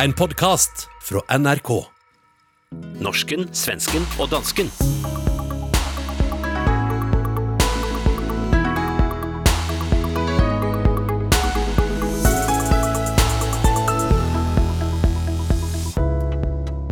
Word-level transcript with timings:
En 0.00 0.14
podkast 0.16 0.86
fra 1.04 1.20
NRK. 1.36 1.68
Norsken, 3.04 3.42
svensken 3.52 4.06
og 4.16 4.30
dansken. 4.32 4.70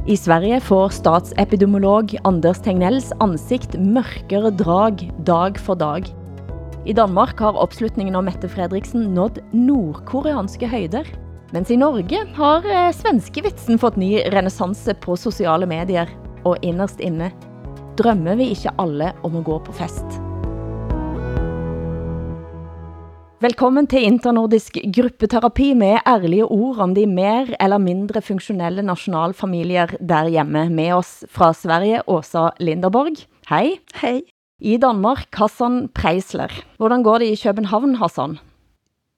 I 0.05 0.19
Sverige 0.21 0.61
får 0.61 0.93
statsepidemiolog 0.99 2.13
Anders 2.29 2.61
Tegnells 2.61 3.15
ansikt 3.25 3.79
mørkere 3.81 4.53
drag 4.53 5.07
dag 5.25 5.57
for 5.57 5.81
dag. 5.81 6.05
I 6.85 6.93
Danmark 6.93 7.41
har 7.41 7.57
opslutningen 7.57 8.21
om 8.21 8.29
Mette 8.29 8.53
Fredriksen 8.53 9.15
nådd 9.17 9.41
nordkoreanske 9.57 10.69
højder. 10.69 11.09
Mens 11.51 11.71
i 11.71 11.77
Norge 11.79 12.21
har 12.37 12.67
eh, 12.71 12.93
svenskevitsen 12.95 13.79
fått 13.83 13.97
ny 13.99 14.21
renaissance 14.31 14.93
på 15.03 15.17
sociale 15.19 15.67
medier. 15.67 16.11
Og 16.47 16.63
innerst 16.63 17.01
inne 17.03 17.33
drømmer 17.99 18.39
vi 18.39 18.53
ikke 18.55 18.71
alle 18.79 19.11
om 19.27 19.35
at 19.41 19.47
gå 19.49 19.57
på 19.67 19.75
fest. 19.75 20.21
Velkommen 23.41 23.89
til 23.91 24.05
internordisk 24.05 24.77
gruppeterapi 24.95 25.73
med 25.75 26.05
ærlige 26.07 26.47
ord 26.47 26.83
om 26.85 26.95
de 26.95 27.07
mer 27.09 27.51
eller 27.59 27.81
mindre 27.83 28.23
funktionelle 28.23 28.85
nationalfamilier 28.87 29.97
der 29.99 30.29
hjemme. 30.31 30.69
Med 30.71 30.93
oss 31.01 31.25
fra 31.33 31.51
Sverige, 31.57 32.05
Åsa 32.07 32.51
Linderborg. 32.61 33.25
Hej. 33.51 33.81
Hej. 33.99 34.23
I 34.61 34.77
Danmark, 34.77 35.27
Hassan 35.35 35.89
Preisler. 35.97 36.53
Hvordan 36.79 37.03
går 37.03 37.25
det 37.25 37.33
i 37.33 37.41
København, 37.43 37.97
Hassan? 37.97 38.39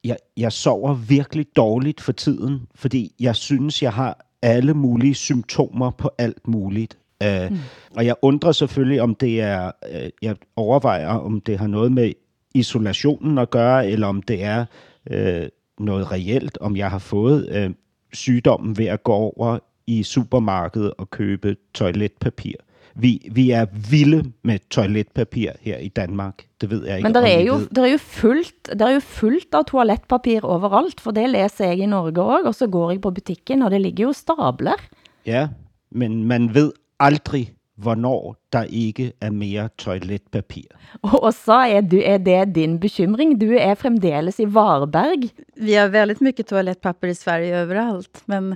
Jeg, 0.03 0.17
jeg 0.37 0.51
sover 0.51 0.93
virkelig 0.93 1.45
dårligt 1.55 2.01
for 2.01 2.11
tiden, 2.11 2.67
fordi 2.75 3.15
jeg 3.19 3.35
synes, 3.35 3.83
jeg 3.83 3.93
har 3.93 4.25
alle 4.41 4.73
mulige 4.73 5.15
symptomer 5.15 5.91
på 5.91 6.11
alt 6.17 6.47
muligt. 6.47 6.97
Uh, 7.25 7.51
mm. 7.51 7.57
Og 7.95 8.05
jeg 8.05 8.15
undrer 8.21 8.51
selvfølgelig, 8.51 9.01
om 9.01 9.15
det 9.15 9.41
er, 9.41 9.71
uh, 9.93 10.09
jeg 10.21 10.35
overvejer, 10.55 11.07
om 11.07 11.41
det 11.41 11.59
har 11.59 11.67
noget 11.67 11.91
med 11.91 12.13
isolationen 12.53 13.37
at 13.37 13.49
gøre, 13.49 13.89
eller 13.89 14.07
om 14.07 14.21
det 14.21 14.43
er 14.43 14.65
uh, 15.11 15.47
noget 15.85 16.11
reelt, 16.11 16.57
om 16.61 16.75
jeg 16.75 16.91
har 16.91 16.99
fået 16.99 17.65
uh, 17.65 17.75
sygdommen 18.13 18.77
ved 18.77 18.85
at 18.85 19.03
gå 19.03 19.13
over 19.13 19.59
i 19.87 20.03
supermarkedet 20.03 20.93
og 20.97 21.09
købe 21.09 21.55
toiletpapir. 21.73 22.53
Vi, 22.95 23.15
vi 23.33 23.47
er 23.51 23.65
vilde 23.89 24.21
med 24.45 24.61
toiletpapir 24.69 25.57
her 25.65 25.79
i 25.81 25.89
Danmark. 25.89 26.45
Det 26.61 26.69
ved 26.69 26.85
jeg 26.85 26.97
ikke, 26.99 27.07
Men 27.07 27.15
der 27.15 27.25
er 27.25 27.41
jo, 27.41 27.55
der 27.73 27.87
er 27.87 27.91
jo 27.95 27.97
fullt, 27.97 28.69
der 28.69 28.85
er 28.85 28.97
jo 28.99 29.01
fullt 29.01 29.57
av 29.57 29.65
toiletpapir 29.71 30.45
overalt, 30.45 31.01
for 31.01 31.15
det 31.15 31.25
læser 31.33 31.73
jeg 31.73 31.87
i 31.87 31.89
Norge 31.89 32.21
også, 32.21 32.47
og 32.47 32.55
så 32.55 32.67
går 32.67 32.91
jeg 32.91 33.01
på 33.01 33.11
butikken, 33.17 33.65
og 33.65 33.73
det 33.73 33.81
ligger 33.81 34.07
jo 34.09 34.13
stabler. 34.13 34.77
Ja, 35.25 35.47
men 35.91 36.23
man 36.29 36.53
ved 36.53 36.71
aldrig, 36.99 37.49
hvornår 37.81 38.35
der 38.53 38.69
ikke 38.69 39.11
er 39.21 39.33
mere 39.33 39.69
toiletpapir. 39.81 40.69
Og 41.01 41.33
så 41.33 41.63
er, 41.73 41.81
du, 41.81 41.97
er 41.97 42.21
det 42.21 42.53
din 42.55 42.77
bekymring. 42.79 43.33
Du 43.41 43.49
er 43.57 43.73
fremdeles 43.75 44.39
i 44.39 44.45
Varberg. 44.45 45.25
Vi 45.57 45.73
har 45.73 45.89
väldigt 45.89 46.21
mycket 46.21 46.47
toalettpapper 46.47 47.07
i 47.07 47.17
Sverige 47.17 47.63
överallt. 47.65 48.21
Men 48.29 48.53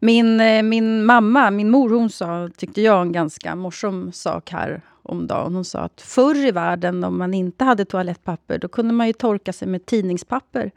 min, 0.00 0.40
eh, 0.40 0.62
min 0.62 1.04
mamma, 1.04 1.50
min 1.50 1.70
mor, 1.70 1.90
hon 1.90 2.10
sa, 2.10 2.48
tyckte 2.56 2.80
jag, 2.82 3.02
en 3.02 3.12
ganska 3.12 3.54
morsom 3.54 4.12
sak 4.12 4.50
här 4.50 4.80
om 5.02 5.26
dagen. 5.26 5.54
Hon 5.54 5.64
sa 5.64 5.78
att 5.80 6.00
förr 6.00 6.46
i 6.46 6.50
världen, 6.50 7.04
om 7.04 7.18
man 7.18 7.34
inte 7.34 7.64
hade 7.64 7.84
toalettpapper, 7.84 8.58
då 8.58 8.68
kunde 8.68 8.94
man 8.94 9.06
ju 9.06 9.12
torka 9.12 9.52
sig 9.52 9.68
med 9.68 9.86
tidningspapper. 9.86 10.70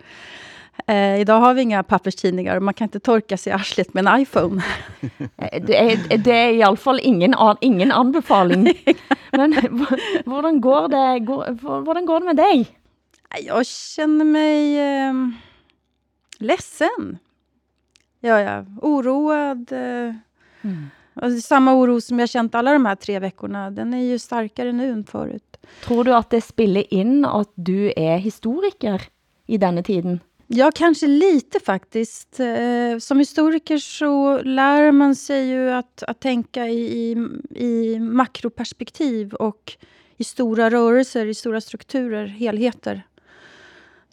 Eh, 0.87 1.19
idag 1.21 1.39
har 1.39 1.53
vi 1.53 1.61
inga 1.61 1.83
papperstidningar 1.83 2.55
och 2.57 2.63
man 2.63 2.73
kan 2.73 2.85
inte 2.85 2.99
torka 2.99 3.37
sig 3.37 3.51
i 3.51 3.53
arslet 3.53 3.93
med 3.93 4.07
en 4.07 4.19
iPhone. 4.21 4.63
Eh, 5.37 5.63
Det 5.65 5.75
er, 5.75 6.17
det 6.17 6.31
er 6.33 6.49
i 6.49 6.63
alle 6.63 6.77
fall 6.77 6.99
ingen, 7.03 7.35
ingen 7.61 7.91
anbefaling. 7.91 8.63
Men 9.31 9.53
h- 9.53 9.97
hvordan 10.25 10.61
går 10.61 10.87
det, 10.87 11.19
går, 11.25 12.05
går 12.05 12.19
det 12.19 12.25
med 12.25 12.35
dig? 12.35 12.67
Jag 13.45 13.65
känner 13.65 14.25
mig 14.25 14.79
eh, 14.79 15.13
ledsen. 16.39 17.17
Ja, 18.21 18.41
ja. 18.41 18.65
Oroad. 18.81 19.71
Eh, 19.71 20.15
och 21.13 21.29
det 21.29 21.35
är 21.35 21.41
samma 21.41 21.73
oro 21.73 22.01
som 22.01 22.19
jag 22.19 22.29
känt 22.29 22.55
alla 22.55 22.73
de 22.73 22.85
här 22.85 22.95
tre 22.95 23.19
veckorna. 23.19 23.71
Den 23.71 23.93
är 23.93 24.03
ju 24.03 24.19
starkare 24.19 24.71
nu 24.71 24.91
än 24.91 25.03
förut. 25.03 25.57
Tror 25.83 26.03
du 26.03 26.13
at 26.15 26.29
det 26.29 26.41
spiller 26.41 26.93
ind, 26.93 27.25
at 27.25 27.51
du 27.55 27.93
er 27.95 28.17
historiker 28.17 29.01
i 29.47 29.57
denne 29.57 29.83
tiden? 29.83 30.19
Ja, 30.47 30.71
kanske 30.75 31.07
lite 31.07 31.59
faktiskt. 31.59 32.39
Eh, 32.39 32.97
som 32.99 33.19
historiker 33.19 33.77
så 33.77 34.41
lär 34.41 34.91
man 34.91 35.15
sig 35.15 35.47
ju 35.47 35.69
att, 35.71 36.03
att 36.03 36.19
tänka 36.19 36.67
i, 36.67 37.11
i 37.49 37.99
makroperspektiv 37.99 39.33
och 39.33 39.77
i 40.17 40.23
stora 40.23 40.69
rörelser, 40.69 41.25
i 41.25 41.33
stora 41.33 41.61
strukturer, 41.61 42.25
helheter. 42.25 43.03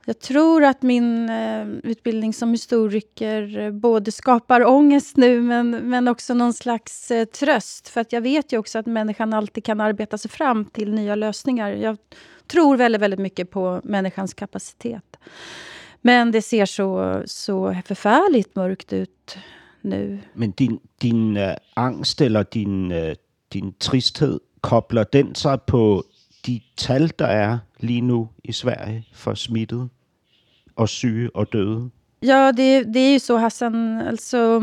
Jag 0.09 0.19
tror 0.19 0.65
att 0.65 0.83
min 0.83 1.29
eh, 1.29 1.67
utbildning 1.69 2.33
som 2.33 2.51
historiker 2.51 3.59
eh, 3.59 3.71
både 3.71 4.13
skapar 4.13 4.67
ångest 4.67 5.17
nu 5.17 5.41
men, 5.41 5.71
men 5.71 6.09
också 6.09 6.35
någon 6.35 6.53
slags 6.53 7.11
eh, 7.11 7.25
tröst. 7.25 7.89
För 7.89 8.01
att 8.01 8.13
jag 8.13 8.21
vet 8.21 8.53
ju 8.53 8.59
också 8.59 8.79
att 8.79 8.87
människan 8.87 9.33
alltid 9.33 9.65
kan 9.65 9.81
arbeta 9.81 10.19
sig 10.19 10.31
fram 10.31 10.65
till 10.65 10.93
nya 10.93 11.15
lösningar. 11.15 11.71
Jag 11.71 11.97
tror 12.47 12.77
väldigt, 12.77 13.01
väldigt 13.01 13.21
mycket 13.21 13.51
på 13.51 13.81
människans 13.85 14.35
kapacitet. 14.35 15.17
Men 16.01 16.31
det 16.31 16.43
ser 16.43 16.67
så, 16.67 17.23
så 17.27 17.77
förfärligt 17.85 18.57
mörkt 18.57 18.93
ut 18.93 19.39
nu. 19.81 20.19
Men 20.33 20.51
din, 20.51 20.79
din 20.99 21.37
äh, 21.37 21.57
angst 21.75 22.21
eller 22.21 22.47
din, 22.51 22.93
äh, 22.93 23.15
din 23.49 23.73
tristhed, 23.73 24.39
kopplar 24.61 25.07
den 25.13 25.35
sig 25.35 25.59
på 25.59 26.03
de 26.47 26.63
tal, 26.77 27.09
der 27.19 27.27
er 27.27 27.59
lige 27.81 28.01
nu 28.01 28.27
i 28.45 28.53
Sverige 28.53 29.05
for 29.13 29.35
smittet? 29.35 29.89
Og 30.79 30.89
syge 30.89 31.31
og 31.35 31.53
døde? 31.53 31.91
Ja, 32.21 32.53
det, 32.53 32.85
det 32.85 33.01
är 33.01 33.13
ju 33.13 33.21
så 33.21 33.37
Hassan. 33.37 33.75
Mm, 33.75 34.09
alltså, 34.09 34.63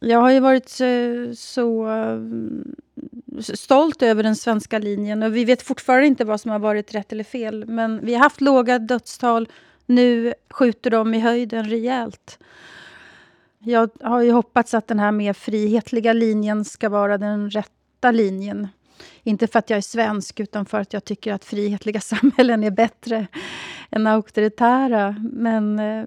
jag 0.00 0.20
har 0.20 0.30
ju 0.30 0.40
varit 0.40 0.80
eh, 0.80 1.32
så 1.34 1.88
eh, 1.88 2.20
stolt 3.54 4.02
över 4.02 4.22
den 4.22 4.36
svenska 4.36 4.78
linjen. 4.78 5.22
Och 5.22 5.36
vi 5.36 5.44
vet 5.44 5.62
fortfarande 5.62 6.06
inte 6.06 6.24
vad 6.24 6.40
som 6.40 6.50
har 6.50 6.58
varit 6.58 6.94
rätt 6.94 7.12
eller 7.12 7.24
fel. 7.24 7.64
Men 7.66 8.04
vi 8.04 8.14
har 8.14 8.22
haft 8.22 8.40
låga 8.40 8.78
dödstal. 8.78 9.48
Nu 9.86 10.34
skjuter 10.50 10.90
de 10.90 11.14
i 11.14 11.18
höjden 11.18 11.68
rejält. 11.68 12.38
Jag 13.58 13.90
har 14.00 14.22
ju 14.22 14.30
hoppats 14.30 14.74
att 14.74 14.88
den 14.88 14.98
här 14.98 15.12
mer 15.12 15.32
frihetliga 15.32 16.12
linjen 16.12 16.64
ska 16.64 16.88
vara 16.88 17.18
den 17.18 17.50
rätta 17.50 18.10
linjen. 18.10 18.68
Inte 19.22 19.46
för 19.46 19.58
att 19.58 19.70
jag 19.70 19.76
är 19.76 19.80
svensk, 19.80 20.40
utan 20.40 20.66
för 20.66 20.80
att 20.80 20.92
jag 20.92 21.04
tycker 21.04 21.32
att 21.32 21.44
frihetliga 21.44 22.00
samhällen 22.00 22.64
är 22.64 22.70
bättre 22.70 23.26
en 23.96 24.06
auktoritära. 24.06 25.16
Men 25.22 25.78
eh, 25.78 26.04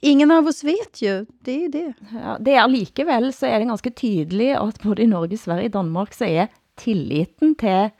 ingen 0.00 0.30
av 0.30 0.46
oss 0.46 0.64
vet 0.64 1.02
ju. 1.02 1.26
Det 1.40 1.64
är 1.64 1.68
det. 1.68 1.92
Ja, 2.12 2.36
det 2.40 2.54
er 2.54 2.68
likevel 2.68 3.32
så 3.32 3.48
er 3.50 3.58
det 3.58 3.70
ganske 3.72 3.90
tydeligt, 3.90 4.56
at 4.58 4.82
både 4.82 5.02
i 5.04 5.10
Norge, 5.10 5.38
Sverige 5.38 5.72
og 5.72 5.78
Danmark, 5.78 6.14
så 6.16 6.28
er 6.28 6.50
tilliten 6.80 7.54
til 7.60 7.90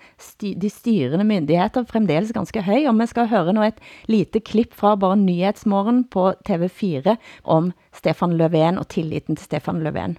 de 0.61 0.71
styrende 0.73 1.27
myndigheter 1.29 1.85
fremdeles 1.89 2.33
ganske 2.33 2.63
høj, 2.65 2.87
og 2.89 2.97
vi 3.01 3.09
skal 3.11 3.29
høre 3.29 3.53
nu 3.53 3.63
et 3.67 3.81
lite 4.09 4.41
klipp 4.41 4.73
fra 4.77 4.95
bare 4.97 5.19
Nyhetsmorgen 5.21 6.07
på 6.09 6.31
TV4 6.49 7.17
om 7.45 7.73
Stefan 7.93 8.39
Löfven 8.41 8.81
og 8.81 8.89
tilliten 8.89 9.37
til 9.37 9.45
Stefan 9.45 9.83
Löfven. 9.85 10.17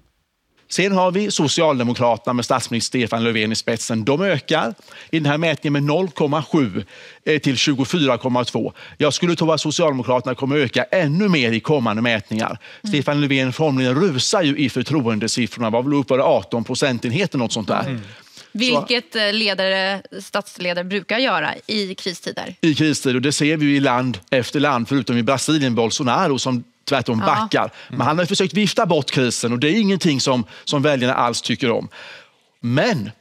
Sen 0.72 0.92
har 0.92 1.12
vi 1.12 1.32
Socialdemokraterna 1.32 2.34
med 2.34 2.46
statsminister 2.46 3.00
Stefan 3.00 3.24
Löfven 3.24 3.52
i 3.52 3.56
spetsen. 3.56 4.06
De 4.06 4.22
ökar 4.22 4.74
i 5.12 5.20
den 5.20 5.32
här 5.32 5.38
mätningen 5.38 5.86
med 5.86 5.96
0,7 5.96 6.86
eh, 7.26 7.40
till 7.40 7.56
24,2. 7.56 8.74
Jag 8.98 9.14
skulle 9.14 9.36
tro 9.36 9.52
att 9.52 9.62
Socialdemokraterna 9.62 10.36
kommer 10.36 10.58
öka 10.58 10.84
ännu 10.84 11.30
mer 11.30 11.52
i 11.52 11.60
kommande 11.60 12.02
mätningar. 12.02 12.58
Stefan 12.88 13.22
Löfven 13.22 13.54
formligen 13.54 13.96
rusar 13.96 14.42
ju 14.42 14.58
i 14.58 14.70
förtroendesiffrorna, 14.70 15.70
var 15.70 15.84
väl 15.84 15.94
uppe 15.94 16.18
på 16.18 16.24
18 16.24 16.64
procentenheter 16.64 17.38
något 17.38 17.54
sånt 17.54 17.68
där. 17.68 18.00
Vilket 18.52 19.16
eh, 19.16 19.34
ledare, 19.34 20.02
statsledare 20.20 20.84
brukar 20.84 21.18
göra 21.18 21.54
i 21.68 21.96
kristider. 21.96 22.56
i 22.62 22.76
kristid 22.76 23.16
och 23.16 23.22
det 23.22 23.32
ser 23.32 23.58
vi 23.58 23.66
ju 23.66 23.76
i 23.76 23.80
land 23.80 24.20
efter 24.30 24.60
land 24.60 24.88
förutom 24.88 25.18
i 25.18 25.24
Brasilien, 25.24 25.76
Bolsonaro 25.76 26.40
som 26.40 26.64
tvärtom 26.90 27.20
Ja. 27.20 27.26
backar. 27.36 27.72
Men 27.90 28.02
han 28.02 28.18
har 28.18 28.26
försökt 28.26 28.54
vifta 28.54 28.86
bort 28.86 29.12
krisen 29.12 29.54
och 29.54 29.60
det 29.60 29.70
är 29.70 29.80
ingenting 29.82 30.22
som, 30.22 30.44
som 30.64 30.82
väljarna 30.82 31.14
alls 31.14 31.42
tycker 31.42 31.72
om. 31.72 31.88
Men 32.60 33.12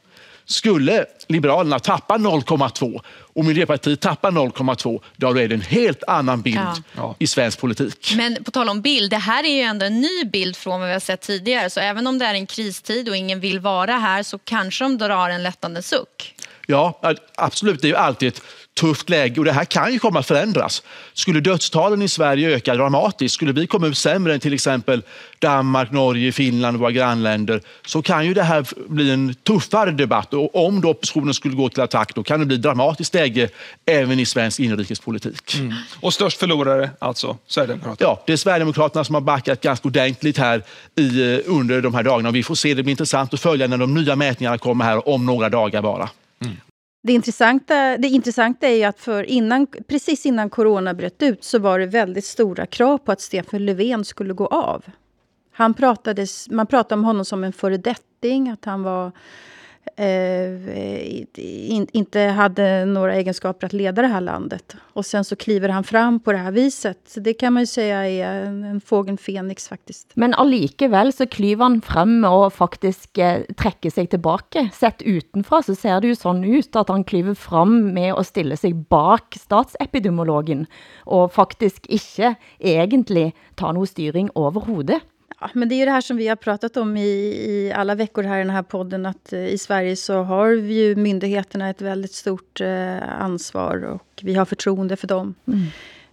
skulle 0.45 1.05
Liberalerna 1.27 1.79
tappa 1.79 2.17
0,2 2.17 3.01
och 3.33 3.45
Miljöpartiet 3.45 3.99
tappa 4.01 4.31
0,2 4.31 5.01
då 5.17 5.29
är 5.39 5.47
det 5.47 5.55
en 5.55 5.61
helt 5.61 6.03
annan 6.03 6.41
bild 6.41 6.59
Ja. 6.95 7.15
i 7.19 7.27
svensk 7.27 7.59
politik. 7.59 8.13
Men 8.17 8.43
på 8.43 8.51
tal 8.51 8.69
om 8.69 8.81
bild, 8.81 9.09
det 9.11 9.17
här 9.17 9.43
är 9.43 9.55
ju 9.55 9.61
ändå 9.61 9.85
en 9.85 10.01
ny 10.01 10.23
bild 10.25 10.55
från 10.55 10.79
vad 10.79 10.87
vi 10.89 10.93
har 10.93 10.99
sett 10.99 11.21
tidigare. 11.21 11.69
Så 11.69 11.79
även 11.79 12.07
om 12.07 12.19
det 12.19 12.25
är 12.25 12.33
en 12.33 12.45
kristid 12.47 13.09
och 13.09 13.15
ingen 13.15 13.39
vill 13.39 13.59
vara 13.59 13.91
här 13.97 14.23
så 14.23 14.37
kanske 14.37 14.83
de 14.83 14.97
drar 14.97 15.29
en 15.29 15.43
lättande 15.43 15.81
suck. 15.83 16.35
Ja, 16.67 16.99
absolut. 17.35 17.81
Det 17.81 17.87
är 17.87 17.89
ju 17.89 17.95
alltid 17.95 18.27
ett 18.27 18.41
tufft 18.79 19.09
läge 19.09 19.39
och 19.39 19.45
det 19.45 19.51
här 19.51 19.65
kan 19.65 19.93
ju 19.93 19.99
komma 19.99 20.19
att 20.19 20.27
förändras. 20.27 20.83
Skulle 21.13 21.39
dödstalen 21.39 22.01
i 22.01 22.07
Sverige 22.07 22.55
öka 22.55 22.75
dramatiskt, 22.75 23.35
skulle 23.35 23.51
vi 23.51 23.67
komma 23.67 23.87
ut 23.87 23.97
sämre 23.97 24.33
än 24.33 24.39
till 24.39 24.53
exempel 24.53 25.03
Danmark, 25.39 25.91
Norge, 25.91 26.31
Finland 26.31 26.75
och 26.75 26.81
våra 26.81 26.91
grannländer 26.91 27.61
så 27.85 28.01
kan 28.01 28.25
ju 28.25 28.33
det 28.33 28.43
här 28.43 28.67
bli 28.87 29.11
en 29.11 29.33
tuffare 29.33 29.91
debatt 29.91 30.33
och 30.33 30.67
om 30.67 30.81
då 30.81 30.89
oppositionen 30.89 31.33
skulle 31.33 31.55
gå 31.55 31.69
till 31.69 31.81
attack 31.81 32.15
då 32.15 32.23
kan 32.23 32.39
det 32.39 32.45
bli 32.45 32.57
dramatiskt 32.57 33.13
läge 33.13 33.49
även 33.85 34.19
i 34.19 34.25
svensk 34.25 34.59
inrikespolitik. 34.59 35.55
Mm. 35.55 35.73
Och 35.99 36.13
störst 36.13 36.39
förlorare 36.39 36.89
alltså 36.99 37.37
Sverigedemokraterna? 37.47 38.09
Ja, 38.09 38.23
det 38.25 38.33
är 38.33 38.37
Sverigedemokraterna 38.37 39.03
som 39.03 39.15
har 39.15 39.21
backat 39.21 39.61
ganska 39.61 39.87
ordentligt 39.87 40.37
här 40.37 40.63
i, 40.95 41.33
eh, 41.33 41.39
under 41.45 41.81
de 41.81 41.93
här 41.93 42.03
dagarna. 42.03 42.31
Vi 42.31 42.43
får 42.43 42.55
se, 42.55 42.73
det 42.73 42.83
blir 42.83 42.91
intressant 42.91 43.33
att 43.33 43.39
följa 43.39 43.67
när 43.67 43.77
de 43.77 43.93
nya 43.93 44.15
mätningarna 44.15 44.57
kommer 44.57 44.85
här 44.85 45.09
om 45.09 45.25
några 45.25 45.49
dagar 45.49 45.81
bara. 45.81 46.09
Det 47.03 47.13
intressanta, 47.13 47.97
det 47.97 48.07
intressanta 48.07 48.67
är 48.67 48.75
ju 48.75 48.83
att 48.83 48.99
för 48.99 49.23
innan, 49.23 49.67
precis 49.87 50.25
innan 50.25 50.49
corona 50.49 50.93
bröt 50.93 51.21
ut 51.21 51.43
så 51.43 51.59
var 51.59 51.79
det 51.79 51.85
väldigt 51.85 52.25
stora 52.25 52.65
krav 52.65 52.97
på 52.97 53.11
att 53.11 53.21
Stefan 53.21 53.65
Löfven 53.65 54.05
skulle 54.05 54.33
gå 54.33 54.47
av. 54.47 54.85
Han 55.53 55.73
pratades, 55.73 56.49
man 56.49 56.67
pratade 56.67 56.99
om 56.99 57.05
honom 57.05 57.25
som 57.25 57.43
en 57.43 57.53
föredetting, 57.53 58.49
att 58.49 58.65
han 58.65 58.83
var 58.83 59.11
eh, 59.95 60.05
eh 60.05 61.71
in, 61.71 61.87
inte 61.91 62.19
hade 62.19 62.85
några 62.85 63.15
egenskaper 63.15 63.67
att 63.67 63.73
leda 63.73 64.01
det 64.01 64.07
här 64.07 64.21
landet. 64.21 64.75
Och 64.79 65.05
sen 65.05 65.25
så 65.25 65.35
kliver 65.35 65.69
han 65.69 65.83
fram 65.83 66.19
på 66.19 66.31
det 66.31 66.37
här 66.37 66.51
viset. 66.51 66.97
Så 67.07 67.19
det 67.19 67.33
kan 67.33 67.53
man 67.53 67.63
ju 67.63 67.67
säga 67.67 68.09
är 68.09 68.45
en, 68.45 68.63
en 68.63 68.81
fågel 68.81 69.17
Fenix 69.17 69.67
faktiskt. 69.67 70.11
Men 70.13 70.33
allikevel 70.33 71.13
så 71.13 71.27
klyver 71.27 71.63
han 71.63 71.81
fram 71.81 72.25
och 72.25 72.53
faktiskt 72.53 73.17
eh, 73.17 73.39
träcker 73.57 73.89
sig 73.89 74.07
tillbaka. 74.07 74.69
Sett 74.73 75.01
utenfra 75.01 75.63
så 75.63 75.75
ser 75.75 76.01
det 76.01 76.07
ju 76.07 76.15
sån 76.15 76.43
ut 76.43 76.75
att 76.75 76.89
han 76.89 77.03
kliver 77.03 77.33
fram 77.33 77.93
med 77.93 78.13
att 78.13 78.27
ställa 78.27 78.57
sig 78.57 78.73
bak 78.73 79.37
statsepidemiologen 79.39 80.65
och 80.97 81.33
faktiskt 81.33 81.85
inte 81.85 82.35
egentligen 82.59 83.31
tar 83.55 83.73
någon 83.73 83.87
styrning 83.87 84.29
överhuvudtaget. 84.35 85.03
Ja, 85.41 85.49
men 85.53 85.69
det 85.69 85.75
är 85.75 85.77
ju 85.77 85.85
det 85.85 85.91
här 85.91 86.01
som 86.01 86.17
vi 86.17 86.27
har 86.27 86.35
pratat 86.35 86.77
om 86.77 86.97
i, 86.97 87.09
i 87.49 87.73
alla 87.75 87.95
veckor 87.95 88.23
här 88.23 88.35
i 88.35 88.43
den 88.43 88.49
här 88.49 88.63
podden, 88.63 89.05
att 89.05 89.33
eh, 89.33 89.45
i 89.45 89.57
Sverige 89.57 89.95
så 89.95 90.23
har 90.23 90.49
vi 90.49 90.73
ju 90.73 90.95
myndigheterna 90.95 91.69
ett 91.69 91.81
väldigt 91.81 92.13
stort 92.13 92.61
eh, 92.61 93.21
ansvar 93.21 93.83
och 93.83 94.21
vi 94.21 94.35
har 94.35 94.45
förtroende 94.45 94.95
för 94.95 95.07
dem. 95.07 95.35
Mm. 95.47 95.59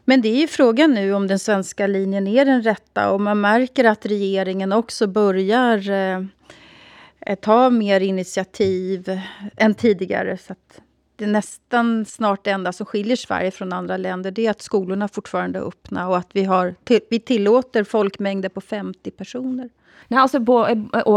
Men 0.05 0.21
det 0.21 0.29
är 0.29 0.41
ju 0.41 0.47
frågan 0.47 0.95
nu 0.95 1.13
om 1.13 1.27
den 1.27 1.39
svenska 1.39 1.87
linjen 1.87 2.27
är 2.27 2.45
den 2.45 2.63
rätta 2.63 3.11
och 3.11 3.21
man 3.21 3.41
märker 3.41 3.85
att 3.85 4.07
regeringen 4.07 4.73
också 4.73 5.07
börjar 5.07 5.91
eh, 5.91 7.35
ta 7.41 7.71
mer 7.71 8.01
initiativ 8.01 9.21
än 9.57 9.75
tidigare. 9.75 10.39
Så 10.39 10.53
att 10.53 10.81
det 11.19 11.27
nästan 11.27 12.05
snart 12.05 12.45
det 12.45 12.51
enda 12.51 12.73
som 12.73 12.87
skiljer 12.87 13.17
Sverige 13.17 13.51
från 13.51 13.73
andra 13.73 13.97
länder, 13.97 14.31
det 14.31 14.47
är 14.47 14.51
att 14.51 14.63
skolorna 14.63 15.09
fortfarande 15.09 15.59
är 15.59 15.63
öppna 15.63 16.09
och 16.09 16.17
att 16.17 16.29
vi, 16.33 16.45
har, 16.45 16.75
vi 17.11 17.21
tillåter 17.21 17.85
folkmängder 17.85 18.49
på 18.49 18.61
50 18.61 19.11
personer. 19.11 19.71
Nej, 20.09 20.21
alltså 20.21 20.45
på, 20.45 20.69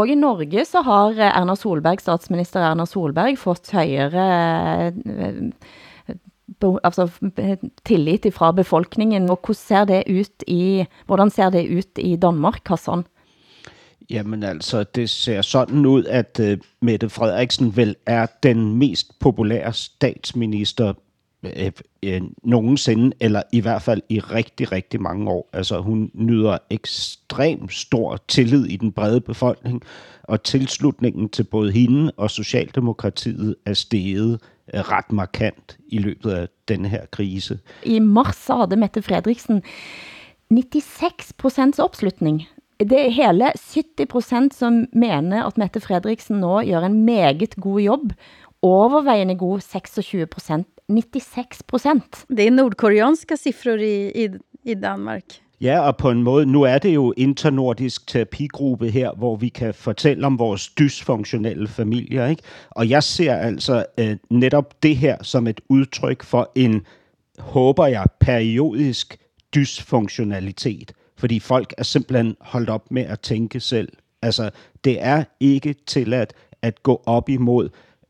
i 0.08 0.16
Norge 0.16 0.64
så 0.64 0.82
har 0.82 1.10
eh, 1.10 1.38
Erna 1.38 1.56
Solberg, 1.56 1.98
statsminister 2.00 2.60
Erna 2.60 2.86
Solberg, 2.86 3.36
fått 3.36 3.70
högre 3.70 4.92
altså, 6.82 7.08
tillit 7.82 8.26
fra 8.34 8.52
befolkningen, 8.52 9.30
og 9.30 9.38
hvordan 9.46 9.60
ser 9.62 9.86
det 9.88 10.02
ut 10.08 10.44
i, 10.46 10.86
hvordan 11.06 11.30
ser 11.30 11.50
det 11.50 11.64
ut 11.64 11.98
i 11.98 12.16
Danmark, 12.16 12.68
Hassan? 12.68 13.04
Jamen 14.12 14.42
altså, 14.42 14.84
det 14.84 15.10
ser 15.10 15.42
sådan 15.42 15.86
ud, 15.86 16.04
at 16.04 16.40
uh, 16.42 16.58
Mette 16.80 17.08
Frederiksen 17.08 17.76
vel 17.76 17.96
er 18.06 18.26
den 18.42 18.76
mest 18.76 19.18
populære 19.18 19.72
statsminister 19.72 20.92
uh, 21.42 21.50
uh, 22.06 22.28
nogensinde, 22.44 23.16
eller 23.20 23.42
i 23.52 23.60
hvert 23.60 23.82
fald 23.82 24.02
i 24.08 24.20
rigtig, 24.20 24.72
rigtig 24.72 25.02
mange 25.02 25.30
år. 25.30 25.50
Altså, 25.52 25.80
hun 25.80 26.10
nyder 26.14 26.58
ekstremt 26.70 27.72
stor 27.72 28.18
tillid 28.28 28.66
i 28.66 28.76
den 28.76 28.92
brede 28.92 29.20
befolkning, 29.20 29.82
og 30.22 30.42
tilslutningen 30.42 31.28
til 31.28 31.44
både 31.44 31.72
hende 31.72 32.12
og 32.16 32.30
Socialdemokratiet 32.30 33.56
er 33.66 33.74
steget 33.74 34.40
ret 34.74 35.12
markant 35.12 35.78
i 35.88 35.98
løbet 35.98 36.30
af 36.30 36.48
denne 36.68 36.88
her 36.88 37.06
krise. 37.06 37.58
I 37.84 37.98
mars 37.98 38.46
havde 38.46 38.76
Mette 38.76 39.02
Frederiksen 39.02 39.62
96 40.50 41.32
procents 41.32 41.78
opslutning 41.78 42.42
det 42.90 43.00
er 43.06 43.10
hele 43.10 43.50
70% 43.50 44.48
som 44.56 44.86
mener 44.92 45.44
at 45.46 45.58
Mette 45.58 45.80
Frederiksen 45.80 46.40
nå 46.40 46.60
gør 46.62 46.86
en 46.86 47.04
meget 47.04 47.54
god 47.60 47.80
jobb. 47.80 48.12
Overvejende 48.62 49.36
god 49.38 49.58
26% 49.58 50.72
96% 50.90 52.26
Det 52.28 52.46
er 52.46 52.50
nordkoreanske 52.50 53.36
siffror 53.36 53.78
i, 53.80 54.24
i, 54.24 54.28
i 54.64 54.74
Danmark. 54.74 55.24
Ja, 55.60 55.80
og 55.80 55.96
på 55.96 56.10
en 56.10 56.22
måde, 56.22 56.46
nu 56.46 56.62
er 56.62 56.78
det 56.78 56.94
jo 56.94 57.14
internordisk 57.16 58.06
terapigruppe 58.06 58.90
her, 58.90 59.12
hvor 59.12 59.36
vi 59.36 59.48
kan 59.48 59.74
fortælle 59.74 60.26
om 60.26 60.38
vores 60.38 60.68
dysfunktionelle 60.68 61.68
familier, 61.68 62.26
ikke? 62.26 62.42
Og 62.70 62.88
jeg 62.88 63.02
ser 63.02 63.34
altså 63.34 63.84
øh, 63.98 64.16
netop 64.30 64.82
det 64.82 64.96
her 64.96 65.16
som 65.22 65.46
et 65.46 65.60
udtryk 65.68 66.22
for 66.22 66.52
en, 66.54 66.86
håber 67.38 67.86
jeg, 67.86 68.04
periodisk 68.20 69.16
dysfunktionalitet 69.54 70.92
fordi 71.22 71.40
folk 71.40 71.74
er 71.78 71.82
simpelthen 71.82 72.36
holdt 72.40 72.70
op 72.70 72.90
med 72.90 73.02
at 73.02 73.20
tænke 73.20 73.60
selv. 73.60 73.92
Altså, 74.22 74.50
det 74.84 75.02
er 75.02 75.24
ikke 75.40 75.74
tilladt 75.86 76.32
at 76.62 76.82
gå 76.82 77.02
op 77.06 77.28
imod 77.28 77.68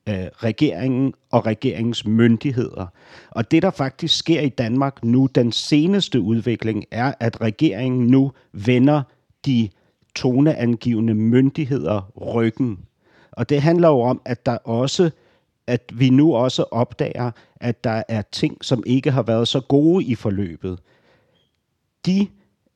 øh, 0.08 0.14
regeringen 0.36 1.14
og 1.30 1.46
regeringens 1.46 2.06
myndigheder. 2.06 2.86
Og 3.30 3.50
det, 3.50 3.62
der 3.62 3.70
faktisk 3.70 4.18
sker 4.18 4.40
i 4.40 4.48
Danmark 4.48 5.04
nu, 5.04 5.26
den 5.34 5.52
seneste 5.52 6.20
udvikling, 6.20 6.84
er, 6.90 7.14
at 7.20 7.40
regeringen 7.40 8.06
nu 8.06 8.32
vender 8.52 9.02
de 9.46 9.68
toneangivende 10.14 11.14
myndigheder 11.14 12.10
ryggen. 12.34 12.78
Og 13.32 13.48
det 13.48 13.62
handler 13.62 13.88
jo 13.88 14.00
om, 14.00 14.22
at 14.24 14.46
der 14.46 14.56
også 14.56 15.10
at 15.66 15.82
vi 15.94 16.10
nu 16.10 16.34
også 16.34 16.62
opdager, 16.62 17.30
at 17.56 17.84
der 17.84 18.02
er 18.08 18.22
ting, 18.22 18.64
som 18.64 18.82
ikke 18.86 19.10
har 19.10 19.22
været 19.22 19.48
så 19.48 19.60
gode 19.60 20.04
i 20.04 20.14
forløbet. 20.14 20.78
De 22.06 22.28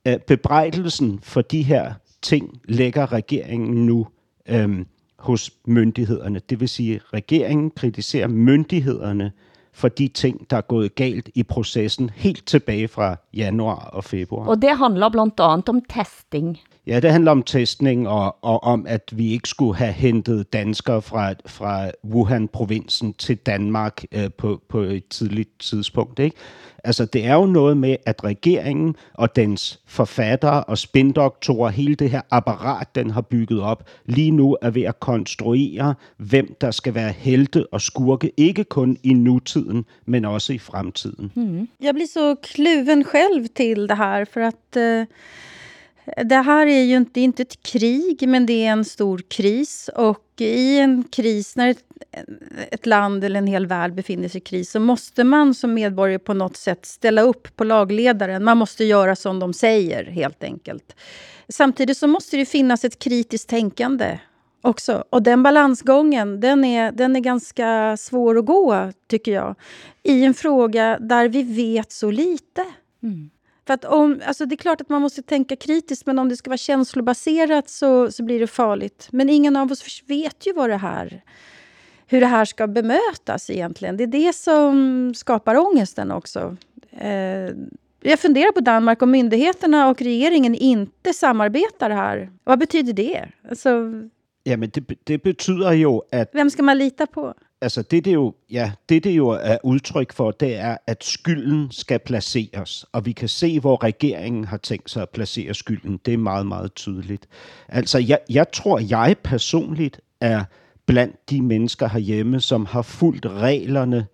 Øh, 0.06 0.18
bebrejdelsen 0.18 1.18
for 1.22 1.40
de 1.40 1.62
her 1.62 1.94
ting 2.22 2.60
lægger 2.64 3.12
regeringen 3.12 3.86
nu 3.86 4.06
øh, 4.48 4.84
hos 5.18 5.50
myndighederne. 5.66 6.40
Det 6.50 6.60
vil 6.60 6.68
sige, 6.68 6.94
at 6.94 7.02
regeringen 7.14 7.70
kritiserer 7.70 8.28
myndighederne 8.28 9.32
for 9.72 9.88
de 9.88 10.08
ting, 10.08 10.50
der 10.50 10.56
er 10.56 10.60
gået 10.60 10.94
galt 10.94 11.30
i 11.34 11.42
processen 11.42 12.10
helt 12.14 12.46
tilbage 12.46 12.88
fra 12.88 13.16
januar 13.34 13.84
og 13.84 14.04
februar. 14.04 14.46
Og 14.46 14.62
det 14.62 14.78
handler 14.78 15.08
blandt 15.08 15.40
andet 15.40 15.68
om 15.68 15.82
testing. 15.90 16.58
Ja, 16.86 17.00
det 17.00 17.12
handler 17.12 17.30
om 17.30 17.42
testning 17.42 18.08
og, 18.08 18.36
og 18.42 18.64
om, 18.64 18.86
at 18.88 19.02
vi 19.12 19.32
ikke 19.32 19.48
skulle 19.48 19.76
have 19.76 19.92
hentet 19.92 20.52
danskere 20.52 21.02
fra, 21.02 21.34
fra 21.46 21.90
Wuhan-provinsen 22.04 23.14
til 23.14 23.36
Danmark 23.36 24.04
øh, 24.12 24.30
på, 24.38 24.62
på 24.68 24.80
et 24.80 25.08
tidligt 25.08 25.60
tidspunkt. 25.60 26.18
Ikke? 26.18 26.36
Altså, 26.84 27.04
det 27.04 27.24
er 27.24 27.34
jo 27.34 27.46
noget 27.46 27.76
med, 27.76 27.96
at 28.06 28.24
regeringen 28.24 28.96
og 29.14 29.36
dens 29.36 29.80
forfattere 29.86 30.64
og 30.64 30.78
spindoktorer, 30.78 31.70
hele 31.70 31.94
det 31.94 32.10
her 32.10 32.20
apparat, 32.30 32.94
den 32.94 33.10
har 33.10 33.20
bygget 33.20 33.60
op, 33.60 33.88
lige 34.04 34.30
nu 34.30 34.56
er 34.62 34.70
ved 34.70 34.82
at 34.82 35.00
konstruere, 35.00 35.94
hvem 36.16 36.56
der 36.60 36.70
skal 36.70 36.94
være 36.94 37.12
helte 37.12 37.66
og 37.72 37.80
skurke, 37.80 38.32
ikke 38.36 38.64
kun 38.64 38.96
i 39.02 39.12
nutiden, 39.12 39.84
men 40.06 40.24
også 40.24 40.52
i 40.52 40.58
fremtiden. 40.58 41.32
Mm. 41.34 41.68
Jeg 41.80 41.94
bliver 41.94 42.08
så 42.12 42.34
kluven 42.42 43.04
selv 43.12 43.48
til 43.56 43.88
det 43.88 43.96
her, 43.96 44.24
for 44.24 44.40
at... 44.40 44.82
Øh 44.82 45.00
eh, 45.00 45.06
det 46.24 46.36
här 46.36 46.66
är 46.66 46.82
ju 46.82 46.96
inte, 46.96 47.20
inte 47.20 47.42
ett 47.42 47.62
krig, 47.62 48.28
men 48.28 48.46
det 48.46 48.66
är 48.66 48.72
en 48.72 48.84
stor 48.84 49.18
kris. 49.28 49.90
Och 49.94 50.40
i 50.40 50.78
en 50.78 51.04
kris, 51.04 51.56
när 51.56 51.68
ett, 51.68 51.84
ett 52.70 52.86
land 52.86 53.24
eller 53.24 53.38
en 53.38 53.46
hel 53.46 53.66
värld 53.66 53.94
befinner 53.94 54.28
sig 54.28 54.38
i 54.38 54.44
kris, 54.44 54.70
så 54.70 54.80
måste 54.80 55.24
man 55.24 55.54
som 55.54 55.74
medborgare 55.74 56.18
på 56.18 56.34
något 56.34 56.56
sätt 56.56 56.86
ställa 56.86 57.22
upp 57.22 57.56
på 57.56 57.64
lagledaren. 57.64 58.44
Man 58.44 58.58
måste 58.58 58.84
göra 58.84 59.16
som 59.16 59.38
de 59.38 59.52
säger, 59.52 60.04
helt 60.04 60.42
enkelt. 60.42 60.96
Samtidigt 61.48 61.98
så 61.98 62.06
måste 62.06 62.36
det 62.36 62.46
finnas 62.46 62.84
ett 62.84 62.98
kritiskt 62.98 63.48
tänkande 63.48 64.18
också. 64.62 65.04
Och 65.10 65.22
den 65.22 65.42
balansgången, 65.42 66.40
den 66.40 66.64
är, 66.64 66.92
den 66.92 67.16
är 67.16 67.20
ganska 67.20 67.96
svår 67.96 68.38
att 68.38 68.46
gå, 68.46 68.92
tycker 69.08 69.32
jag. 69.32 69.54
I 70.02 70.24
en 70.24 70.34
fråga 70.34 70.98
där 71.00 71.28
vi 71.28 71.42
vet 71.42 71.92
så 71.92 72.10
lite. 72.10 72.64
Mm. 73.02 73.30
För 73.66 73.74
att 73.74 73.84
om, 73.84 74.22
alltså 74.26 74.46
det 74.46 74.54
är 74.54 74.56
klart 74.56 74.80
att 74.80 74.88
man 74.88 75.02
måste 75.02 75.22
tänka 75.22 75.56
kritiskt, 75.56 76.06
men 76.06 76.18
om 76.18 76.28
det 76.28 76.36
ska 76.36 76.50
vara 76.50 76.56
känslobaserat 76.58 77.70
så, 77.70 78.12
så 78.12 78.22
blir 78.22 78.40
det 78.40 78.46
farligt. 78.46 79.08
Men 79.10 79.30
ingen 79.30 79.56
av 79.56 79.72
oss 79.72 80.02
vet 80.06 80.46
ju 80.46 80.52
vad 80.52 80.70
det 80.70 80.76
här, 80.76 81.22
hur 82.06 82.20
det 82.20 82.26
här 82.26 82.44
ska 82.44 82.66
bemötas 82.66 83.50
egentligen. 83.50 83.96
Det 83.96 84.04
är 84.04 84.06
det 84.06 84.34
som 84.34 85.12
skapar 85.16 85.56
ångesten 85.56 86.10
också. 86.10 86.56
Eh, 86.90 87.50
jag 88.00 88.20
funderar 88.20 88.52
på 88.52 88.60
Danmark, 88.60 89.02
om 89.02 89.10
myndigheterna 89.10 89.88
och 89.88 90.02
regeringen 90.02 90.54
inte 90.54 91.12
samarbetar 91.12 91.90
här. 91.90 92.30
Vad 92.44 92.58
betyder 92.58 92.92
det? 92.92 93.28
Alltså, 93.50 93.70
Jamen, 94.44 94.70
det, 94.74 94.84
det 95.04 95.18
betyder 95.18 95.72
jo, 95.72 96.02
at... 96.12 96.30
Hvem 96.32 96.50
skal 96.50 96.64
man 96.64 96.78
lita 96.78 97.06
på? 97.06 97.34
Altså 97.60 97.82
det, 97.82 98.04
det 98.04 98.14
jo, 98.14 98.34
ja, 98.50 98.72
det, 98.88 99.04
det 99.04 99.16
jo 99.16 99.28
er 99.28 99.58
udtryk 99.64 100.12
for, 100.12 100.30
det 100.30 100.56
er, 100.56 100.76
at 100.86 101.04
skylden 101.04 101.68
skal 101.70 101.98
placeres. 101.98 102.84
Og 102.92 103.06
vi 103.06 103.12
kan 103.12 103.28
se, 103.28 103.60
hvor 103.60 103.84
regeringen 103.84 104.44
har 104.44 104.56
tænkt 104.56 104.90
sig 104.90 105.02
at 105.02 105.10
placere 105.10 105.54
skylden. 105.54 106.00
Det 106.06 106.14
er 106.14 106.18
meget, 106.18 106.46
meget 106.46 106.74
tydeligt. 106.74 107.28
Altså, 107.68 107.98
jeg, 107.98 108.18
jeg 108.30 108.52
tror, 108.52 108.78
jeg 108.78 109.16
personligt 109.24 110.00
er 110.20 110.44
blandt 110.86 111.30
de 111.30 111.42
mennesker 111.42 111.88
herhjemme, 111.88 112.40
som 112.40 112.66
har 112.66 112.82
fulgt 112.82 113.26
reglerne 113.26 114.06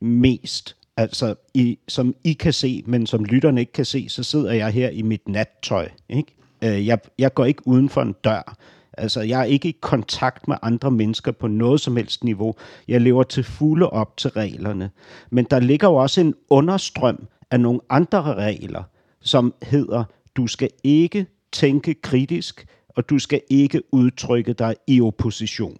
mest. 0.00 0.76
Altså, 0.96 1.34
i, 1.54 1.78
som 1.88 2.14
I 2.24 2.32
kan 2.32 2.52
se, 2.52 2.82
men 2.86 3.06
som 3.06 3.24
lytterne 3.24 3.60
ikke 3.60 3.72
kan 3.72 3.84
se, 3.84 4.08
så 4.08 4.22
sidder 4.22 4.52
jeg 4.52 4.70
her 4.70 4.88
i 4.88 5.02
mit 5.02 5.28
nattøj. 5.28 5.88
Ikke? 6.08 6.34
Øh, 6.64 6.86
jeg, 6.86 6.98
jeg 7.18 7.34
går 7.34 7.44
ikke 7.44 7.66
uden 7.66 7.88
for 7.88 8.02
en 8.02 8.14
dør. 8.24 8.56
Altså, 8.98 9.20
jeg 9.20 9.40
er 9.40 9.44
ikke 9.44 9.68
i 9.68 9.76
kontakt 9.80 10.48
med 10.48 10.56
andre 10.62 10.90
mennesker 10.90 11.32
på 11.32 11.46
noget 11.46 11.80
som 11.80 11.96
helst 11.96 12.24
niveau. 12.24 12.54
Jeg 12.88 13.00
lever 13.00 13.22
til 13.22 13.44
fulde 13.44 13.90
op 13.90 14.16
til 14.16 14.30
reglerne. 14.30 14.90
Men 15.30 15.44
der 15.44 15.60
ligger 15.60 15.88
jo 15.88 15.94
også 15.94 16.20
en 16.20 16.34
understrøm 16.50 17.26
af 17.50 17.60
nogle 17.60 17.80
andre 17.90 18.34
regler, 18.34 18.82
som 19.20 19.54
hedder, 19.62 20.04
du 20.36 20.46
skal 20.46 20.70
ikke 20.84 21.26
tænke 21.52 21.94
kritisk, 21.94 22.66
og 22.88 23.10
du 23.10 23.18
skal 23.18 23.40
ikke 23.50 23.82
udtrykke 23.92 24.52
dig 24.52 24.76
i 24.86 25.00
opposition. 25.00 25.76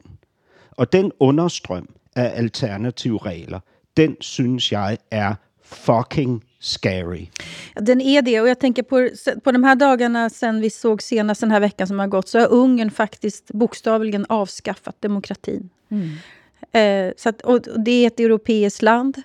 Og 0.71 0.93
den 0.93 1.13
understrøm 1.21 1.89
af 2.17 2.33
alternative 2.35 3.19
regler, 3.19 3.61
den 3.97 4.17
synes 4.21 4.73
jeg 4.73 4.99
er 5.11 5.35
fucking 5.63 6.45
scary. 6.65 7.27
Den 7.75 8.01
är 8.01 8.23
det. 8.23 8.41
Och 8.41 8.49
jag 8.49 8.59
tänker 8.59 8.83
på, 8.83 9.09
på 9.41 9.53
de 9.53 9.65
här 9.65 9.75
dagarna 9.75 10.31
sen 10.31 10.61
vi 10.61 10.71
såg 10.71 11.03
senast 11.03 11.41
den 11.41 11.51
här 11.51 11.61
veckan 11.61 11.87
som 11.87 11.99
har 11.99 12.07
gått 12.07 12.29
så 12.29 12.39
har 12.39 12.53
Ungern 12.53 12.91
faktiskt 12.91 13.47
bokstavligen 13.53 14.27
avskaffat 14.29 15.03
demokratin. 15.03 15.71
Mm. 15.89 16.11
Eh, 16.73 17.13
så 17.17 17.29
att, 17.29 17.41
och 17.41 17.61
det 17.85 17.91
är 17.91 18.07
ett 18.07 18.21
europeiskt 18.21 18.83
land. 18.83 19.23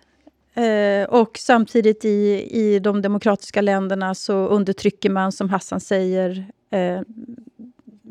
Eh, 0.54 1.10
och 1.10 1.38
samtidigt 1.38 2.06
i, 2.06 2.48
i 2.52 2.80
de 2.80 3.02
demokratiska 3.02 3.62
länderna 3.62 4.16
så 4.16 4.34
undertrycker 4.34 5.10
man, 5.10 5.32
som 5.32 5.50
Hassan 5.50 5.80
säger, 5.80 6.46
eh, 6.70 7.02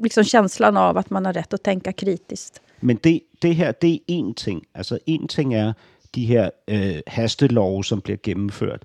liksom 0.03 0.25
känslan 0.25 0.77
av 0.77 0.99
att 0.99 1.11
man 1.11 1.27
har 1.27 1.33
rätt 1.33 1.55
att 1.55 1.63
tänka 1.63 1.93
kritiskt. 1.93 2.63
Men 2.81 2.99
det, 3.03 3.21
det 3.39 3.53
her, 3.53 3.75
det 3.81 3.95
er 3.95 3.99
en 4.07 4.35
ting. 4.35 4.65
Altså 4.75 4.99
en 5.07 5.29
ting 5.29 5.55
er 5.55 5.73
de 6.15 6.27
her 6.27 6.51
øh, 6.69 7.01
hastelove, 7.07 7.85
som 7.85 8.01
bliver 8.01 8.19
gennemført 8.23 8.83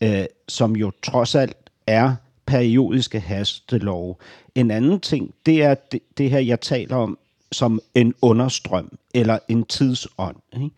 øh, 0.00 0.24
som 0.48 0.76
jo 0.76 0.92
trods 1.02 1.34
alt 1.34 1.56
er 1.86 2.14
periodiske 2.46 3.20
hastelov. 3.20 4.20
En 4.54 4.70
anden 4.70 5.00
ting, 5.00 5.34
det 5.46 5.62
er 5.62 5.74
det, 5.74 6.00
det 6.18 6.30
her, 6.30 6.38
jeg 6.38 6.60
taler 6.60 6.96
om, 6.96 7.18
som 7.52 7.80
en 7.94 8.14
understrøm 8.22 8.98
eller 9.14 9.38
en 9.48 9.64
tidsånd. 9.64 10.36
Ikke? 10.52 10.70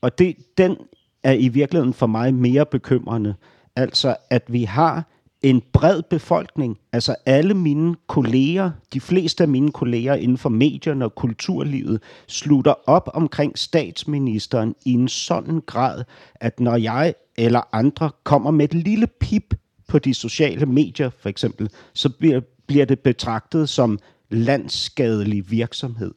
Og 0.00 0.18
det, 0.18 0.36
den 0.58 0.76
er 1.22 1.32
i 1.32 1.48
virkeligheden 1.48 1.94
for 1.94 2.06
mig 2.06 2.34
mere 2.34 2.66
bekymrende. 2.66 3.34
Altså, 3.76 4.16
at 4.30 4.42
vi 4.48 4.64
har 4.64 5.04
en 5.42 5.62
bred 5.72 6.02
befolkning, 6.02 6.78
altså 6.92 7.14
alle 7.26 7.54
mine 7.54 7.96
kolleger, 8.06 8.70
de 8.92 9.00
fleste 9.00 9.44
af 9.44 9.48
mine 9.48 9.72
kolleger 9.72 10.14
inden 10.14 10.38
for 10.38 10.48
medierne 10.48 11.04
og 11.04 11.14
kulturlivet, 11.14 12.02
slutter 12.26 12.74
op 12.86 13.10
omkring 13.14 13.58
statsministeren 13.58 14.74
i 14.84 14.92
en 14.92 15.08
sådan 15.08 15.62
grad, 15.66 16.04
at 16.34 16.60
når 16.60 16.76
jeg 16.76 17.14
eller 17.36 17.60
andre 17.72 18.10
kommer 18.24 18.50
med 18.50 18.64
et 18.64 18.74
lille 18.74 19.06
pip 19.06 19.54
på 19.88 19.98
de 19.98 20.14
sociale 20.14 20.66
medier, 20.66 21.10
for 21.18 21.28
eksempel, 21.28 21.70
så 21.94 22.08
bliver, 22.08 22.40
bliver 22.66 22.84
det 22.84 23.00
betragtet 23.00 23.68
som 23.68 23.98
landsskadelig 24.30 25.50
virksomhed. 25.50 26.14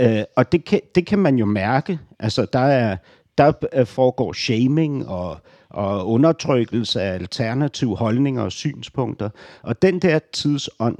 Øh, 0.00 0.22
og 0.36 0.52
det 0.52 0.64
kan, 0.64 0.80
det 0.94 1.06
kan 1.06 1.18
man 1.18 1.36
jo 1.36 1.44
mærke. 1.44 1.98
Altså, 2.18 2.46
der, 2.52 2.58
er, 2.58 2.96
der 3.38 3.84
foregår 3.84 4.32
shaming 4.32 5.08
og, 5.08 5.40
og 5.70 6.08
undertrykkelse 6.08 7.02
af 7.02 7.14
alternative 7.14 7.96
holdninger 7.96 8.42
og 8.42 8.52
synspunkter. 8.52 9.30
Og 9.62 9.82
den 9.82 9.98
der 9.98 10.18
tidsånd, 10.32 10.98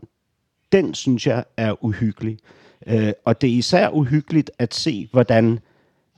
den 0.73 0.95
synes 0.95 1.27
jeg 1.27 1.45
er 1.57 1.85
uhyggelig. 1.85 2.39
Øh, 2.87 3.13
og 3.25 3.41
det 3.41 3.51
er 3.51 3.55
især 3.55 3.89
uhyggeligt 3.89 4.51
at 4.59 4.75
se, 4.75 5.09
hvordan 5.13 5.59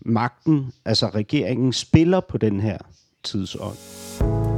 magten, 0.00 0.73
altså 0.85 1.06
regeringen, 1.06 1.73
spiller 1.73 2.21
på 2.21 2.38
den 2.38 2.61
her 2.61 2.78
tidsånd. 3.25 3.76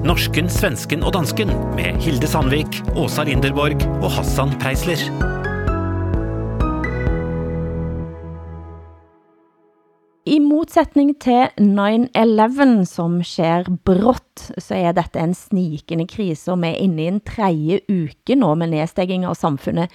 Norsken, 0.04 0.50
svensken 0.50 1.02
og 1.02 1.12
dansken 1.14 1.48
med 1.48 1.84
Hilde 1.84 2.26
Sandvik, 2.26 2.82
Åsa 2.96 3.22
Linderborg 3.22 4.02
og 4.02 4.10
Hassan 4.10 4.60
Preisler. 4.60 5.33
Modsætning 10.74 11.12
til 11.22 11.52
9-11, 11.62 12.80
som 12.90 13.20
sker 13.22 13.68
brått, 13.86 14.48
så 14.58 14.74
er 14.74 14.96
dette 14.96 15.20
en 15.22 15.34
snikende 15.38 16.02
krise, 16.10 16.50
og 16.50 16.58
vi 16.64 16.72
er 16.72 16.80
inde 16.82 17.04
i 17.04 17.06
en 17.12 17.20
tredje 17.22 17.78
uke 17.86 18.34
nå 18.34 18.48
med 18.58 18.72
nedstegging 18.72 19.22
av 19.22 19.36
samfundet. 19.38 19.86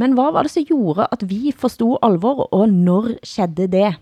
Men 0.00 0.16
hvad 0.16 0.32
var 0.32 0.48
det 0.48 0.54
som 0.54 0.64
gjorde, 0.64 1.04
at 1.12 1.26
vi 1.28 1.52
forstod 1.52 2.00
alvor, 2.00 2.46
og 2.48 2.72
når 2.72 3.12
skedde 3.28 3.68
det? 3.68 3.92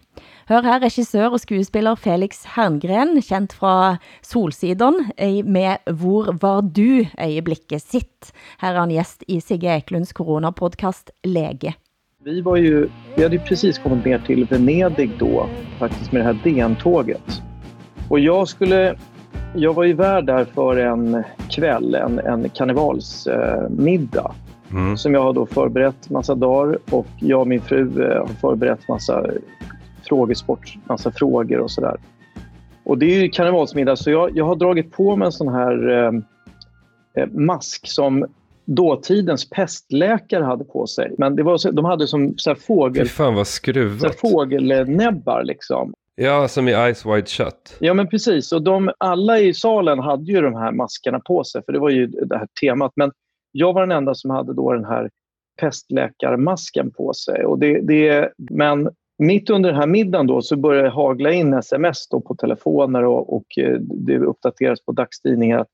Hør 0.47 0.63
her 0.63 0.85
regissør 0.87 1.35
og 1.35 1.43
skuespiller 1.43 1.99
Felix 1.99 2.45
Herngren, 2.55 3.19
kendt 3.19 3.59
fra 3.59 3.97
Solsidon, 4.23 5.09
med 5.19 5.83
Hvor 5.99 6.31
var 6.39 6.61
du? 6.63 7.09
øjeblikket 7.19 7.83
sitt. 7.83 8.31
Her 8.63 8.77
er 8.77 8.85
han 8.85 8.95
gæst 8.95 9.27
i 9.27 9.41
Sigge 9.41 9.81
Eklunds 9.81 10.15
coronapodcast 10.15 11.11
Lege. 11.25 11.75
Vi 12.25 12.41
var 12.41 12.57
ju, 12.57 12.89
vi 13.17 13.23
hade 13.23 13.37
ju 13.37 13.41
precis 13.41 13.79
kommit 13.79 14.05
ner 14.05 14.19
till 14.19 14.45
Venedig 14.45 15.11
då, 15.19 15.47
faktiskt 15.79 16.13
med 16.13 16.21
det 16.21 16.25
här 16.25 16.39
DN-tåget. 16.45 17.43
Och 18.09 18.21
jag 18.21 18.49
skulle, 18.49 18.97
jag 19.55 19.75
var 19.75 19.85
ju 19.85 19.93
värd 19.93 20.27
där 20.27 20.45
för 20.45 20.77
en 20.77 21.23
kväll, 21.51 21.95
en, 21.95 22.19
en 22.19 22.49
karnevalsmiddag. 22.49 24.35
Eh, 24.71 24.77
mm. 24.77 24.97
Som 24.97 25.15
jag 25.15 25.23
har 25.23 25.33
då 25.33 25.47
förberett 25.47 26.11
massa 26.11 26.35
dagar 26.35 26.79
och 26.91 27.07
jag 27.21 27.41
och 27.41 27.49
min 27.49 27.61
fru 27.61 28.03
eh, 28.03 28.19
har 28.19 28.27
förberett 28.27 28.89
massa 28.89 29.27
frågesport, 30.09 30.79
massa 30.89 31.11
frågor 31.11 31.59
och 31.59 31.71
sådär. 31.71 31.97
Och 32.85 32.99
det 32.99 33.07
är 33.07 33.23
ju 33.23 33.29
karnevalsmiddag 33.29 33.97
så 33.97 34.11
jag, 34.11 34.37
jag 34.37 34.45
har 34.45 34.57
dragit 34.57 34.93
på 34.93 35.17
mig 35.17 35.27
en 35.27 35.33
sån 35.33 35.49
här 35.49 35.91
eh, 35.91 36.13
eh, 37.23 37.29
mask 37.31 37.87
som 37.87 38.27
dåtidens 38.65 39.51
pestläkare 39.51 40.45
hade 40.45 40.65
på 40.65 40.87
sig. 40.87 41.15
Men 41.19 41.37
det 41.37 41.43
var 41.43 41.57
så, 41.57 41.71
de 41.71 41.85
hade 41.85 42.07
som 42.07 42.35
så 42.39 42.51
här 42.51 42.55
fågel... 42.55 43.05
Fy 43.05 43.09
fan 43.09 43.35
vad 43.35 43.47
skruvat. 43.47 44.01
Så 44.01 44.07
här 44.07 44.15
fågelnäbbar 44.31 45.43
liksom. 45.45 45.95
Ja, 46.17 46.49
som 46.49 46.69
i 46.69 46.73
Ice 46.95 47.07
Wide 47.07 47.27
Shut. 47.27 47.77
Ja, 47.81 47.95
men 47.95 48.09
precis. 48.09 48.53
Och 48.53 48.63
de, 48.63 48.91
alla 48.99 49.39
i 49.39 49.55
salen 49.55 49.99
hade 49.99 50.33
ju 50.33 50.41
de 50.41 50.55
här 50.55 50.73
maskerna 50.73 51.21
på 51.21 51.45
sig, 51.45 51.63
för 51.65 51.73
det 51.73 51.79
var 51.79 51.91
ju 51.91 52.07
det 52.07 52.39
här 52.39 52.49
temat. 52.61 52.93
Men 52.97 53.13
jag 53.53 53.73
var 53.73 53.81
den 53.81 53.93
enda 53.93 54.15
som 54.15 54.31
hade 54.31 54.55
då 54.55 54.73
den 54.73 54.85
här 54.85 55.11
pestläkarmasken 55.61 56.91
på 56.91 57.13
sig. 57.13 57.45
Och 57.45 57.59
det, 57.59 57.81
det, 57.81 58.33
men 58.37 58.91
mitt 59.19 59.51
under 59.51 59.71
den 59.71 59.81
här 59.81 59.87
middagen 59.87 60.27
då 60.27 60.43
så 60.43 60.57
började 60.57 60.89
det 60.89 60.95
hagla 60.95 61.33
in 61.33 61.55
sms 61.55 62.09
då 62.09 62.21
på 62.21 62.35
telefoner 62.35 63.05
och, 63.05 63.37
och 63.37 63.59
eh, 63.59 63.79
det 63.81 64.19
uppdateras 64.19 64.85
på 64.85 64.93
dagstidningar 64.93 65.59
att 65.59 65.69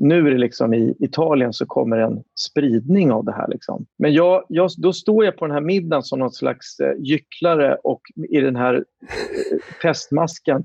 nu 0.00 0.26
är 0.26 0.30
det 0.30 0.38
liksom 0.38 0.74
i 0.74 0.94
Italien 0.98 1.52
så 1.52 1.66
kommer 1.66 1.98
en 1.98 2.22
spridning 2.48 3.12
av 3.12 3.24
det 3.24 3.32
här. 3.32 3.48
Liksom. 3.48 3.86
Men 3.98 4.12
jag, 4.12 4.44
jag, 4.48 4.70
då 4.78 4.92
står 4.92 5.24
jag 5.24 5.36
på 5.36 5.46
den 5.46 5.54
här 5.54 5.60
middagen 5.60 6.02
som 6.02 6.18
någon 6.18 6.32
slags 6.32 6.80
eh, 6.80 6.92
gycklare 6.98 7.76
och 7.84 8.00
i 8.28 8.40
den 8.40 8.56
här 8.56 8.74
eh, 8.74 9.58
pestmasken 9.82 10.64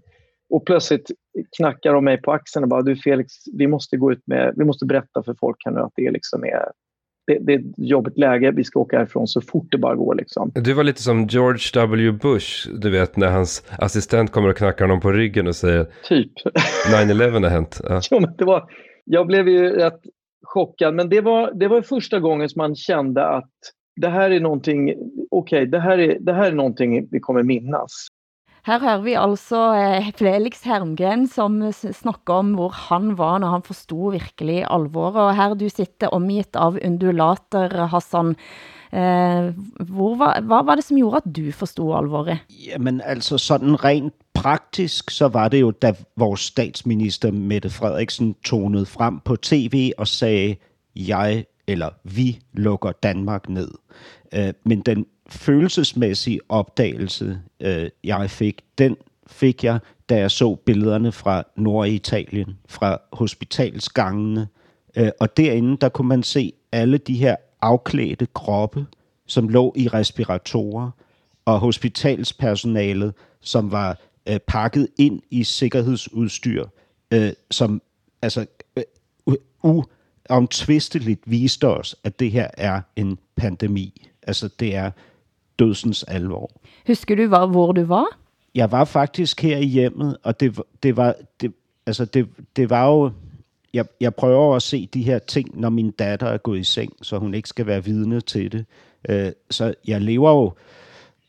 och 0.50 0.66
plötsligt 0.66 1.12
knackar 1.58 1.94
de 1.94 2.06
mig 2.06 2.22
på 2.22 2.32
axeln 2.32 2.64
och 2.64 2.70
bara 2.70 2.82
du 2.82 2.96
Felix, 2.96 3.34
vi 3.54 3.68
måste 3.68 3.98
gå 3.98 4.12
ut 4.12 4.28
med, 4.28 4.54
vi 4.58 4.66
måste 4.66 4.86
berätta 4.86 5.24
för 5.24 5.36
folk 5.40 5.58
här 5.66 5.72
nu 5.72 5.80
att 5.80 5.94
det 5.96 6.12
liksom 6.12 6.44
är 6.44 6.66
det, 7.28 7.40
det 7.40 7.54
är 7.54 7.60
ett 7.60 7.74
jobbigt 7.78 8.18
läge, 8.18 8.52
vi 8.52 8.64
ska 8.64 8.80
åka 8.80 8.98
härifrån 8.98 9.28
så 9.28 9.42
fort 9.42 9.68
det 9.72 9.78
bara 9.78 9.96
går. 9.96 10.16
Liksom. 10.16 10.52
Du 10.56 10.74
var 10.74 10.84
lite 10.84 11.02
som 11.02 11.28
George 11.28 11.62
W. 11.74 12.12
Bush, 12.12 12.70
du 12.80 12.90
vet 12.90 13.18
när 13.18 13.28
hans 13.28 13.64
assistent 13.80 14.32
kommer 14.32 14.50
och 14.50 14.58
knackar 14.58 14.86
honom 14.86 15.02
på 15.02 15.12
ryggen 15.12 15.48
och 15.48 15.56
säger 15.56 15.88
typ 16.04 16.32
9-11 16.88 17.44
har 17.44 17.50
hänt. 17.50 17.82
Ja. 17.90 18.02
jo, 18.12 18.20
men 18.20 18.34
det 18.38 18.46
var, 18.46 18.70
jag 19.06 19.28
blev 19.28 19.48
ju 19.48 19.70
rätt 19.70 20.02
chockad, 20.44 20.94
men 20.94 21.10
det 21.10 21.22
var, 21.22 21.52
det 21.52 21.68
var 21.68 21.82
första 21.82 22.20
gången 22.20 22.50
som 22.50 22.60
man 22.60 22.76
kände 22.76 23.28
att 23.28 23.52
det 23.96 24.10
här 24.10 24.32
är 24.32 24.40
någonting, 24.40 24.90
okej, 25.32 25.60
okay, 25.60 25.66
det, 25.66 25.80
här 25.80 25.98
är, 25.98 26.18
det 26.20 26.34
här 26.34 26.52
är 26.52 26.56
någonting 26.56 27.08
vi 27.12 27.20
kommer 27.20 27.44
minnas. 27.44 28.08
Her 28.66 28.80
hører 28.82 29.04
vi 29.06 29.14
altså 29.16 29.60
Felix 30.18 30.64
Hermgren, 30.66 31.28
som 31.30 31.60
snakker 31.74 32.34
om 32.34 32.56
hvor 32.58 32.74
han 32.74 33.12
var, 33.16 33.38
når 33.40 33.52
han 33.54 33.66
forstod 33.68 34.16
virkelig 34.16 34.64
alvoret. 34.66 35.20
Og 35.22 35.36
her 35.38 35.54
du 35.54 35.68
sitter 35.70 36.14
omgivet 36.18 36.58
av 36.58 36.80
undulater, 36.82 37.70
Hassan. 37.92 38.34
Eh, 38.96 39.54
hvor 39.86 40.16
var, 40.16 40.42
hvad 40.42 40.66
var 40.66 40.76
det, 40.76 40.84
som 40.84 40.98
gjorde, 40.98 41.22
at 41.26 41.36
du 41.36 41.52
forstod 41.52 41.98
alvoret? 41.98 42.38
Jamen 42.68 43.02
altså 43.02 43.38
sådan 43.38 43.84
rent 43.84 44.14
praktisk, 44.34 45.12
så 45.12 45.28
var 45.28 45.48
det 45.48 45.62
jo, 45.62 45.72
da 45.72 45.94
vores 46.18 46.40
statsminister 46.40 47.32
Mette 47.32 47.70
Frederiksen 47.70 48.36
tonede 48.44 48.86
frem 48.86 49.20
på 49.20 49.36
tv 49.36 49.92
og 49.98 50.08
sagde, 50.08 50.56
jeg 50.96 51.46
eller 51.68 51.90
vi 52.04 52.40
lukker 52.54 52.92
Danmark 52.92 53.50
ned. 53.50 53.72
Øh, 54.34 54.54
men 54.64 54.82
den 54.82 55.06
følelsesmæssige 55.30 56.40
opdagelse, 56.50 57.40
øh, 57.60 57.90
jeg 58.04 58.30
fik, 58.30 58.62
den 58.78 58.98
fik 59.28 59.64
jeg, 59.64 59.80
da 60.10 60.18
jeg 60.18 60.32
så 60.32 60.56
billederne 60.56 61.12
fra 61.12 61.44
Norditalien, 61.56 62.58
fra 62.68 62.98
hospitalsgangene. 63.14 64.48
Øh, 64.98 65.10
og 65.20 65.38
derinde, 65.38 65.78
der 65.78 65.90
kunne 65.90 66.08
man 66.08 66.24
se 66.24 66.54
alle 66.72 66.98
de 66.98 67.16
her 67.16 67.36
afklædte 67.66 68.28
kroppe, 68.34 68.86
som 69.28 69.50
lå 69.50 69.74
i 69.76 69.88
respiratorer, 69.88 70.92
og 71.46 71.60
hospitalspersonalet, 71.60 73.14
som 73.42 73.72
var 73.72 73.98
øh, 74.30 74.40
pakket 74.48 74.88
ind 74.98 75.22
i 75.32 75.44
sikkerhedsudstyr, 75.44 76.66
øh, 77.12 77.34
som 77.52 77.82
altså 78.22 78.46
øh, 78.78 79.34
uomtvisteligt 79.64 81.22
viste 81.26 81.68
os, 81.68 81.96
at 82.04 82.20
det 82.20 82.32
her 82.32 82.48
er 82.58 82.82
en 82.96 83.18
pandemi. 83.36 84.08
Altså 84.24 84.50
det 84.60 84.76
er 84.76 84.92
dødsens 85.60 86.04
alvor. 86.04 86.52
Husker 86.88 87.16
du, 87.16 87.28
hvor, 87.28 87.46
hvor 87.46 87.72
du 87.72 87.84
var? 87.84 88.06
Jeg 88.56 88.72
var 88.72 88.86
faktisk 88.86 89.42
her 89.42 89.58
i 89.58 89.66
hjemmet, 89.66 90.18
og 90.24 90.40
det, 90.40 90.60
det 90.84 90.98
var, 90.98 91.16
det, 91.42 91.54
altså 91.86 92.06
det, 92.06 92.28
det 92.56 92.70
var 92.70 92.86
jo, 92.86 93.12
jeg, 93.76 93.86
jeg 94.02 94.16
prøver 94.16 94.56
at 94.56 94.62
se 94.62 94.90
de 94.94 95.04
her 95.04 95.20
ting, 95.20 95.60
når 95.60 95.70
min 95.70 95.92
datter 95.92 96.28
er 96.28 96.38
gået 96.38 96.60
i 96.60 96.64
seng, 96.64 96.94
så 97.02 97.18
hun 97.18 97.34
ikke 97.34 97.50
skal 97.50 97.66
være 97.66 97.84
vidne 97.84 98.22
til 98.22 98.52
det. 98.52 98.66
Øh, 99.10 99.32
så 99.50 99.74
jeg 99.88 100.02
lever 100.02 100.32
jo, 100.32 100.54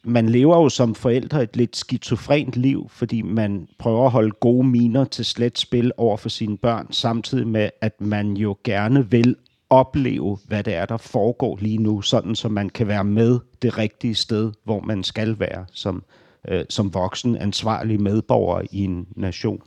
man 0.04 0.28
lever 0.28 0.56
jo 0.56 0.68
som 0.68 0.94
forældre 0.94 1.42
et 1.42 1.56
lidt 1.56 1.76
skizofrent 1.76 2.56
liv, 2.56 2.86
fordi 2.90 3.22
man 3.22 3.68
prøver 3.78 4.04
at 4.04 4.10
holde 4.10 4.30
gode 4.30 4.66
miner 4.66 5.04
til 5.04 5.24
slet 5.24 5.58
spil 5.58 5.92
over 5.96 6.16
for 6.16 6.28
sine 6.28 6.56
børn, 6.56 6.92
samtidig 6.92 7.46
med, 7.46 7.70
at 7.80 8.00
man 8.00 8.36
jo 8.36 8.56
gerne 8.64 9.10
vil 9.10 9.36
opleve, 9.70 10.38
hvad 10.46 10.64
det 10.64 10.74
er, 10.74 10.86
der 10.86 10.96
foregår 10.96 11.58
lige 11.60 11.78
nu, 11.78 12.02
sådan 12.02 12.34
så 12.34 12.48
man 12.48 12.70
kan 12.70 12.88
være 12.88 13.04
med 13.04 13.38
det 13.62 13.78
rigtige 13.78 14.14
sted, 14.14 14.52
hvor 14.64 14.80
man 14.80 15.04
skal 15.04 15.38
være 15.38 15.66
som, 15.72 16.04
øh, 16.48 16.64
som 16.68 16.94
voksen, 16.94 17.36
ansvarlig 17.36 18.00
medborger 18.00 18.62
i 18.70 18.84
en 18.84 19.06
nation. 19.16 19.62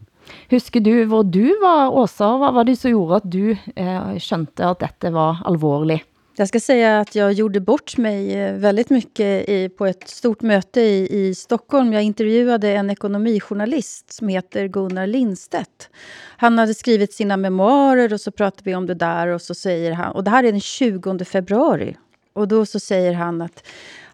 Husker 0.50 0.79
du, 0.79 1.05
hvor 1.05 1.24
du 1.24 1.59
var, 1.62 1.89
Åsa? 1.89 2.38
Hvad 2.38 2.53
var 2.53 2.63
det, 2.63 2.75
som 2.79 2.91
gjorde, 2.91 3.19
at 3.21 3.27
du 3.31 3.51
eh, 3.75 4.15
skjønte, 4.19 4.65
at 4.65 4.79
dette 4.86 5.13
var 5.13 5.43
alvorligt? 5.45 6.05
Jag 6.39 6.48
ska 6.48 6.59
säga 6.59 7.00
att 7.00 7.15
jag 7.15 7.33
gjorde 7.33 7.59
bort 7.59 7.98
mig 7.98 8.36
eh, 8.36 8.53
väldigt 8.53 8.89
mycket 8.89 9.50
i, 9.50 9.69
på 9.69 9.86
ett 9.86 10.09
stort 10.09 10.41
möte 10.41 10.81
i, 10.81 11.27
i 11.27 11.36
Stockholm. 11.36 11.93
Jag 11.93 12.03
intervjuade 12.03 12.71
en 12.71 12.89
ekonomijournalist 12.89 14.13
som 14.13 14.27
heter 14.27 14.67
Gunnar 14.67 15.07
Lindstedt. 15.07 15.89
Han 16.38 16.57
hade 16.57 16.74
skrivit 16.74 17.13
sina 17.13 17.38
memoarer 17.38 18.13
och 18.13 18.21
så 18.21 18.31
pratade 18.31 18.62
vi 18.63 18.75
om 18.75 18.86
det 18.86 18.93
där 18.93 19.27
och 19.27 19.41
så 19.41 19.55
säger 19.55 19.91
han, 19.91 20.15
och 20.15 20.24
det 20.24 20.29
här 20.29 20.43
är 20.43 20.51
den 20.51 20.62
20 20.62 21.25
februari. 21.25 21.98
Och 22.33 22.48
då 22.48 22.65
så 22.65 22.79
säger 22.79 23.13
han 23.13 23.41
att 23.41 23.63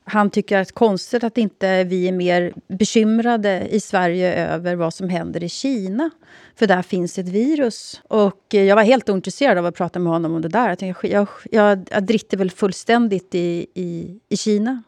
han 0.08 0.30
tycker 0.30 0.58
att 0.58 0.72
konstigt 0.72 1.24
att 1.24 1.38
inte 1.38 1.84
vi 1.84 2.08
är 2.08 2.12
mer 2.12 2.54
bekymrade 2.68 3.68
i 3.72 3.80
Sverige 3.80 4.46
över 4.54 4.76
vad 4.76 4.94
som 4.94 5.10
händer 5.10 5.44
i 5.44 5.50
Kina. 5.50 6.10
För 6.56 6.68
där 6.68 6.82
finns 6.82 7.20
ett 7.20 7.28
virus. 7.28 8.02
Och 8.08 8.46
jag 8.50 8.76
var 8.76 8.84
helt 8.84 9.10
ointresserad 9.10 9.58
av 9.58 9.66
att 9.66 9.76
prata 9.76 10.00
med 10.00 10.14
honom 10.14 10.36
om 10.36 10.42
det 10.42 10.50
där. 10.50 10.70
Jag, 10.70 10.80
tänkte, 10.80 11.08
jag, 11.08 11.28
jag, 11.52 11.88
jag 11.92 12.04
dritter 12.04 12.38
väl 12.38 12.52
fullständigt 12.52 13.36
i, 13.36 13.68
i, 13.74 14.20
i 14.30 14.38
Kina. 14.38 14.84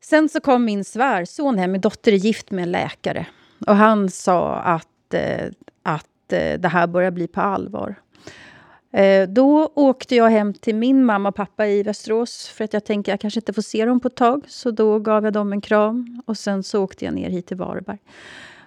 Sen 0.00 0.28
så 0.28 0.40
kom 0.40 0.64
min 0.64 0.84
svärson 0.84 1.58
hem, 1.58 1.72
min 1.72 1.80
dotter 1.80 2.12
är 2.12 2.16
gift 2.16 2.50
med 2.50 2.62
en 2.62 2.72
läkare. 2.72 3.26
Och 3.66 3.76
han 3.76 4.10
sa 4.10 4.54
att, 4.54 5.14
eh, 5.14 5.46
att 5.82 6.32
eh, 6.32 6.60
det 6.60 6.68
här 6.68 6.86
börjar 6.86 7.10
bli 7.10 7.26
på 7.26 7.40
allvar. 7.40 7.94
Eh, 8.94 9.28
då 9.28 9.72
åkte 9.74 10.16
jag 10.16 10.30
hem 10.30 10.54
till 10.54 10.74
min 10.74 11.04
mamma 11.04 11.28
och 11.28 11.34
pappa 11.34 11.66
i 11.66 11.82
Västerås 11.82 12.48
för 12.48 12.64
att 12.64 12.72
jag 12.72 12.84
tänkte 12.84 13.10
jag 13.10 13.20
kanske 13.20 13.40
inte 13.40 13.52
får 13.52 13.62
se 13.62 13.84
dem 13.84 14.00
på 14.00 14.08
ett 14.08 14.14
tag. 14.14 14.44
Så 14.48 14.70
då 14.70 14.98
gav 14.98 15.24
jag 15.24 15.32
dem 15.32 15.52
en 15.52 15.60
kram 15.60 16.22
och 16.26 16.38
sen 16.38 16.62
så 16.62 16.82
åkte 16.82 17.04
jag 17.04 17.14
ner 17.14 17.30
hit 17.30 17.46
till 17.46 17.56
Varberg. 17.56 17.98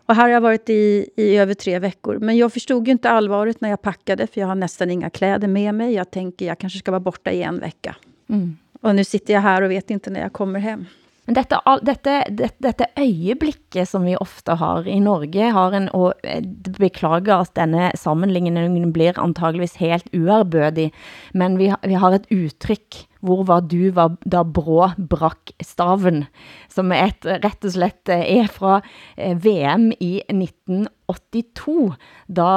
Och 0.06 0.16
här 0.16 0.22
har 0.24 0.30
jag 0.30 0.42
varit 0.42 0.70
i, 0.70 1.10
i 1.16 1.38
över 1.38 1.54
tre 1.54 1.80
veckor. 1.80 2.18
Men 2.20 2.38
jag 2.38 2.54
förstod 2.54 2.88
ju 2.88 2.92
inte 2.92 3.10
allvaret 3.10 3.62
när 3.62 3.70
jag 3.70 3.82
packade 3.82 4.28
för 4.28 4.42
jag 4.42 4.48
har 4.48 4.56
nästan 4.56 4.92
inga 4.92 5.10
kläder 5.10 5.48
med 5.48 5.76
mig. 5.76 5.94
Jag 5.94 6.12
tänker 6.12 6.46
jag 6.46 6.58
kanske 6.58 6.80
ska 6.80 6.92
vara 6.92 7.00
borta 7.00 7.32
i 7.32 7.44
en 7.44 7.60
vecka. 7.60 7.96
Mm. 8.30 8.58
Och 8.82 8.96
nu 8.96 9.04
sitter 9.04 9.34
jag 9.34 9.42
här 9.42 9.62
och 9.62 9.72
vet 9.72 9.90
inte 9.90 10.10
när 10.10 10.20
jag 10.20 10.34
kommer 10.34 10.60
hem. 10.60 10.86
Men 11.28 11.36
dette, 11.36 11.58
dette, 11.84 12.14
dette, 12.32 12.56
dette 12.64 13.84
som 13.86 14.06
vi 14.08 14.16
ofte 14.16 14.56
har 14.62 14.88
i 14.88 14.96
Norge, 15.04 15.50
har 15.52 15.76
en, 15.76 15.90
og 15.92 16.16
eh, 16.24 16.40
beklager 16.80 17.44
at 17.44 17.52
denne 17.60 17.90
sammenligningen 18.00 18.94
blir 18.96 19.20
antageligvis 19.20 19.76
helt 19.82 20.08
uerbødig, 20.16 20.88
men 21.36 21.60
vi, 21.60 21.68
vi 21.84 22.00
har 22.00 22.16
et 22.16 22.32
udtryk, 22.32 23.04
hvor 23.20 23.44
var 23.50 23.66
du 23.68 23.90
var 23.92 24.16
da 24.24 24.46
Brå 24.48 24.94
brak 24.96 25.52
staven, 25.60 26.24
som 26.72 26.96
et, 26.96 27.28
rett 27.28 27.68
og 27.68 27.76
slett 27.76 28.14
eh, 28.14 28.24
er 28.40 28.48
fra 28.48 28.80
eh, 29.18 29.36
VM 29.36 29.90
i 30.00 30.22
1982, 30.32 31.92
da, 32.40 32.50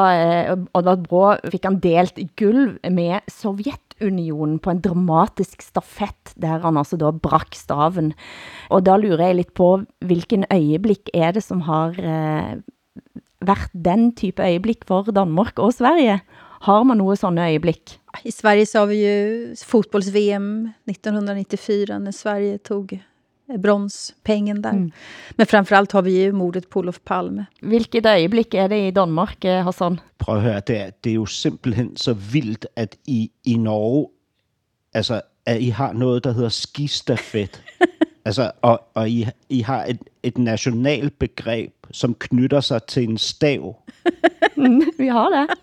og 0.70 0.86
da 0.86 0.94
Brå 1.02 1.24
fik 1.50 1.66
han 1.66 1.82
delt 1.82 2.22
gulv 2.38 2.78
med 2.86 3.26
Sovjet. 3.34 3.89
Unionen 4.00 4.58
på 4.58 4.70
en 4.70 4.80
dramatisk 4.80 5.62
stafett, 5.62 6.34
der 6.40 6.60
han 6.64 6.76
altså 6.80 6.96
da 7.00 7.10
brak 7.10 7.54
staven. 7.54 8.12
Og 8.70 8.84
da 8.86 8.96
lurer 8.96 9.26
jeg 9.26 9.40
lidt 9.40 9.54
på, 9.54 9.80
hvilken 10.00 10.44
øjeblik 10.50 11.10
er 11.14 11.32
det, 11.32 11.42
som 11.42 11.60
har 11.60 11.96
eh, 11.98 12.60
været 13.40 13.70
den 13.72 14.14
type 14.16 14.42
øjeblik 14.42 14.84
for 14.88 15.02
Danmark 15.02 15.58
og 15.58 15.74
Sverige? 15.74 16.20
Har 16.60 16.82
man 16.82 16.96
nogle 16.96 17.16
sådanne 17.16 17.42
øjeblik? 17.42 18.00
I 18.24 18.30
Sverige 18.30 18.66
så 18.66 18.78
har 18.78 18.86
vi 18.86 18.98
ju 19.06 19.54
fotbolls-VM 19.56 20.68
1994 20.86 21.98
när 21.98 22.12
Sverige 22.12 22.58
tog 22.58 23.00
bronspengen 23.58 24.62
där. 24.62 24.70
Mm. 24.70 24.90
Men 25.30 25.46
framförallt 25.46 25.92
har 25.92 26.02
vi 26.02 26.22
ju 26.22 26.32
mordet 26.32 26.70
på 26.70 26.78
Olof 26.80 27.00
Palme. 27.04 27.46
Hvilket 27.60 28.06
øjeblik 28.06 28.54
er 28.54 28.68
det 28.68 28.88
i 28.88 28.90
Danmark, 28.90 29.44
eh, 29.44 29.64
Hassan? 29.64 30.00
Prøv 30.18 30.36
at 30.36 30.42
høre, 30.42 30.60
det 30.66 30.76
er, 30.76 30.90
det 31.04 31.10
er 31.10 31.14
jo 31.14 31.26
simpelthen 31.26 31.96
så 31.96 32.12
vildt, 32.12 32.66
at 32.76 32.96
I, 33.06 33.30
i 33.44 33.56
Norge, 33.56 34.08
altså, 34.94 35.20
at 35.46 35.60
I 35.60 35.68
har 35.68 35.92
noget, 35.92 36.24
der 36.24 36.32
hedder 36.32 36.48
skistafet. 36.48 37.62
altså, 38.24 38.50
og, 38.62 38.82
og 38.94 39.10
I, 39.10 39.26
I 39.48 39.60
har 39.60 39.84
et, 39.84 39.98
et 40.22 40.38
nationalt 40.38 41.18
begreb, 41.18 41.72
som 41.90 42.14
knytter 42.14 42.60
sig 42.60 42.82
til 42.82 43.08
en 43.08 43.18
stav. 43.18 43.76
vi 44.98 45.06
har 45.06 45.28
det. 45.28 45.56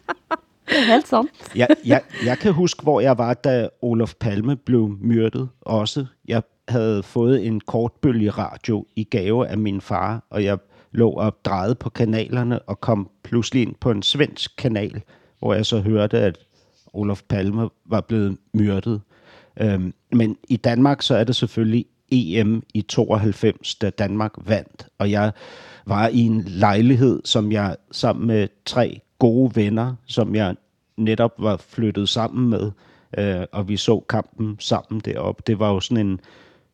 Det 0.70 0.78
er 0.78 0.94
helt 0.94 1.08
sandt. 1.08 1.32
jeg, 1.56 1.68
jeg, 1.86 2.02
jeg 2.26 2.38
kan 2.38 2.54
huske, 2.54 2.84
hvor 2.84 3.00
jeg 3.00 3.18
var, 3.18 3.34
da 3.34 3.70
Olof 3.82 4.14
Palme 4.20 4.56
blev 4.56 4.98
myrdet 5.02 5.50
også. 5.62 6.06
Jeg 6.28 6.42
havde 6.68 7.04
fået 7.04 7.48
en 7.48 7.60
kortbølgeradio 7.60 8.86
i 8.96 9.04
gave 9.04 9.48
af 9.48 9.58
min 9.58 9.82
far, 9.82 10.24
og 10.30 10.44
jeg 10.44 10.58
lå 10.92 11.10
og 11.10 11.36
drejede 11.46 11.76
på 11.76 11.90
kanalerne 11.90 12.60
og 12.60 12.82
kom 12.82 13.10
pludselig 13.24 13.62
ind 13.62 13.76
på 13.80 13.92
en 13.92 14.04
svensk 14.04 14.58
kanal, 14.58 15.02
hvor 15.40 15.54
jeg 15.54 15.66
så 15.66 15.80
hørte, 15.80 16.20
at 16.20 16.38
Olof 16.94 17.22
Palme 17.30 17.70
var 17.86 18.02
blevet 18.02 18.38
myrdet. 18.54 19.02
Øhm, 19.62 19.94
men 20.12 20.38
i 20.50 20.58
Danmark 20.58 21.02
så 21.02 21.16
er 21.16 21.24
det 21.24 21.36
selvfølgelig 21.36 21.86
EM 22.12 22.64
i 22.74 22.82
92, 22.82 23.76
da 23.76 23.90
Danmark 23.90 24.32
vandt, 24.38 24.88
og 24.98 25.12
jeg 25.12 25.32
var 25.86 26.08
i 26.08 26.20
en 26.20 26.44
lejlighed, 26.48 27.22
som 27.26 27.52
jeg 27.52 27.76
sammen 27.92 28.28
med 28.28 28.48
tre 28.66 29.00
gode 29.20 29.56
venner, 29.56 29.96
som 30.06 30.36
jeg 30.36 30.56
netop 30.98 31.34
var 31.38 31.58
flyttet 31.58 32.10
sammen 32.10 32.50
med, 32.50 32.72
øh, 33.18 33.46
og 33.52 33.70
vi 33.70 33.78
så 33.78 34.00
kampen 34.00 34.56
sammen 34.60 35.02
deroppe. 35.06 35.44
Det 35.48 35.60
var 35.60 35.74
jo 35.74 35.80
sådan 35.80 36.08
en 36.08 36.20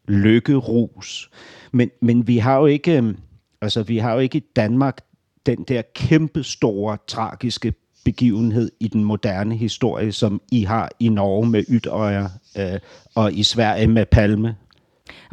lykkerus. 0.07 1.29
Men, 1.71 1.91
men 2.01 2.27
vi 2.27 2.37
har 2.37 2.57
jo 2.57 2.65
ikke, 2.65 2.97
øhm, 2.97 3.17
altså 3.61 3.83
vi 3.83 3.97
har 3.97 4.13
jo 4.13 4.19
ikke 4.19 4.37
i 4.37 4.43
Danmark 4.55 5.01
den 5.45 5.63
der 5.63 5.81
kæmpe 5.95 6.43
store, 6.43 6.97
tragiske 7.07 7.73
begivenhed 8.05 8.71
i 8.79 8.87
den 8.87 9.03
moderne 9.03 9.55
historie, 9.55 10.11
som 10.11 10.41
I 10.51 10.63
har 10.63 10.89
i 10.99 11.09
Norge 11.09 11.49
med 11.49 11.63
Ytøjer 11.69 12.29
øh, 12.57 12.79
og 13.15 13.33
i 13.33 13.43
Sverige 13.43 13.87
med 13.87 14.05
Palme. 14.05 14.55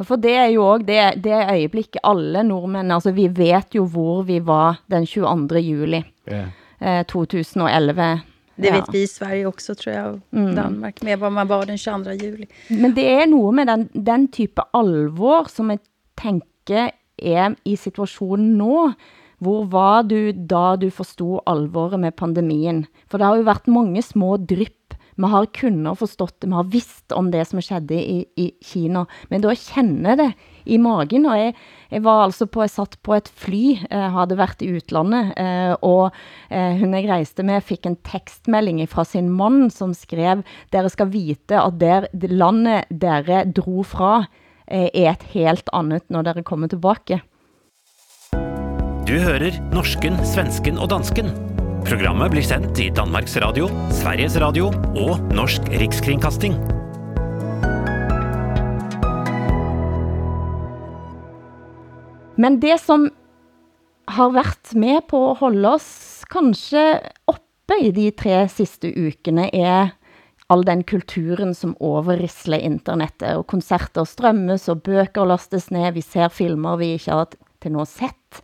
For 0.03 0.15
det 0.15 0.31
er 0.31 0.45
jo 0.45 0.65
også 0.65 0.85
det, 0.85 1.23
det 1.23 1.31
øjeblik 1.31 1.95
alle 2.03 2.43
nordmænd, 2.43 2.93
altså 2.93 3.11
vi 3.11 3.29
vet 3.37 3.75
jo 3.75 3.85
hvor 3.85 4.21
vi 4.21 4.45
var 4.45 4.81
den 4.91 5.05
22. 5.05 5.59
juli 5.59 6.03
ja. 6.27 6.45
eh, 6.81 7.05
2011, 7.05 8.21
det 8.61 8.69
ja. 8.69 8.79
vet 8.79 8.93
vi 8.93 9.03
i 9.03 9.07
Sverige 9.07 9.45
också 9.49 9.75
tror 9.75 9.95
jag, 9.95 10.13
och 10.13 10.19
mm. 10.33 10.55
Danmark, 10.55 11.01
med 11.01 11.19
vad 11.19 11.31
man 11.31 11.47
var 11.47 11.65
den 11.65 11.77
22 11.77 12.11
juli. 12.11 12.47
Men 12.69 12.93
det 12.93 13.07
är 13.13 13.27
nog 13.27 13.53
med 13.53 13.67
den, 13.67 13.89
den 13.93 14.27
type 14.27 14.61
alvor 14.73 15.49
som 15.49 15.71
jeg 15.73 15.79
tænker 16.21 16.91
er 17.17 17.55
i 17.65 17.75
situationen 17.77 18.57
nå. 18.57 18.91
Hvor 19.41 19.65
var 19.65 20.03
du 20.05 20.31
da 20.31 20.75
du 20.77 20.91
forstod 20.93 21.41
alvoret 21.49 21.99
med 21.99 22.13
pandemien? 22.13 22.85
For 23.09 23.17
det 23.17 23.25
har 23.25 23.39
jo 23.39 23.47
været 23.47 23.67
mange 23.67 24.03
små 24.05 24.35
drypp. 24.37 24.93
Man 25.17 25.31
har 25.33 25.45
kunnet 25.45 25.97
forstått 25.97 26.39
det, 26.41 26.49
man 26.49 26.61
har 26.61 26.69
visst 26.71 27.11
om 27.11 27.31
det 27.33 27.47
som 27.49 27.61
skedde 27.61 27.97
i, 27.97 28.25
i 28.37 28.51
Kina. 28.61 29.05
Men 29.29 29.41
då 29.41 29.55
känner 29.55 30.15
det 30.15 30.31
i 30.65 30.77
magen, 30.77 31.25
og 31.25 31.37
jeg, 31.37 31.55
jeg 31.91 32.03
var 32.05 32.25
altså 32.25 32.47
på, 32.47 32.63
jeg 32.63 32.73
satt 32.73 32.97
på 33.03 33.15
et 33.17 33.27
fly, 33.27 33.63
jeg 33.83 34.11
hadde 34.15 34.37
været 34.39 34.63
i 34.63 34.69
utlandet, 34.77 35.33
eh, 35.39 35.73
og 35.83 36.11
eh, 36.49 36.79
hun 36.79 36.95
jeg 36.95 37.09
rejste 37.09 37.43
med 37.47 37.65
fik 37.67 37.87
en 37.89 37.97
tekstmelding 38.07 38.79
fra 38.89 39.05
sin 39.07 39.29
mand, 39.29 39.73
som 39.75 39.95
skrev, 39.97 40.45
dere 40.71 40.91
skal 40.91 41.11
vite 41.11 41.59
at 41.59 41.79
der, 41.81 42.07
landet 42.31 42.87
dere 42.89 43.43
dro 43.51 43.83
fra, 43.83 44.23
er 44.71 45.09
et 45.11 45.23
helt 45.33 45.67
andet, 45.75 46.05
når 46.07 46.29
dere 46.29 46.43
kommer 46.47 46.69
tilbage. 46.71 47.19
Du 49.03 49.17
hører 49.19 49.57
norsken, 49.73 50.15
svensken 50.23 50.79
og 50.79 50.93
dansken. 50.93 51.33
Programmet 51.83 52.31
blir 52.31 52.45
sendt 52.45 52.79
i 52.79 52.87
Danmarks 52.93 53.35
Radio, 53.43 53.67
Sveriges 53.91 54.37
Radio 54.39 54.69
og 54.95 55.33
Norsk 55.35 55.67
Rikskringkasting. 55.81 56.55
Men 62.41 62.57
det 62.61 62.79
som 62.81 63.09
har 64.11 64.33
været 64.33 64.73
med 64.75 65.05
på 65.11 65.19
at 65.31 65.41
holde 65.43 65.73
os 65.77 65.89
kanskje 66.31 66.83
oppe 67.29 67.77
i 67.79 67.91
de 67.93 68.09
tre 68.17 68.45
sidste 68.51 68.89
ukene, 68.97 69.49
er 69.53 69.93
all 70.51 70.65
den 70.67 70.81
kulturen 70.83 71.53
som 71.55 71.77
overrisler 71.79 72.59
internettet, 72.59 73.37
og 73.37 73.45
koncerter 73.51 74.07
strømmes, 74.07 74.67
og 74.71 74.81
bøger 74.83 75.27
lastes 75.29 75.69
ned, 75.71 75.93
vi 75.95 76.03
ser 76.03 76.33
filmer 76.33 76.79
vi 76.81 76.95
ikke 76.97 77.13
har 77.13 77.29
til 77.61 77.75
nå 77.75 77.85
sett. 77.87 78.41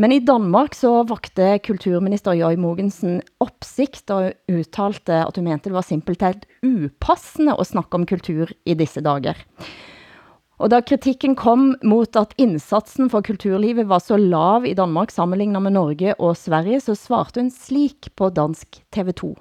Men 0.00 0.12
i 0.12 0.22
Danmark 0.24 0.74
så 0.74 1.02
vakte 1.06 1.58
kulturminister 1.64 2.36
Joy 2.36 2.56
Mogensen 2.60 3.20
opsigt 3.44 4.10
og 4.10 4.32
uttalte, 4.50 5.20
at 5.20 5.36
hun 5.36 5.46
mente 5.46 5.68
det 5.68 5.76
var 5.76 5.86
simpelthen 5.86 6.42
upassende 6.64 7.54
at 7.54 7.70
snakke 7.70 8.00
om 8.00 8.06
kultur 8.08 8.50
i 8.64 8.76
disse 8.78 9.04
dager. 9.04 9.38
Og 10.62 10.70
da 10.70 10.78
kritikken 10.80 11.34
kom 11.34 11.74
mot 11.82 12.16
at 12.16 12.34
indsatsen 12.38 13.08
for 13.10 13.20
kulturlivet 13.26 13.88
var 13.90 13.98
så 13.98 14.16
lav 14.16 14.66
i 14.66 14.74
Danmark 14.78 15.10
sammenlignet 15.10 15.62
med 15.62 15.74
Norge 15.74 16.14
og 16.20 16.36
Sverige, 16.36 16.80
så 16.80 16.94
svarte 16.94 17.40
hun 17.40 17.50
slik 17.50 18.12
på 18.16 18.28
dansk 18.30 18.78
TV2. 18.96 19.34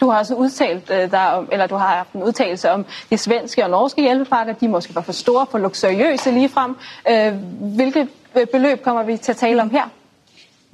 Du 0.00 0.10
har 0.10 0.18
også 0.18 0.34
udtalt 0.34 0.90
øh, 0.90 1.10
der, 1.10 1.46
eller 1.52 1.66
du 1.66 1.74
har 1.74 1.96
haft 1.96 2.12
en 2.12 2.22
udtalelse 2.22 2.70
om 2.70 2.84
de 3.10 3.18
svenske 3.18 3.64
og 3.64 3.70
norske 3.70 4.02
hjælpepakker. 4.02 4.52
De 4.52 4.68
måske 4.68 4.94
var 4.94 5.00
for 5.00 5.12
store, 5.12 5.46
for 5.50 5.58
luksuriøse 5.58 6.30
ligefrem. 6.30 6.76
Øh, 7.10 7.32
hvilke 7.76 8.08
øh, 8.36 8.46
beløb 8.46 8.82
kommer 8.82 9.02
vi 9.02 9.16
til 9.16 9.32
at 9.32 9.36
tale 9.36 9.62
om 9.62 9.70
her? 9.70 9.88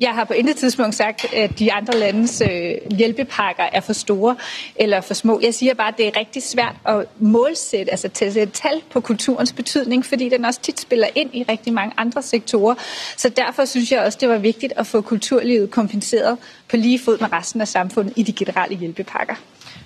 Jeg 0.03 0.11
har 0.15 0.25
på 0.25 0.33
intet 0.33 0.57
tidspunkt 0.57 0.95
sagt, 0.95 1.35
at 1.35 1.59
de 1.59 1.73
andre 1.73 1.99
landes 1.99 2.43
øh, 2.51 2.97
hjælpepakker 2.97 3.63
er 3.73 3.81
for 3.81 3.93
store 3.93 4.37
eller 4.77 5.01
for 5.01 5.15
små. 5.15 5.41
Jeg 5.43 5.55
siger 5.55 5.75
bare, 5.75 5.89
at 5.89 5.99
det 5.99 6.07
er 6.07 6.17
rigtig 6.17 6.43
svært 6.43 6.75
at 6.85 7.05
målsætte, 7.19 7.91
altså 7.91 8.07
et 8.41 8.53
tal 8.53 8.83
på 8.91 9.01
kulturens 9.01 9.53
betydning, 9.53 10.07
fordi 10.07 10.29
den 10.29 10.45
også 10.45 10.61
tit 10.61 10.81
spiller 10.81 11.07
ind 11.15 11.31
i 11.35 11.45
rigtig 11.49 11.73
mange 11.73 11.95
andre 11.97 12.23
sektorer. 12.23 12.75
Så 13.17 13.29
derfor 13.29 13.65
synes 13.65 13.93
jeg 13.93 14.01
også, 14.01 14.19
det 14.21 14.29
var 14.29 14.39
vigtigt 14.39 14.73
at 14.77 14.87
få 14.87 15.01
kulturlivet 15.01 15.71
kompenseret 15.71 16.39
på 16.69 16.77
lige 16.77 16.99
fod 16.99 17.19
med 17.19 17.33
resten 17.33 17.61
af 17.61 17.69
samfundet 17.69 18.13
i 18.17 18.23
de 18.23 18.33
generelle 18.33 18.77
hjælpepakker. 18.77 19.35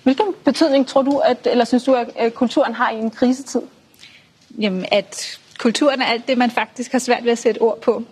Hvilken 0.03 0.27
betydning 0.45 0.87
tror 0.87 1.03
du, 1.03 1.19
at, 1.19 1.39
eller 1.51 1.65
synes 1.65 1.85
du, 1.85 2.05
at 2.17 2.35
kulturen 2.35 2.75
har 2.75 2.91
i 2.91 2.99
en 2.99 3.11
krisetid? 3.11 3.61
Jamen, 4.59 4.85
at 4.93 5.39
kulturen 5.59 6.01
er 6.01 6.07
alt 6.07 6.29
det, 6.29 6.39
man 6.39 6.51
faktisk 6.51 6.93
har 6.93 6.99
svært 6.99 7.25
ved 7.25 7.33
at 7.33 7.39
sætte 7.39 7.59
ord 7.59 7.81
på. 7.81 8.03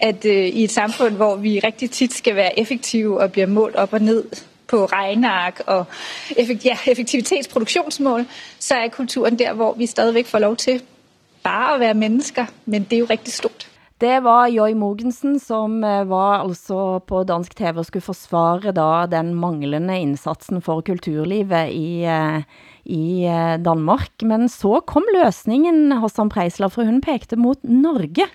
At 0.00 0.24
øh, 0.24 0.32
i 0.32 0.64
et 0.64 0.70
samfund, 0.70 1.14
hvor 1.14 1.36
vi 1.36 1.58
rigtig 1.58 1.90
tit 1.90 2.12
skal 2.12 2.36
være 2.36 2.58
effektive 2.58 3.20
og 3.20 3.32
bliver 3.32 3.46
målt 3.46 3.76
op 3.76 3.92
og 3.92 4.00
ned 4.00 4.24
på 4.68 4.84
regneark 4.84 5.60
og 5.66 5.84
effekt, 6.36 6.64
ja, 6.64 6.76
effektivitetsproduktionsmål, 6.86 8.26
så 8.58 8.74
er 8.74 8.88
kulturen 8.88 9.38
der, 9.38 9.52
hvor 9.52 9.74
vi 9.74 9.86
stadigvæk 9.86 10.26
får 10.26 10.38
lov 10.38 10.56
til 10.56 10.82
bare 11.42 11.74
at 11.74 11.80
være 11.80 11.94
mennesker, 11.94 12.46
men 12.66 12.84
det 12.84 12.92
er 12.92 13.00
jo 13.00 13.06
rigtig 13.10 13.32
stort. 13.32 13.68
Det 14.00 14.24
var 14.24 14.46
Joy 14.46 14.72
Mogensen, 14.72 15.38
som 15.38 15.84
øh, 15.84 16.10
var 16.10 16.42
altså 16.42 16.98
på 17.06 17.22
dansk 17.24 17.56
TV 17.56 17.76
og 17.76 17.86
skulle 17.86 18.02
forsvare 18.02 18.72
da 18.74 19.16
den 19.16 19.34
manglende 19.34 20.00
indsatsen 20.00 20.62
for 20.62 20.80
kulturlivet 20.80 21.70
i, 21.70 22.02
eh, 22.04 22.42
i 22.86 23.24
eh, 23.24 23.64
Danmark. 23.64 24.22
Men 24.22 24.48
så 24.48 24.80
kom 24.86 25.04
løsningen, 25.14 25.92
Hassan 25.92 26.28
Preisler, 26.28 26.68
for 26.68 26.84
hun 26.84 27.00
pekte 27.00 27.36
mot 27.36 27.58
Norge. 27.64 28.26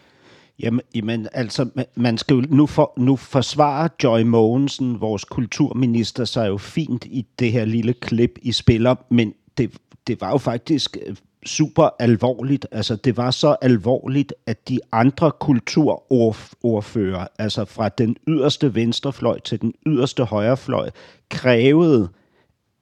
Jamen, 0.60 0.82
jamen 0.96 1.28
altså, 1.34 1.70
man 1.96 2.18
skal 2.18 2.36
jo, 2.36 2.44
nu, 2.50 2.66
for, 2.66 2.94
nu 2.98 3.16
forsvarer 3.16 3.88
Joy 4.04 4.22
Mogensen, 4.22 5.02
vores 5.02 5.24
kulturminister, 5.24 6.26
sig 6.26 6.48
jo 6.48 6.58
fint 6.58 7.06
i 7.06 7.26
det 7.40 7.52
her 7.52 7.66
lille 7.66 7.94
klip, 7.94 8.40
I 8.42 8.52
spiller, 8.52 8.96
men 9.10 9.34
det, 9.58 9.78
det 10.08 10.22
var 10.22 10.32
jo 10.32 10.38
faktisk 10.38 10.98
øh, 11.08 11.16
super 11.46 11.90
alvorligt. 12.00 12.68
Altså, 12.72 12.96
det 12.96 13.18
var 13.18 13.32
så 13.32 13.56
alvorligt, 13.62 14.34
at 14.46 14.70
de 14.70 14.80
andre 14.92 15.32
kulturordfører, 15.32 17.28
altså 17.40 17.66
fra 17.66 17.90
den 17.90 18.16
yderste 18.28 18.76
venstrefløj 18.76 19.40
til 19.40 19.62
den 19.62 19.74
yderste 19.86 20.24
højrefløj, 20.24 20.90
krævede 21.30 22.10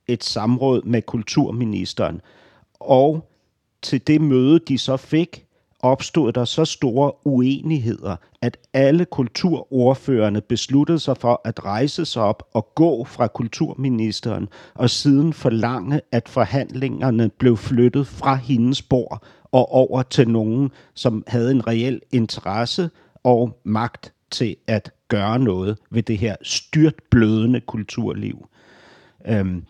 et 0.08 0.24
samråd 0.24 0.82
med 0.84 1.02
kulturministeren. 1.02 2.22
Og 2.74 3.30
til 3.82 4.08
det 4.08 4.22
møde, 4.22 4.60
de 4.60 4.78
så 4.78 4.98
fik, 4.98 5.48
opstod 5.80 6.32
der 6.32 6.46
så 6.46 6.66
store 6.66 7.12
uenigheder, 7.26 8.16
at 8.42 8.58
alle 8.74 9.06
kulturordførende 9.06 10.42
besluttede 10.42 11.00
sig 11.00 11.18
for 11.18 11.42
at 11.46 11.66
rejse 11.66 12.06
sig 12.06 12.24
op 12.24 12.44
og 12.54 12.76
gå 12.76 13.04
fra 13.04 13.28
kulturministeren, 13.28 14.48
og 14.76 14.90
siden 14.90 15.34
forlange, 15.34 16.02
at 16.12 16.30
forhandlingerne 16.30 17.30
blev 17.30 17.58
flyttet 17.58 18.08
fra 18.08 18.36
hendes 18.36 18.82
bord 18.82 19.24
og 19.52 19.72
over 19.72 20.02
til 20.02 20.30
nogen, 20.30 20.72
som 20.94 21.24
havde 21.28 21.52
en 21.52 21.68
reel 21.68 22.02
interesse 22.12 22.90
og 23.24 23.60
magt 23.64 24.14
til 24.32 24.56
at 24.68 24.92
gøre 25.08 25.40
noget 25.40 25.78
ved 25.92 26.04
det 26.04 26.18
her 26.18 26.36
styrtblødende 26.42 27.62
kulturliv. 27.62 28.48
Øhm, 29.28 29.64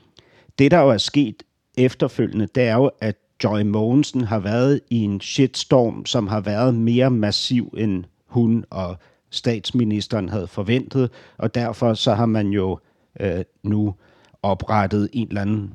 det, 0.59 0.71
der 0.71 0.79
jo 0.79 0.89
er 0.89 0.97
sket 0.97 1.43
efterfølgende, 1.77 2.47
det 2.55 2.63
er 2.63 2.75
jo, 2.75 2.91
at 3.01 3.15
Joy 3.43 3.61
Mogensen 3.61 4.23
har 4.23 4.39
været 4.39 4.81
i 4.89 4.97
en 4.97 5.21
shitstorm, 5.21 6.05
som 6.05 6.27
har 6.27 6.39
været 6.39 6.75
mere 6.75 7.11
massiv, 7.11 7.73
end 7.77 8.03
hun 8.25 8.65
og 8.69 8.97
statsministeren 9.29 10.29
havde 10.29 10.47
forventet, 10.47 11.11
og 11.37 11.55
derfor 11.55 11.93
så 11.93 12.13
har 12.13 12.25
man 12.25 12.47
jo 12.47 12.79
øh, 13.19 13.43
nu 13.63 13.95
oprettet 14.43 15.09
en 15.13 15.27
eller 15.27 15.41
anden 15.41 15.73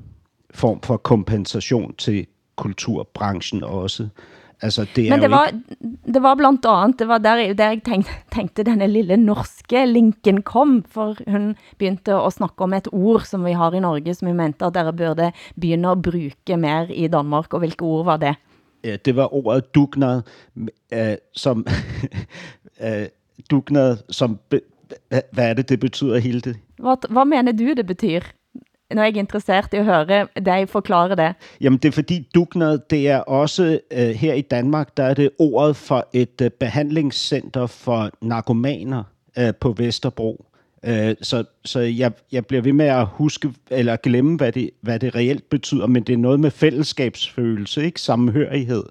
form 0.50 0.80
for 0.80 0.96
kompensation 0.96 1.94
til 1.94 2.26
kulturbranchen 2.56 3.64
også. 3.64 4.08
Altså, 4.62 4.86
det 4.96 5.10
Men 5.10 5.22
det 5.22 5.30
var, 5.30 5.46
ikke... 5.46 5.58
det 6.14 6.22
var 6.22 6.34
blandt 6.38 6.66
andet, 6.66 6.98
det 6.98 7.08
var 7.08 7.18
der, 7.18 7.52
der 7.52 7.70
jeg 7.70 7.80
tænkte, 7.84 8.12
tænkte 8.34 8.62
denne 8.62 8.86
lille 8.86 9.16
norske 9.16 9.86
linken 9.86 10.42
kom, 10.42 10.84
for 10.88 11.16
hun 11.30 11.56
begyndte 11.78 12.14
at 12.14 12.32
snakke 12.32 12.62
om 12.62 12.72
et 12.72 12.88
ord, 12.92 13.26
som 13.26 13.44
vi 13.44 13.52
har 13.52 13.72
i 13.74 13.80
Norge, 13.80 14.14
som 14.14 14.28
vi 14.28 14.32
mente, 14.32 14.64
at 14.64 14.74
dere 14.74 14.92
burde 14.92 15.32
begynde 15.60 15.90
at 15.90 16.02
bruge 16.02 16.56
mer 16.56 16.86
i 16.90 17.08
Danmark, 17.08 17.54
og 17.54 17.58
hvilke 17.58 17.82
ord 17.82 18.04
var 18.04 18.16
det? 18.16 18.34
Ja, 18.84 18.96
det 18.96 19.16
var 19.16 19.34
ordet 19.34 19.74
dugnad, 19.74 20.22
øh, 20.92 21.16
som, 21.34 21.66
øh, 22.80 23.06
dugnad, 23.50 23.96
som, 24.10 24.38
hvad 25.08 25.50
er 25.50 25.54
det, 25.54 25.68
det 25.68 25.80
betyder, 25.80 26.18
Hilde? 26.18 26.54
Hvad, 26.78 27.10
hvad 27.10 27.24
mener 27.24 27.52
du, 27.52 27.74
det 27.74 27.86
betyder? 27.86 28.20
Jeg 29.00 29.14
er 29.14 29.18
interesseret 29.18 29.74
i 29.74 29.76
at 29.76 29.84
høre 29.84 30.26
dig 30.46 30.68
forklare 30.68 31.16
det. 31.16 31.34
Jamen 31.60 31.78
det 31.78 31.88
er 31.88 31.92
fordi 31.92 32.28
dugnad, 32.34 32.78
det 32.90 33.08
er 33.08 33.18
også 33.18 33.80
øh, 33.92 34.08
her 34.08 34.34
i 34.34 34.40
Danmark, 34.40 34.96
der 34.96 35.02
er 35.02 35.14
det 35.14 35.30
ordet 35.38 35.76
for 35.76 36.08
et 36.12 36.40
øh, 36.42 36.50
behandlingscenter 36.50 37.66
for 37.66 38.10
narkomaner 38.20 39.02
øh, 39.38 39.54
på 39.60 39.72
Vesterbro. 39.72 40.44
Øh, 40.84 41.14
så 41.22 41.44
så 41.64 41.80
jeg, 41.80 42.12
jeg 42.32 42.46
bliver 42.46 42.62
ved 42.62 42.72
med 42.72 42.86
at 42.86 43.06
huske 43.06 43.50
eller 43.70 43.96
glemme, 43.96 44.36
hvad 44.36 44.52
det, 44.52 44.70
hvad 44.80 44.98
det 44.98 45.14
reelt 45.14 45.50
betyder, 45.50 45.86
men 45.86 46.02
det 46.02 46.12
er 46.12 46.16
noget 46.16 46.40
med 46.40 46.50
fællesskabsfølelse, 46.50 47.84
ikke? 47.84 48.00
Sammenhørighed. 48.00 48.82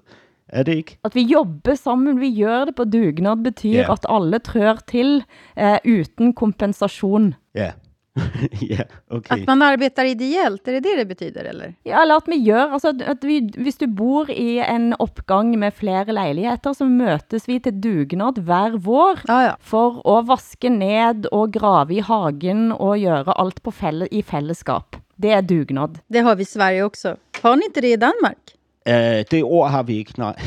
Er 0.48 0.62
det 0.62 0.74
ikke? 0.74 0.98
At 1.04 1.14
vi 1.14 1.22
jobber 1.22 1.74
sammen, 1.74 2.20
vi 2.20 2.42
gør 2.42 2.64
det 2.64 2.74
på 2.74 2.84
dugnad, 2.84 3.42
betyder 3.42 3.74
yeah. 3.74 3.90
at 3.90 4.06
alle 4.08 4.38
trør 4.38 4.76
til 4.88 5.24
uh, 5.60 5.76
uden 5.84 6.32
kompensation. 6.34 7.34
Ja. 7.54 7.60
Yeah. 7.60 7.72
ja, 8.60 8.84
okay. 9.08 9.40
Att 9.40 9.46
man 9.46 9.62
arbetar 9.62 10.04
ideellt, 10.04 10.68
är 10.68 10.72
det 10.72 10.80
det 10.80 10.96
det 10.96 11.04
betyder 11.04 11.44
eller? 11.44 11.74
Ja, 11.82 12.02
eller 12.02 12.16
at 12.16 12.28
vi 12.28 12.44
gør, 12.44 12.72
altså 12.72 12.92
at 13.06 13.24
vi, 13.24 13.40
hvis 13.56 13.78
du 13.80 13.86
bor 13.86 14.30
i 14.30 14.58
en 14.58 14.92
opgang 14.98 15.58
med 15.58 15.72
flere 15.74 16.12
lejligheter, 16.12 16.76
så 16.76 16.84
møtes 16.84 17.48
vi 17.48 17.58
til 17.64 17.80
dugnad 17.80 18.42
hver 18.44 18.76
vår 18.76 19.24
ah, 19.28 19.44
ja. 19.44 19.54
for 19.60 20.02
at 20.18 20.28
vaske 20.28 20.68
ned 20.68 21.30
og 21.32 21.52
grave 21.52 21.96
i 21.96 22.04
hagen 22.04 22.72
og 22.72 23.00
gøre 23.00 23.38
alt 23.40 23.62
på 23.62 23.70
fælle, 23.70 24.08
i 24.12 24.22
fællesskap. 24.22 24.96
Det 25.16 25.32
er 25.32 25.40
dugnad. 25.40 26.02
Det 26.08 26.22
har 26.22 26.34
vi 26.36 26.42
i 26.42 26.52
Sverige 26.52 26.84
också. 26.84 27.16
Har 27.42 27.56
ni 27.56 27.64
inte 27.64 27.80
det 27.80 27.92
i 27.92 27.96
Danmark? 27.96 28.56
Uh, 28.88 29.24
det 29.30 29.42
ord 29.42 29.70
har 29.70 29.82
vi 29.82 30.02
ikke, 30.04 30.18
nej. 30.18 30.34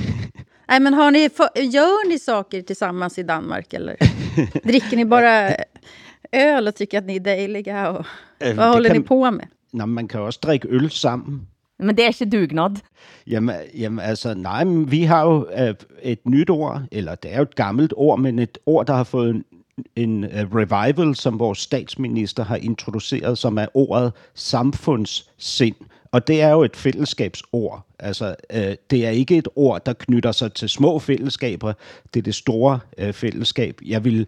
Nej, 0.67 0.79
men 0.79 0.93
har 0.93 1.11
ni, 1.11 1.29
gör 1.55 2.09
ni 2.09 2.19
saker 2.19 2.61
tillsammans 2.61 3.19
i 3.19 3.23
Danmark 3.23 3.73
eller 3.73 3.95
dricker 4.63 4.97
ni 4.97 5.05
bara 5.05 5.51
öl 6.33 6.67
og 6.67 6.75
tycker 6.75 6.97
att 6.97 7.05
ni 7.05 7.15
är 7.15 7.19
dejliga? 7.19 7.89
Och, 7.89 8.05
øh, 8.41 8.57
vad 8.57 8.67
håller 8.67 8.89
kan, 8.89 9.01
ni 9.01 9.07
på 9.07 9.31
med? 9.31 9.45
Nej, 9.73 9.85
man 9.85 10.07
kan 10.07 10.21
også 10.21 10.39
drikke 10.43 10.67
øl 10.67 10.91
sammen. 10.91 11.47
Men 11.79 11.97
det 11.97 12.03
er 12.03 12.07
ikke 12.07 12.37
dugnad. 12.37 12.75
Jamen, 13.27 13.55
jamen 13.77 13.99
altså, 13.99 14.33
nej, 14.33 14.63
men 14.63 14.91
vi 14.91 15.03
har 15.03 15.25
jo 15.25 15.47
uh, 15.69 15.75
et 16.03 16.19
nyt 16.25 16.49
ord, 16.49 16.81
eller 16.91 17.15
det 17.15 17.33
er 17.33 17.37
jo 17.37 17.41
et 17.41 17.55
gammelt 17.55 17.93
ord, 17.95 18.19
men 18.19 18.39
et 18.39 18.57
ord, 18.65 18.87
der 18.87 18.93
har 18.93 19.03
fået 19.03 19.29
en, 19.29 19.43
en 19.95 20.23
uh, 20.23 20.55
revival, 20.55 21.15
som 21.15 21.39
vores 21.39 21.59
statsminister 21.59 22.43
har 22.43 22.55
introduceret, 22.55 23.37
som 23.37 23.57
er 23.57 23.65
ordet 23.73 24.13
samfundssind. 24.33 25.75
og 26.11 26.27
det 26.27 26.41
er 26.41 26.49
jo 26.49 26.63
et 26.63 26.75
fællesskabsord. 26.75 27.85
Altså, 27.99 28.35
øh, 28.53 28.75
det 28.89 29.05
er 29.05 29.09
ikke 29.09 29.37
et 29.37 29.47
ord, 29.55 29.85
der 29.85 29.93
knytter 29.93 30.31
sig 30.31 30.53
til 30.53 30.69
små 30.69 30.99
fællesskaber. 30.99 31.73
Det 32.13 32.19
er 32.19 32.23
det 32.23 32.35
store 32.35 32.79
øh, 32.97 33.13
fællesskab. 33.13 33.79
Jeg 33.85 34.03
vil 34.03 34.27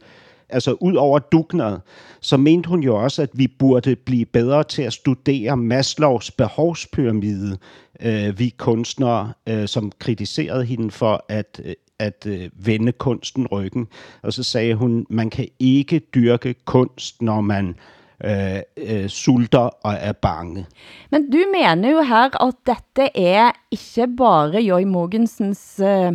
altså 0.49 0.71
ud 0.71 0.95
over 0.95 1.19
dugnad, 1.19 1.79
så 2.21 2.37
mente 2.37 2.69
hun 2.69 2.83
jo 2.83 2.95
også, 2.95 3.21
at 3.21 3.29
vi 3.33 3.47
burde 3.47 3.95
blive 3.95 4.25
bedre 4.25 4.63
til 4.63 4.81
at 4.81 4.93
studere 4.93 5.57
Maslows 5.57 6.31
behovspyramide. 6.31 7.57
Øh, 8.01 8.39
vi 8.39 8.49
kunstnere, 8.57 9.33
øh, 9.49 9.67
som 9.67 9.91
kritiserede 9.99 10.65
hende 10.65 10.91
for 10.91 11.25
at, 11.29 11.61
øh, 11.65 11.73
at 11.99 12.25
øh, 12.27 12.49
vende 12.53 12.91
kunsten 12.91 13.47
ryggen. 13.47 13.87
Og 14.21 14.33
så 14.33 14.43
sagde 14.43 14.75
hun, 14.75 15.05
man 15.09 15.29
kan 15.29 15.47
ikke 15.59 15.99
dyrke 15.99 16.55
kunst, 16.65 17.21
når 17.21 17.41
man 17.41 17.75
øh, 18.23 18.59
øh, 18.77 19.09
sulter 19.09 19.69
og 19.83 19.93
er 19.93 20.11
bange. 20.11 20.65
Men 21.11 21.31
du 21.31 21.37
mener 21.53 21.91
jo 21.91 22.01
her, 22.01 22.47
at 22.47 22.53
dette 22.65 23.19
er 23.19 23.51
ikke 23.71 24.15
bare 24.17 24.61
Joy 24.61 24.83
Mogensens 24.83 25.79
øh, 25.79 26.13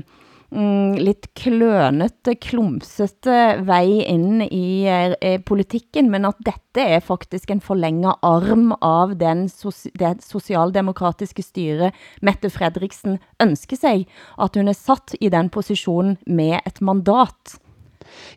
mm, 0.53 0.99
lidt 1.01 1.29
klønete, 1.39 2.35
klumsete 2.35 3.37
vej 3.67 4.05
ind 4.07 4.43
i 4.45 4.85
eh, 4.87 5.15
eh, 5.23 5.41
politikken, 5.41 6.11
men 6.13 6.29
at 6.29 6.39
dette 6.45 6.85
er 6.85 7.01
faktisk 7.01 7.51
en 7.51 7.61
forlænget 7.61 8.15
arm 8.23 8.73
av 8.81 9.17
den 9.21 9.49
soci 9.49 9.91
det 9.99 10.23
socialdemokratiske 10.25 11.43
styre 11.43 11.91
Mette 12.23 12.51
Frederiksen 12.51 13.19
ønsker 13.43 13.77
sig, 13.77 14.07
at 14.39 14.57
hun 14.57 14.69
er 14.69 14.77
sat 14.77 15.17
i 15.21 15.29
den 15.29 15.51
position 15.51 16.17
med 16.27 16.59
et 16.67 16.81
mandat. 16.83 17.59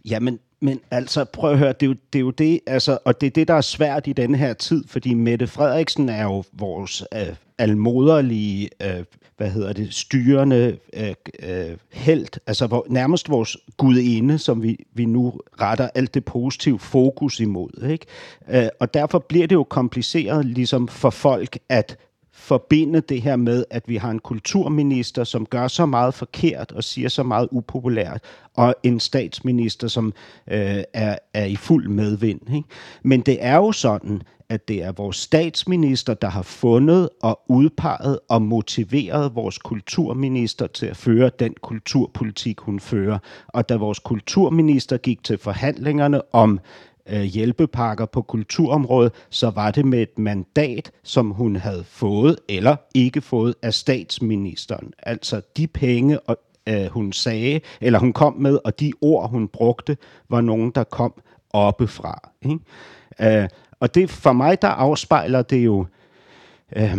Jamen, 0.05 0.39
men 0.61 0.79
altså, 0.91 1.25
prøv 1.25 1.51
at 1.51 1.57
høre, 1.57 1.73
det 1.73 1.83
er, 1.83 1.87
jo, 1.87 1.95
det 2.13 2.19
er 2.19 2.23
jo 2.23 2.31
det, 2.31 2.59
altså, 2.67 2.97
og 3.05 3.21
det 3.21 3.27
er 3.27 3.31
det, 3.31 3.47
der 3.47 3.53
er 3.53 3.61
svært 3.61 4.07
i 4.07 4.13
denne 4.13 4.37
her 4.37 4.53
tid, 4.53 4.83
fordi 4.87 5.13
Mette 5.13 5.47
Frederiksen 5.47 6.09
er 6.09 6.23
jo 6.23 6.43
vores 6.53 7.03
øh, 7.13 7.35
almoderlige, 7.57 8.69
øh, 8.83 9.03
hvad 9.37 9.49
hedder 9.49 9.73
det, 9.73 9.93
styrende 9.93 10.77
øh, 10.93 11.13
øh, 11.43 11.77
held, 11.91 12.27
altså 12.47 12.67
hvor, 12.67 12.85
nærmest 12.89 13.29
vores 13.29 13.57
gudinde, 13.77 14.37
som 14.37 14.63
vi, 14.63 14.85
vi 14.93 15.05
nu 15.05 15.39
retter 15.61 15.89
alt 15.95 16.13
det 16.13 16.25
positive 16.25 16.79
fokus 16.79 17.39
imod. 17.39 17.87
Ikke? 17.89 18.05
Øh, 18.49 18.67
og 18.79 18.93
derfor 18.93 19.19
bliver 19.19 19.47
det 19.47 19.55
jo 19.55 19.63
kompliceret 19.63 20.45
ligesom 20.45 20.87
for 20.87 21.09
folk 21.09 21.57
at 21.69 21.97
forbinde 22.35 23.01
det 23.01 23.21
her 23.21 23.35
med, 23.35 23.65
at 23.69 23.83
vi 23.87 23.95
har 23.95 24.11
en 24.11 24.19
kulturminister, 24.19 25.23
som 25.23 25.45
gør 25.45 25.67
så 25.67 25.85
meget 25.85 26.13
forkert 26.13 26.71
og 26.71 26.83
siger 26.83 27.09
så 27.09 27.23
meget 27.23 27.47
upopulært, 27.51 28.21
og 28.53 28.75
en 28.83 28.99
statsminister, 28.99 29.87
som 29.87 30.13
øh, 30.47 30.83
er, 30.93 31.17
er 31.33 31.45
i 31.45 31.55
fuld 31.55 31.87
medvind. 31.87 32.55
Ikke? 32.55 32.67
Men 33.03 33.21
det 33.21 33.37
er 33.39 33.55
jo 33.55 33.71
sådan, 33.71 34.21
at 34.49 34.67
det 34.67 34.83
er 34.83 34.91
vores 34.91 35.17
statsminister, 35.17 36.13
der 36.13 36.29
har 36.29 36.41
fundet 36.41 37.09
og 37.21 37.41
udpeget 37.47 38.19
og 38.29 38.41
motiveret 38.41 39.35
vores 39.35 39.57
kulturminister 39.57 40.67
til 40.67 40.85
at 40.85 40.97
føre 40.97 41.31
den 41.39 41.53
kulturpolitik, 41.61 42.59
hun 42.59 42.79
fører. 42.79 43.19
Og 43.47 43.69
da 43.69 43.75
vores 43.75 43.99
kulturminister 43.99 44.97
gik 44.97 45.23
til 45.23 45.37
forhandlingerne 45.37 46.35
om 46.35 46.59
øh, 47.09 47.21
hjælpepakker 47.21 48.05
på 48.05 48.21
kulturområdet, 48.21 49.11
så 49.29 49.49
var 49.49 49.71
det 49.71 49.85
med 49.85 50.01
et 50.01 50.19
mandat, 50.19 50.91
som 51.03 51.29
hun 51.31 51.55
havde 51.55 51.83
fået 51.83 52.37
eller 52.49 52.75
ikke 52.93 53.21
fået 53.21 53.55
af 53.61 53.73
statsministeren. 53.73 54.93
Altså 55.03 55.41
de 55.57 55.67
penge, 55.67 56.19
og, 56.19 56.37
øh, 56.69 56.85
hun 56.85 57.13
sagde, 57.13 57.59
eller 57.81 57.99
hun 57.99 58.13
kom 58.13 58.33
med, 58.33 58.59
og 58.65 58.79
de 58.79 58.93
ord, 59.01 59.29
hun 59.29 59.47
brugte, 59.47 59.97
var 60.29 60.41
nogen, 60.41 60.71
der 60.71 60.83
kom 60.83 61.13
oppefra. 61.49 62.29
Ikke? 62.41 62.59
Øh, 63.21 63.49
og 63.85 63.95
det 63.95 64.09
for 64.09 64.33
mig, 64.33 64.61
der 64.61 64.67
afspejler 64.67 65.41
det 65.41 65.65
jo, 65.65 65.85
øh, 66.75 66.97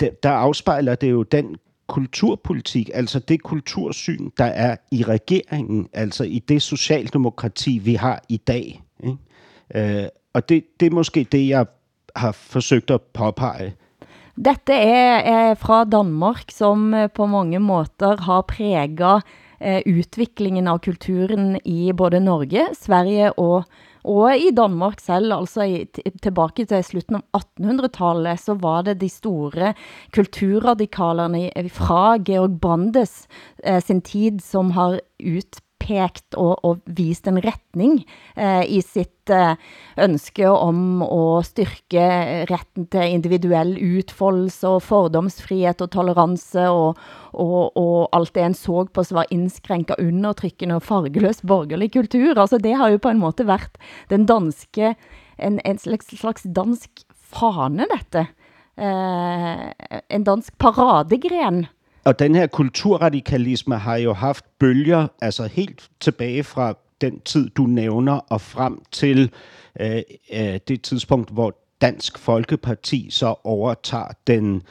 der 0.00 0.30
afspejler 0.30 0.94
det 0.94 1.10
jo 1.10 1.22
den 1.22 1.56
kulturpolitik, 1.86 2.90
altså 2.94 3.18
det 3.18 3.42
kultursyn, 3.42 4.30
der 4.38 4.44
er 4.44 4.76
i 4.90 5.02
regeringen, 5.02 5.88
altså 5.92 6.24
i 6.24 6.38
det 6.38 6.62
socialdemokrati, 6.62 7.78
vi 7.78 7.94
har 7.94 8.22
i 8.28 8.36
dag. 8.36 8.82
Ikke? 9.04 10.02
Øh, 10.02 10.08
og 10.34 10.48
det, 10.48 10.64
det 10.80 10.86
er 10.86 10.90
måske 10.90 11.26
det, 11.32 11.48
jeg 11.48 11.66
har 12.16 12.32
forsøgt 12.32 12.90
at 12.90 13.00
påpege. 13.02 13.74
Dette 14.36 14.72
er, 14.72 15.16
er 15.16 15.54
fra 15.54 15.84
Danmark, 15.84 16.44
som 16.48 16.94
øh, 16.94 17.08
på 17.14 17.26
mange 17.26 17.58
måter 17.58 18.16
har 18.22 18.40
præget 18.40 19.22
eh, 19.60 19.82
udviklingen 19.86 20.68
av 20.68 20.78
kulturen 20.78 21.60
i 21.64 21.92
både 21.92 22.20
Norge, 22.20 22.66
Sverige 22.72 23.32
og 23.32 23.64
og 24.04 24.36
i 24.36 24.50
Danmark 24.52 25.00
selv, 25.00 25.32
altså 25.32 25.64
i, 25.64 25.84
tilbage 26.22 26.66
til 26.68 26.84
slutten 26.84 27.18
av 27.20 27.40
1800-tallet, 27.40 28.42
så 28.42 28.56
var 28.60 28.84
det 28.88 28.98
de 29.00 29.08
store 29.08 29.72
kulturradikalerne 30.14 31.48
fra 31.72 32.18
Georg 32.20 32.58
Brandes 32.60 33.24
eh, 33.64 33.80
sin 33.80 34.04
tid, 34.04 34.42
som 34.44 34.74
har 34.76 35.00
ut 35.24 35.60
pekt 35.84 36.36
og, 36.40 36.56
og 36.64 36.80
vist 36.96 37.28
en 37.28 37.40
retning 37.44 37.98
eh, 38.36 38.64
i 38.64 38.80
sitt 38.84 39.30
eh, 39.32 39.56
ønske 40.00 40.48
om 40.48 41.02
at 41.04 41.50
styrke 41.50 42.04
eh, 42.04 42.44
retten 42.50 42.88
til 42.92 43.16
individuell 43.18 43.74
utfoldelse 43.76 44.72
og 44.76 44.84
fordomsfrihet 44.86 45.84
og 45.84 45.92
tolerance 45.94 46.66
og, 46.70 47.00
og, 47.32 47.76
og 47.76 48.08
alt 48.16 48.34
det 48.36 48.46
en 48.46 48.58
så 48.58 48.86
på 48.88 49.04
som 49.04 49.20
var 49.20 49.30
indskrænket 49.34 50.00
undertrykkende 50.00 50.80
og 50.80 50.86
fargeløs 50.88 51.44
borgerlig 51.44 51.92
kultur. 51.98 52.32
Altså 52.34 52.58
det 52.62 52.76
har 52.80 52.94
jo 52.94 53.02
på 53.02 53.12
en 53.12 53.22
måte 53.22 53.46
været 53.48 53.78
den 54.12 54.26
danske, 54.30 54.94
en, 55.38 55.60
en 55.64 55.78
slags, 55.78 56.10
slags 56.16 56.48
dansk 56.56 57.04
fane 57.12 57.86
dette. 57.90 58.26
Eh, 58.74 59.64
en 60.08 60.24
dansk 60.26 60.56
paradegren 60.58 61.66
og 62.04 62.18
den 62.18 62.34
her 62.34 62.46
kulturradikalisme 62.46 63.78
har 63.78 63.96
jo 63.96 64.12
haft 64.12 64.44
bølger, 64.58 65.08
altså 65.20 65.46
helt 65.46 65.90
tilbage 66.00 66.44
fra 66.44 66.74
den 67.00 67.20
tid, 67.20 67.50
du 67.50 67.62
nævner, 67.62 68.12
og 68.12 68.40
frem 68.40 68.82
til 68.92 69.30
øh, 69.80 70.02
øh, 70.32 70.60
det 70.68 70.82
tidspunkt, 70.82 71.30
hvor 71.30 71.56
Dansk 71.80 72.18
Folkeparti 72.18 73.08
så 73.10 73.34
overtager 73.44 74.08
den 74.26 74.62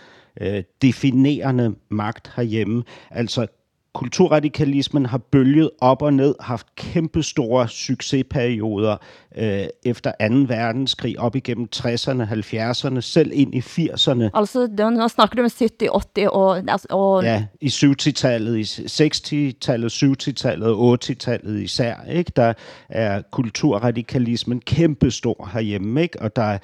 øh, 0.41 0.63
definerende 0.81 1.75
magt 1.89 2.31
herhjemme. 2.35 2.83
Altså 3.11 3.47
kulturradikalismen 3.93 5.05
har 5.05 5.17
bølget 5.17 5.69
op 5.81 6.01
og 6.01 6.13
ned, 6.13 6.35
haft 6.39 6.67
kæmpe 6.75 7.23
store 7.23 7.67
succesperioder 7.67 8.97
øh, 9.37 9.65
efter 9.85 10.11
2. 10.29 10.35
verdenskrig, 10.47 11.19
op 11.19 11.35
igennem 11.35 11.67
60'erne, 11.75 12.23
70'erne, 12.23 13.01
selv 13.01 13.31
ind 13.33 13.55
i 13.55 13.59
80'erne. 13.59 14.29
Altså, 14.33 14.67
nu 14.77 15.07
snakker 15.07 15.35
du 15.35 15.41
om 15.41 15.49
70, 15.59 15.71
80 16.15 16.27
og... 16.31 16.57
Altså, 16.57 16.87
og... 16.89 17.23
Ja, 17.23 17.45
i 17.61 17.67
70-tallet, 17.67 18.57
i 18.57 18.61
60-tallet, 18.61 20.03
70-tallet 20.03 20.67
og 20.67 20.97
80-tallet 21.03 21.61
især, 21.61 21.95
ikke? 22.09 22.31
Der 22.35 22.53
er 22.89 23.21
kulturradikalismen 23.31 24.61
kæmpe 24.61 25.11
stor 25.11 25.49
herhjemme, 25.53 26.01
ikke? 26.01 26.21
Og, 26.21 26.35
der, 26.35 26.57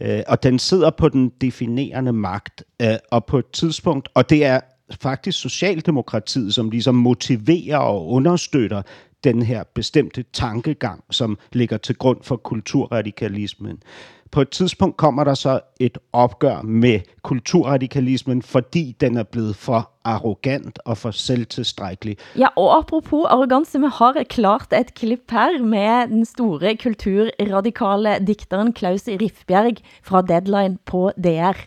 øh, 0.00 0.22
og 0.28 0.42
den 0.42 0.58
sidder 0.58 0.90
på 0.90 1.08
den 1.08 1.32
definerende 1.40 2.12
magt, 2.12 2.64
øh, 2.82 2.94
og 3.10 3.24
på 3.24 3.38
et 3.38 3.50
tidspunkt, 3.52 4.08
og 4.14 4.30
det 4.30 4.44
er 4.44 4.60
faktisk 4.90 5.40
Socialdemokratiet, 5.40 6.54
som 6.54 6.70
ligesom 6.70 6.94
motiverer 6.94 7.78
og 7.78 8.08
understøtter 8.08 8.82
den 9.24 9.42
her 9.42 9.64
bestemte 9.74 10.24
tankegang, 10.32 11.04
som 11.10 11.38
ligger 11.52 11.76
til 11.76 11.96
grund 11.96 12.18
for 12.22 12.36
kulturradikalismen. 12.36 13.82
På 14.30 14.40
et 14.40 14.50
tidspunkt 14.50 14.96
kommer 14.96 15.24
der 15.24 15.34
så 15.34 15.60
et 15.80 15.98
opgør 16.12 16.62
med 16.62 17.00
kulturradikalismen, 17.22 18.42
fordi 18.42 18.96
den 19.00 19.16
er 19.16 19.22
blevet 19.22 19.56
for 19.56 19.90
arrogant 20.04 20.78
og 20.84 20.98
for 20.98 21.10
selvtilstrækkelig. 21.10 22.16
Ja, 22.38 22.46
og 22.56 22.78
apropos 22.78 23.26
arrogance, 23.30 23.78
vi 23.78 23.86
har 23.92 24.24
klart 24.28 24.72
et 24.80 24.94
klip 24.94 25.30
her 25.30 25.62
med 25.62 26.08
den 26.08 26.24
store 26.24 26.76
kulturradikale 26.76 28.26
dikteren 28.26 28.72
Klaus 28.72 29.06
Rifbjerg 29.06 29.76
fra 30.02 30.22
Deadline 30.22 30.78
på 30.86 31.10
DR. 31.24 31.58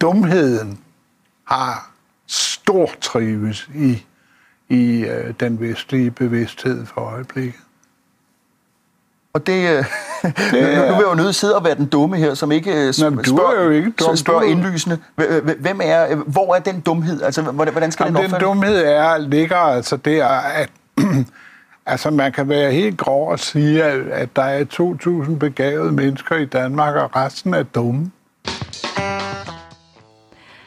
Dumheden 0.00 0.78
har 1.44 1.95
stor 2.66 2.90
trives 3.00 3.68
i, 3.74 4.04
i 4.68 5.04
øh, 5.04 5.34
den 5.40 5.60
vestlige 5.60 6.10
bevidsthed 6.10 6.86
for 6.86 7.00
øjeblikket. 7.00 7.60
Og 9.32 9.46
det, 9.46 9.52
øh, 9.52 9.84
det 10.50 10.62
er, 10.62 10.80
nu, 10.80 10.88
nu 10.88 10.96
vil 10.96 11.04
jeg 11.04 11.10
jo 11.10 11.14
nødt 11.14 11.34
sidde 11.34 11.56
og 11.56 11.64
være 11.64 11.74
den 11.74 11.86
dumme 11.86 12.16
her, 12.16 12.34
som 12.34 12.52
ikke 12.52 12.86
øh, 12.86 12.94
spørger, 12.94 13.64
jo 13.64 13.70
ikke 13.70 13.90
dum, 13.90 14.16
spørger 14.16 14.42
indlysende. 14.42 14.98
Hvem 15.60 15.80
er, 15.82 16.14
hvor 16.14 16.54
er 16.54 16.58
den 16.58 16.80
dumhed? 16.80 17.22
Altså, 17.22 17.42
hvordan 17.42 17.92
skal 17.92 18.04
Jamen, 18.04 18.16
den 18.16 18.24
opfatte? 18.24 18.46
Den 18.46 18.54
dumhed 18.54 18.84
er, 18.84 19.18
ligger 19.18 19.56
altså 19.56 19.96
der, 19.96 20.26
at 20.28 20.70
altså, 21.86 22.10
man 22.10 22.32
kan 22.32 22.48
være 22.48 22.72
helt 22.72 22.98
grov 22.98 23.30
og 23.30 23.38
sige, 23.38 23.84
at 23.84 24.36
der 24.36 24.42
er 24.42 24.64
2.000 25.28 25.38
begavede 25.38 25.92
mennesker 25.92 26.36
i 26.36 26.44
Danmark, 26.44 26.94
og 26.94 27.16
resten 27.16 27.54
er 27.54 27.62
dumme. 27.62 28.10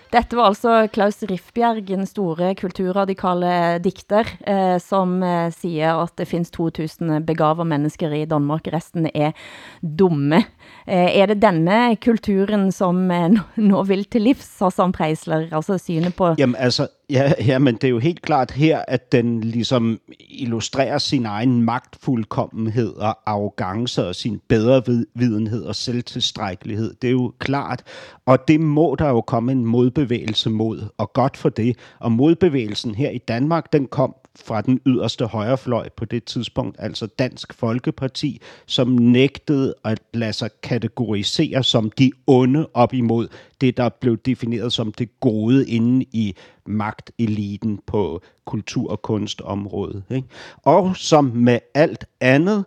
Dette 0.10 0.34
var 0.34 0.50
altså 0.50 0.88
Klaus 0.89 1.19
Riffbjerg, 1.30 1.91
en 1.93 2.08
store 2.10 2.56
kulturradikale 2.58 3.78
dikter, 3.86 4.26
eh, 4.41 4.78
som 4.82 5.19
eh, 5.22 5.52
siger, 5.54 6.02
at 6.02 6.15
det 6.17 6.26
findes 6.32 6.50
2000 6.56 7.28
begaver 7.28 7.67
mennesker 7.69 8.15
i 8.17 8.24
Danmark, 8.26 8.72
resten 8.74 9.06
er 9.13 9.38
dumme. 9.82 10.41
Eh, 10.88 11.13
er 11.13 11.30
det 11.30 11.38
denne 11.43 11.93
kulturen, 12.02 12.72
som 12.74 13.04
eh, 13.13 13.38
nå 13.62 13.84
vil 13.86 14.08
til 14.10 14.26
livs, 14.32 14.50
Hassan 14.63 14.95
Preisler, 14.98 15.45
altså 15.54 15.78
synet 15.78 16.17
på... 16.17 16.34
Jamen 16.41 16.58
altså, 16.58 16.89
ja, 17.10 17.34
ja, 17.45 17.60
men 17.60 17.76
det 17.76 17.84
er 17.84 17.89
jo 17.89 18.00
helt 18.00 18.22
klart 18.22 18.52
her, 18.52 18.84
at 18.88 19.12
den 19.12 19.41
ligesom 19.41 20.00
illustrerer 20.30 20.98
sin 20.98 21.26
egen 21.26 21.62
magtfuldkommenhed 21.62 22.95
og 22.95 23.17
arrogance 23.26 24.08
og 24.08 24.15
sin 24.15 24.41
bedre 24.48 24.84
videnhed 25.15 25.63
og 25.63 25.76
selvtilstrækkelighed. 25.76 26.93
Det 27.02 27.08
er 27.08 27.12
jo 27.12 27.34
klart, 27.39 27.84
og 28.26 28.48
det 28.48 28.60
må 28.60 28.95
der 29.00 29.10
jo 29.10 29.22
komme 29.22 29.52
en 29.52 29.65
modbevægelse 29.65 30.50
mod, 30.50 30.82
og 30.98 31.13
godt 31.13 31.38
for 31.38 31.50
det. 31.50 31.78
Og 32.00 32.12
modbevægelsen 32.12 32.95
her 32.95 33.10
i 33.10 33.17
Danmark, 33.17 33.74
den 33.74 33.88
kom 33.88 34.15
fra 34.45 34.62
den 34.62 34.80
yderste 34.86 35.25
højrefløj 35.25 35.89
på 35.89 36.06
det 36.06 36.23
tidspunkt, 36.23 36.75
altså 36.80 37.08
Dansk 37.08 37.54
Folkeparti, 37.54 38.41
som 38.65 38.88
nægtede 38.88 39.73
at 39.84 39.99
lade 40.13 40.34
sig 40.34 40.49
kategorisere 40.63 41.63
som 41.63 41.91
de 41.91 42.12
onde 42.28 42.67
op 42.73 42.93
imod 42.93 43.28
det, 43.62 43.78
der 43.78 43.89
blev 43.89 44.17
defineret 44.17 44.73
som 44.73 44.91
det 44.91 45.19
gode 45.19 45.69
inde 45.69 46.06
i 46.12 46.36
magteliten 46.65 47.80
på 47.88 48.21
kultur- 48.45 48.91
og 48.91 49.02
kunstområdet. 49.02 50.04
Ikke? 50.10 50.28
Og 50.63 50.97
som 50.97 51.25
med 51.25 51.60
alt 51.73 52.06
andet, 52.19 52.65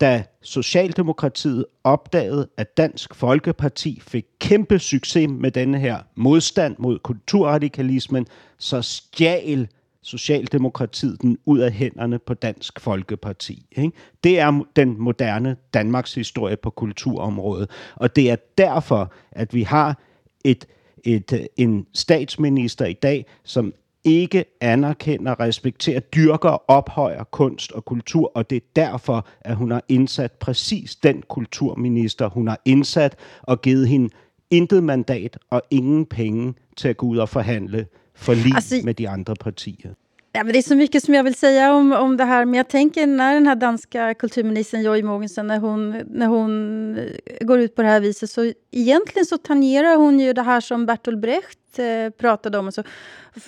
da 0.00 0.24
Socialdemokratiet 0.42 1.64
opdagede, 1.84 2.48
at 2.56 2.76
Dansk 2.76 3.14
Folkeparti 3.14 4.00
fik 4.02 4.24
kæmpe 4.38 4.78
succes 4.78 5.28
med 5.28 5.50
denne 5.50 5.78
her 5.78 5.98
modstand 6.14 6.76
mod 6.78 6.98
kulturradikalismen, 6.98 8.26
så 8.58 8.82
stjal 8.82 9.68
Socialdemokratiet 10.08 11.22
den 11.22 11.38
ud 11.46 11.58
af 11.58 11.72
hænderne 11.72 12.18
på 12.18 12.34
Dansk 12.34 12.80
Folkeparti. 12.80 13.66
Ikke? 13.72 13.92
Det 14.24 14.38
er 14.40 14.64
den 14.76 14.96
moderne 14.98 15.56
Danmarks 15.74 16.14
historie 16.14 16.56
på 16.56 16.70
kulturområdet, 16.70 17.70
og 17.94 18.16
det 18.16 18.30
er 18.30 18.36
derfor, 18.58 19.12
at 19.32 19.54
vi 19.54 19.62
har 19.62 19.98
et, 20.44 20.66
et, 21.04 21.48
en 21.56 21.86
statsminister 21.94 22.86
i 22.86 22.92
dag, 22.92 23.26
som 23.44 23.74
ikke 24.04 24.44
anerkender, 24.60 25.40
respekterer, 25.40 26.00
dyrker, 26.00 26.70
ophøjer 26.70 27.24
kunst 27.24 27.72
og 27.72 27.84
kultur, 27.84 28.32
og 28.34 28.50
det 28.50 28.56
er 28.56 28.66
derfor, 28.76 29.26
at 29.40 29.56
hun 29.56 29.70
har 29.70 29.84
indsat 29.88 30.32
præcis 30.32 30.96
den 30.96 31.22
kulturminister, 31.28 32.28
hun 32.28 32.48
har 32.48 32.60
indsat 32.64 33.16
og 33.42 33.62
givet 33.62 33.88
hende 33.88 34.08
intet 34.50 34.84
mandat 34.84 35.38
og 35.50 35.62
ingen 35.70 36.06
penge 36.06 36.54
til 36.76 36.88
at 36.88 36.96
gå 36.96 37.06
ud 37.06 37.18
og 37.18 37.28
forhandle 37.28 37.86
forlig 38.18 38.54
alltså, 38.54 38.74
med 38.84 38.96
de 38.96 39.06
andra 39.06 39.36
partier. 39.36 39.94
Ja, 40.32 40.44
men 40.44 40.52
det 40.52 40.58
är 40.58 40.62
så 40.62 40.76
mycket 40.76 41.04
som 41.04 41.14
jag 41.14 41.24
vill 41.24 41.34
säga 41.34 41.72
om, 41.72 41.92
om 41.92 42.16
det 42.16 42.24
här, 42.24 42.44
men 42.44 42.54
jag 42.54 42.68
tänker 42.68 43.06
när 43.06 43.34
den 43.34 43.46
här 43.46 43.54
danska 43.54 44.14
kulturministern 44.14 44.82
Joy 44.82 45.02
Mogensen, 45.02 45.46
när 45.46 45.58
hon, 45.58 45.90
när 46.06 46.26
hon 46.26 46.98
går 47.40 47.60
ut 47.60 47.74
på 47.74 47.82
det 47.82 47.88
här 47.88 48.00
viset, 48.00 48.30
så 48.30 48.52
egentligen 48.70 49.26
så 49.26 49.38
tangerar 49.38 49.96
hon 49.96 50.20
ju 50.20 50.32
det 50.32 50.42
här 50.42 50.60
som 50.60 50.86
Bertolt 50.86 51.18
Brecht 51.18 51.78
eh, 51.78 52.10
pratade 52.10 52.58
om. 52.58 52.72
Så, 52.72 52.82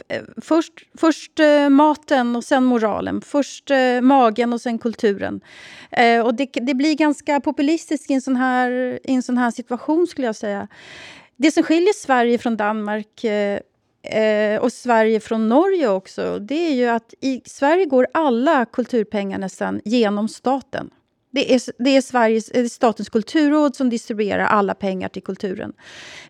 eh, 0.09 0.23
först 0.43 0.73
först 0.99 1.41
eh, 1.41 1.69
maten 1.69 2.37
och 2.37 2.45
sen 2.45 2.65
moralen. 2.65 3.21
Först 3.21 3.71
eh, 3.71 4.01
magen 4.01 4.53
och 4.53 4.61
sen 4.61 4.79
kulturen. 4.79 5.41
Eh, 5.91 6.21
och 6.21 6.35
det, 6.35 6.49
det 6.53 6.75
blir 6.75 6.95
ganska 6.95 7.41
populistiskt 7.41 8.11
i 8.11 8.15
en, 8.15 8.23
sån 8.23 8.37
här, 8.37 9.01
i 9.05 9.15
en 9.15 9.23
sån 9.23 9.39
här 9.39 9.51
situation, 9.51 10.07
skulle 10.07 10.27
jag 10.27 10.37
säga. 10.37 10.69
Det 11.37 11.51
som 11.51 11.63
skiljer 11.63 11.93
Sverige 11.93 12.39
från 12.39 12.57
Danmark 12.57 13.25
eh, 13.25 13.61
eh, 14.03 14.63
och 14.63 14.73
Sverige 14.73 15.21
från 15.21 15.49
Norge 15.49 15.89
också, 15.89 16.39
det 16.39 16.69
är 16.69 16.75
ju 16.75 16.87
att 16.87 17.15
i 17.21 17.43
Sverige 17.45 17.85
går 17.85 18.07
alla 18.15 18.65
kulturpengar 18.65 19.39
nästan 19.39 19.81
genom 19.85 20.29
staten. 20.29 20.91
Det 21.33 21.55
är, 21.55 21.63
det 21.85 21.97
är 21.97 22.01
Sveriges, 22.01 22.51
eh, 22.51 22.67
Statens 22.67 23.09
kulturråd 23.09 23.77
som 23.77 23.91
distribuerar 23.91 24.45
alla 24.45 24.75
pengar 24.75 25.09
till 25.09 25.23
kulturen. 25.23 25.73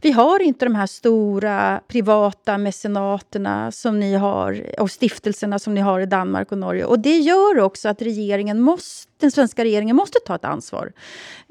Vi 0.01 0.13
har 0.13 0.43
inte 0.43 0.65
de 0.65 0.75
här 0.75 0.87
stora 0.87 1.81
privata 1.89 2.59
mecenaterna 2.59 3.73
som 3.73 4.01
ni 4.01 4.15
har 4.15 4.81
och 4.81 4.91
stiftelserna 4.91 5.59
som 5.59 5.75
ni 5.75 5.81
har 5.81 6.01
i 6.01 6.07
Danmark 6.07 6.53
och 6.53 6.59
Norge. 6.59 6.85
Och 6.85 6.99
Det 6.99 7.19
gör 7.19 7.59
också 7.59 7.89
att 7.89 8.03
regeringen 8.03 8.61
måste, 8.61 9.10
den 9.21 9.31
svenska 9.31 9.65
regeringen 9.65 9.97
måste 9.97 10.19
ta 10.27 10.35
ett 10.35 10.45
ansvar. 10.45 10.93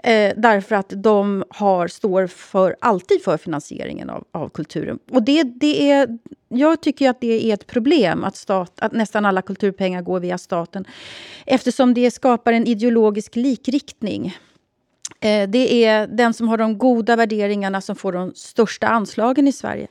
Eh, 0.03 0.33
därför 0.37 0.75
att 0.75 0.93
de 0.95 1.43
har, 1.49 1.87
står 1.87 2.27
för, 2.27 2.75
alltid 2.81 3.23
för 3.23 3.37
finansieringen 3.37 4.09
av, 4.09 4.23
av 4.31 4.49
kulturen. 4.49 4.99
Och 5.11 5.23
det, 5.23 5.43
det 5.43 5.91
är, 5.91 6.17
jag 6.47 6.81
tycker 6.81 7.09
att 7.09 7.21
det 7.21 7.49
är 7.49 7.53
ett 7.53 7.67
problem 7.67 8.23
att, 8.23 8.35
stat, 8.35 8.73
att 8.79 8.91
nästan 8.91 9.25
alla 9.25 9.41
kulturpengar 9.41 10.01
går 10.01 10.19
via 10.19 10.37
staten 10.37 10.85
eftersom 11.45 11.93
det 11.93 12.11
skapar 12.11 12.53
en 12.53 12.67
ideologisk 12.67 13.35
likriktning. 13.35 14.37
Eh, 15.19 15.49
det 15.49 15.85
är 15.85 16.07
den 16.07 16.33
som 16.33 16.47
har 16.47 16.57
de 16.57 16.77
goda 16.77 17.15
värderingarna 17.15 17.81
som 17.81 17.95
får 17.95 18.11
de 18.11 18.31
största 18.35 18.87
anslagen 18.87 19.47
i 19.47 19.51
Sverige. 19.51 19.87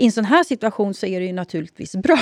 I 0.00 0.04
en 0.04 0.12
sån 0.12 0.24
här 0.24 0.44
situation 0.44 0.94
så 0.94 1.06
är 1.06 1.20
det 1.20 1.26
ju 1.26 1.32
naturligtvis 1.32 1.96
bra 1.96 2.18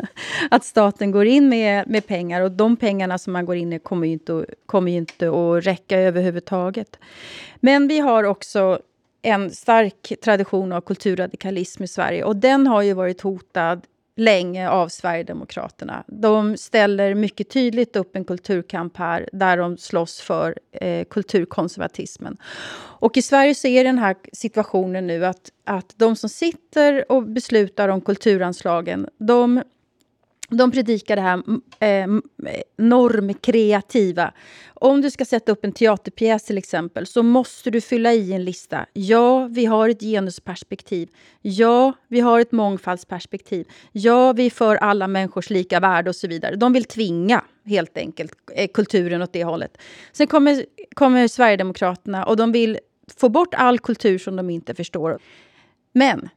att 0.50 0.64
staten 0.64 1.10
går 1.10 1.26
in 1.26 1.48
med, 1.48 1.88
med 1.88 2.06
pengar 2.06 2.40
och 2.40 2.50
de 2.50 2.76
pengarna 2.76 3.18
som 3.18 3.32
man 3.32 3.46
går 3.46 3.56
in 3.56 3.68
med 3.68 3.82
kommer 3.82 4.06
ju 4.06 4.12
inte, 4.12 4.46
kommer 4.66 4.92
ju 4.92 4.98
inte 4.98 5.28
att 5.28 5.66
räcka 5.66 5.98
överhuvudtaget. 5.98 6.98
Men 7.56 7.88
vi 7.88 7.98
har 7.98 8.24
också 8.24 8.80
en 9.22 9.50
stark 9.50 10.12
tradition 10.24 10.72
av 10.72 10.80
kulturradikalism 10.80 11.82
i 11.82 11.88
Sverige 11.88 12.24
och 12.24 12.36
den 12.36 12.66
har 12.66 12.82
ju 12.82 12.92
varit 12.92 13.20
hotad 13.20 13.80
länge 14.20 14.70
av 14.70 14.88
Sverigedemokraterna. 14.88 16.04
De 16.06 16.56
ställer 16.56 17.14
mycket 17.14 17.50
tydligt 17.50 17.96
upp 17.96 18.16
en 18.16 18.24
kulturkamp 18.24 18.96
här 18.96 19.28
där 19.32 19.56
de 19.56 19.76
slåss 19.76 20.20
för 20.20 20.58
eh, 20.72 21.04
kulturkonservatismen. 21.04 22.36
Och 23.00 23.16
i 23.16 23.22
Sverige 23.22 23.54
så 23.54 23.68
är 23.68 23.84
den 23.84 23.98
här 23.98 24.16
situationen 24.32 25.06
nu 25.06 25.26
att, 25.26 25.50
att 25.64 25.94
de 25.96 26.16
som 26.16 26.28
sitter 26.28 27.12
och 27.12 27.22
beslutar 27.22 27.88
om 27.88 28.00
kulturanslagen, 28.00 29.08
de 29.18 29.62
de 30.50 30.70
predikar 30.70 31.16
det 31.16 31.22
här 31.22 31.34
mm, 31.34 31.62
eh, 31.80 31.88
mm, 31.88 32.22
eh, 32.46 32.62
normkreativa. 32.78 34.32
Om 34.74 35.00
du 35.00 35.10
ska 35.10 35.24
sätta 35.24 35.52
upp 35.52 35.64
en 35.64 35.72
teaterpjäs 35.72 36.44
till 36.44 36.58
exempel 36.58 37.06
så 37.06 37.22
måste 37.22 37.70
du 37.70 37.80
fylla 37.80 38.12
i 38.12 38.32
en 38.32 38.44
lista. 38.44 38.86
Ja, 38.92 39.46
vi 39.46 39.66
har 39.66 39.88
ett 39.88 40.00
genusperspektiv. 40.00 41.08
Ja, 41.42 41.92
vi 42.08 42.20
har 42.20 42.40
ett 42.40 42.52
mångfaldsperspektiv. 42.52 43.66
Ja, 43.92 44.32
vi 44.32 44.46
är 44.46 44.50
för 44.50 44.76
alla 44.76 45.08
människors 45.08 45.50
lika 45.50 45.80
värde 45.80 46.10
och 46.10 46.16
så 46.16 46.28
vidare. 46.28 46.56
De 46.56 46.72
vill 46.72 46.84
tvinga 46.84 47.44
helt 47.64 47.98
enkelt 47.98 48.32
eh, 48.54 48.68
kulturen 48.74 49.22
åt 49.22 49.32
det 49.32 49.44
hållet. 49.44 49.78
Sen 50.12 50.26
kommer, 50.26 50.64
kommer 50.94 51.28
Sverigedemokraterna 51.28 52.24
och 52.24 52.36
de 52.36 52.52
vill 52.52 52.78
få 53.16 53.28
bort 53.28 53.54
all 53.54 53.78
kultur 53.78 54.18
som 54.18 54.36
de 54.36 54.50
inte 54.50 54.74
förstår. 54.74 55.18
Men 55.92 56.28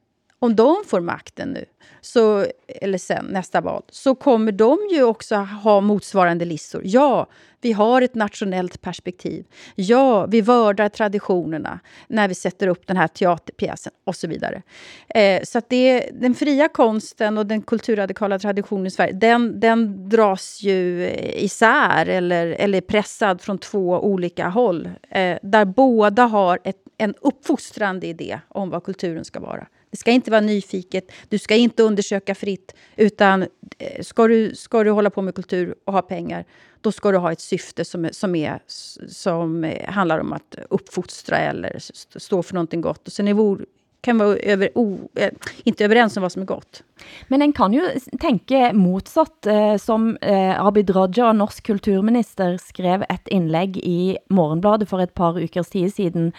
om 0.43 0.55
de 0.55 0.83
får 0.87 0.99
makten 1.01 1.49
nu, 1.49 1.65
så, 2.01 2.45
eller 2.67 2.97
sen 2.97 3.25
nästa 3.25 3.61
val, 3.61 3.83
så 3.89 4.15
kommer 4.15 4.51
de 4.51 4.77
ju 4.91 5.03
också 5.03 5.35
ha 5.35 5.81
motsvarande 5.81 6.45
listor. 6.45 6.81
Ja, 6.85 7.27
vi 7.61 7.71
har 7.71 8.01
ett 8.01 8.15
nationellt 8.15 8.81
perspektiv. 8.81 9.45
Ja, 9.75 10.25
vi 10.25 10.41
vördar 10.41 10.89
traditionerna 10.89 11.79
när 12.07 12.27
vi 12.27 12.35
sätter 12.35 12.67
upp 12.67 12.87
den 12.87 12.97
här 12.97 13.07
teaterpjäsen 13.07 13.93
och 14.03 14.15
så 14.15 14.27
vidare. 14.27 14.61
Eh, 15.07 15.43
så 15.43 15.57
att 15.57 15.69
det, 15.69 16.09
den 16.13 16.35
fria 16.35 16.67
konsten 16.67 17.37
och 17.37 17.45
den 17.45 17.61
kulturradikala 17.61 18.39
traditionen 18.39 18.85
i 18.85 18.91
Sverige, 18.91 19.13
den, 19.13 19.59
den 19.59 20.09
dras 20.09 20.61
ju 20.61 21.09
isär 21.35 22.05
eller, 22.05 22.47
eller 22.47 22.81
pressad 22.81 23.41
från 23.41 23.57
två 23.57 23.99
olika 23.99 24.47
håll. 24.47 24.89
Eh, 25.09 25.37
där 25.41 25.65
båda 25.65 26.23
har 26.23 26.59
ett, 26.63 26.83
en 26.97 27.13
uppfostrande 27.21 28.07
idé 28.07 28.39
om 28.47 28.69
vad 28.69 28.83
kulturen 28.83 29.25
ska 29.25 29.39
vara. 29.39 29.67
Det 29.93 29.97
ska 29.97 30.11
inte 30.11 30.31
vara 30.31 30.41
nyfiket, 30.41 31.11
du 31.29 31.37
ska 31.37 31.55
inte 31.55 31.83
undersöka 31.83 32.35
fritt. 32.35 32.75
Utan 32.95 33.43
eh, 33.77 34.03
ska 34.03 34.27
du, 34.27 34.55
ska 34.55 34.83
du 34.83 34.91
hålla 34.91 35.09
på 35.09 35.21
med 35.21 35.35
kultur 35.35 35.75
och 35.85 35.93
ha 35.93 36.01
pengar, 36.01 36.45
då 36.81 36.91
ska 36.91 37.11
du 37.11 37.17
ha 37.17 37.31
ett 37.31 37.39
syfte 37.39 37.85
som, 37.85 38.09
som, 38.11 38.35
är, 38.35 38.59
som 39.07 39.63
eh, 39.63 39.89
handlar 39.89 40.19
om 40.19 40.33
att 40.33 40.55
uppfostra 40.69 41.37
eller 41.37 41.77
stå 42.19 42.43
för 42.43 42.53
någonting 42.53 42.81
gott. 42.81 43.07
Och 43.07 43.13
sen 43.13 43.27
är 43.27 43.33
vår 43.33 43.65
kan 44.03 44.17
vara 44.17 44.37
över, 44.37 44.69
o, 44.75 45.09
eh, 45.15 45.29
inte 45.63 45.85
överens 45.85 46.17
om 46.17 46.21
vad 46.21 46.31
som 46.31 46.41
är 46.41 46.45
gott. 46.45 46.83
Men 47.27 47.41
en 47.41 47.53
kan 47.53 47.73
ju 47.73 47.89
tänka 48.19 48.73
motsatt, 48.73 49.45
eh, 49.45 49.75
som 49.75 50.17
eh, 50.21 50.65
Abid 50.65 50.95
Raja, 50.95 51.33
norsk 51.33 51.63
kulturminister, 51.63 52.57
skrev 52.57 53.03
ett 53.09 53.27
inlägg 53.27 53.77
i 53.77 54.17
Morgenbladet 54.29 54.89
för 54.89 54.99
ett 54.99 55.13
par 55.13 55.39
ukers 55.39 55.67
tid 55.67 55.93
siden, 55.93 56.31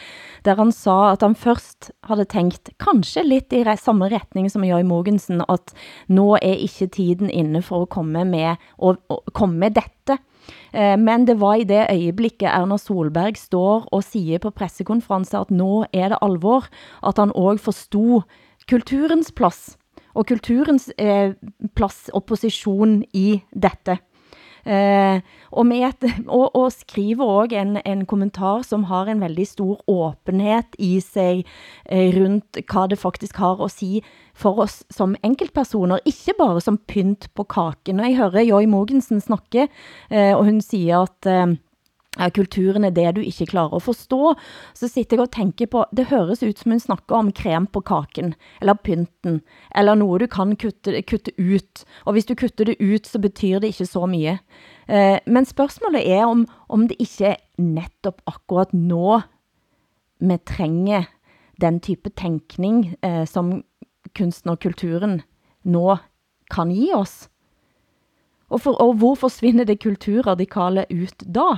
där 0.42 0.56
han 0.56 0.72
sa 0.72 1.10
att 1.10 1.20
han 1.20 1.34
först 1.34 1.90
hade 2.00 2.24
tänkt 2.24 2.68
kanske 2.76 3.22
lite 3.22 3.56
i 3.56 3.76
samma 3.80 4.08
riktning 4.08 4.50
som 4.50 4.64
Joy 4.64 4.82
Mogensen, 4.82 5.42
att 5.48 5.76
nu 6.06 6.32
är 6.42 6.54
inte 6.54 6.88
tiden 6.88 7.30
inne 7.30 7.62
för 7.62 7.82
att 7.82 7.90
komma 7.90 8.24
med, 8.24 8.56
och, 8.70 8.96
och 9.06 9.24
komma 9.32 9.52
med 9.52 9.72
detta. 9.72 10.18
Eh, 10.74 10.96
men 10.98 11.26
det 11.28 11.38
var 11.40 11.60
i 11.60 11.68
det 11.68 11.86
øjeblikket 11.90 12.50
Erna 12.50 12.76
Solberg 12.80 13.38
står 13.38 13.86
og 13.94 14.02
siger 14.04 14.42
på 14.42 14.50
pressekonferencer, 14.50 15.46
at 15.46 15.54
nå 15.54 15.86
er 15.92 16.10
det 16.10 16.18
alvor, 16.22 16.66
at 17.06 17.18
han 17.18 17.32
også 17.34 17.64
forstod 17.70 18.26
kulturens 18.70 19.30
plads 19.32 19.76
og 20.14 20.26
kulturens 20.26 20.90
eh, 20.98 21.34
opposition 22.12 23.02
i 23.14 23.42
dette. 23.54 23.98
Eh, 24.66 25.20
og, 25.52 25.66
med 25.66 25.84
et, 25.88 26.04
og, 26.28 26.56
og 26.56 26.72
skriver 26.72 27.24
også 27.24 27.56
en, 27.60 27.78
en 27.84 28.06
kommentar 28.06 28.62
som 28.62 28.84
har 28.88 29.10
en 29.10 29.20
veldig 29.20 29.46
stor 29.46 29.82
åbenhed 29.90 30.78
i 30.78 31.00
sig 31.00 31.44
eh, 31.90 32.14
rundt 32.16 32.58
hvad 32.64 32.88
det 32.88 32.98
faktisk 32.98 33.36
har 33.36 33.60
at 33.64 33.70
sige 33.70 34.02
for 34.34 34.58
oss 34.58 34.82
som 34.90 35.14
enkeltpersoner, 35.24 35.98
ikke 36.04 36.34
bare 36.38 36.60
som 36.60 36.78
pynt 36.88 37.28
på 37.34 37.44
kaken. 37.44 38.00
Og 38.00 38.06
jeg 38.10 38.16
hører 38.16 38.48
Joy 38.48 38.64
Mogensen 38.64 39.20
snakke, 39.20 39.68
eh, 40.10 40.34
og 40.36 40.44
hun 40.44 40.60
siger 40.60 41.04
at 41.04 41.26
eh, 41.26 41.56
kulturen 42.34 42.84
er 42.84 42.94
det 42.94 43.16
du 43.16 43.20
ikke 43.20 43.46
klarer 43.46 43.74
at 43.74 43.82
forstå, 43.82 44.34
så 44.74 44.88
sitter 44.88 45.16
jeg 45.16 45.26
og 45.26 45.32
tænker 45.34 45.66
på, 45.66 45.84
det 45.96 46.06
høres 46.12 46.42
ut 46.42 46.58
som 46.58 46.74
hun 46.74 46.80
snakker 46.80 47.16
om 47.16 47.32
krem 47.32 47.66
på 47.66 47.80
kaken, 47.80 48.34
eller 48.60 48.74
pynten, 48.74 49.40
eller 49.74 49.94
noget 49.98 50.20
du 50.20 50.26
kan 50.26 50.56
kutte, 50.56 51.02
kutte 51.02 51.32
ut, 51.38 51.84
og 52.04 52.12
hvis 52.12 52.26
du 52.26 52.34
kutter 52.34 52.64
det 52.70 52.76
ut, 52.80 53.06
så 53.06 53.18
betyder 53.18 53.64
det 53.64 53.74
ikke 53.74 53.86
så 53.86 54.06
mye. 54.06 54.38
Eh, 54.88 55.18
men 55.26 55.44
spørgsmålet 55.44 56.06
er 56.06 56.26
om, 56.26 56.46
om 56.68 56.88
det 56.88 56.96
ikke 57.00 57.34
er 57.34 57.36
netop 57.58 58.22
akkurat 58.26 58.74
nå, 58.74 59.20
vi 60.20 60.38
trænger 60.46 61.10
den 61.60 61.80
type 61.80 62.10
tænkning, 62.10 62.96
eh, 63.02 63.26
som 63.26 63.62
kunsten 64.14 64.50
og 64.50 64.60
kulturen 64.60 65.22
nå 65.64 65.96
kan 66.50 66.70
give 66.70 66.94
os. 66.96 67.28
Og, 68.50 68.60
for, 68.60 68.76
og 68.78 68.94
hvor 68.94 69.14
forsvinder 69.14 69.64
det 69.64 69.82
kulturradikale 69.82 70.86
ut 70.92 71.24
da? 71.26 71.56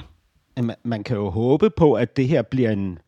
Man, 0.62 0.76
man 0.82 1.04
kan 1.04 1.16
jo 1.16 1.30
håbe 1.30 1.70
på, 1.70 1.94
at 1.94 2.16
det 2.16 2.28
her 2.28 2.42
bliver 2.42 2.70
en, 2.70 2.98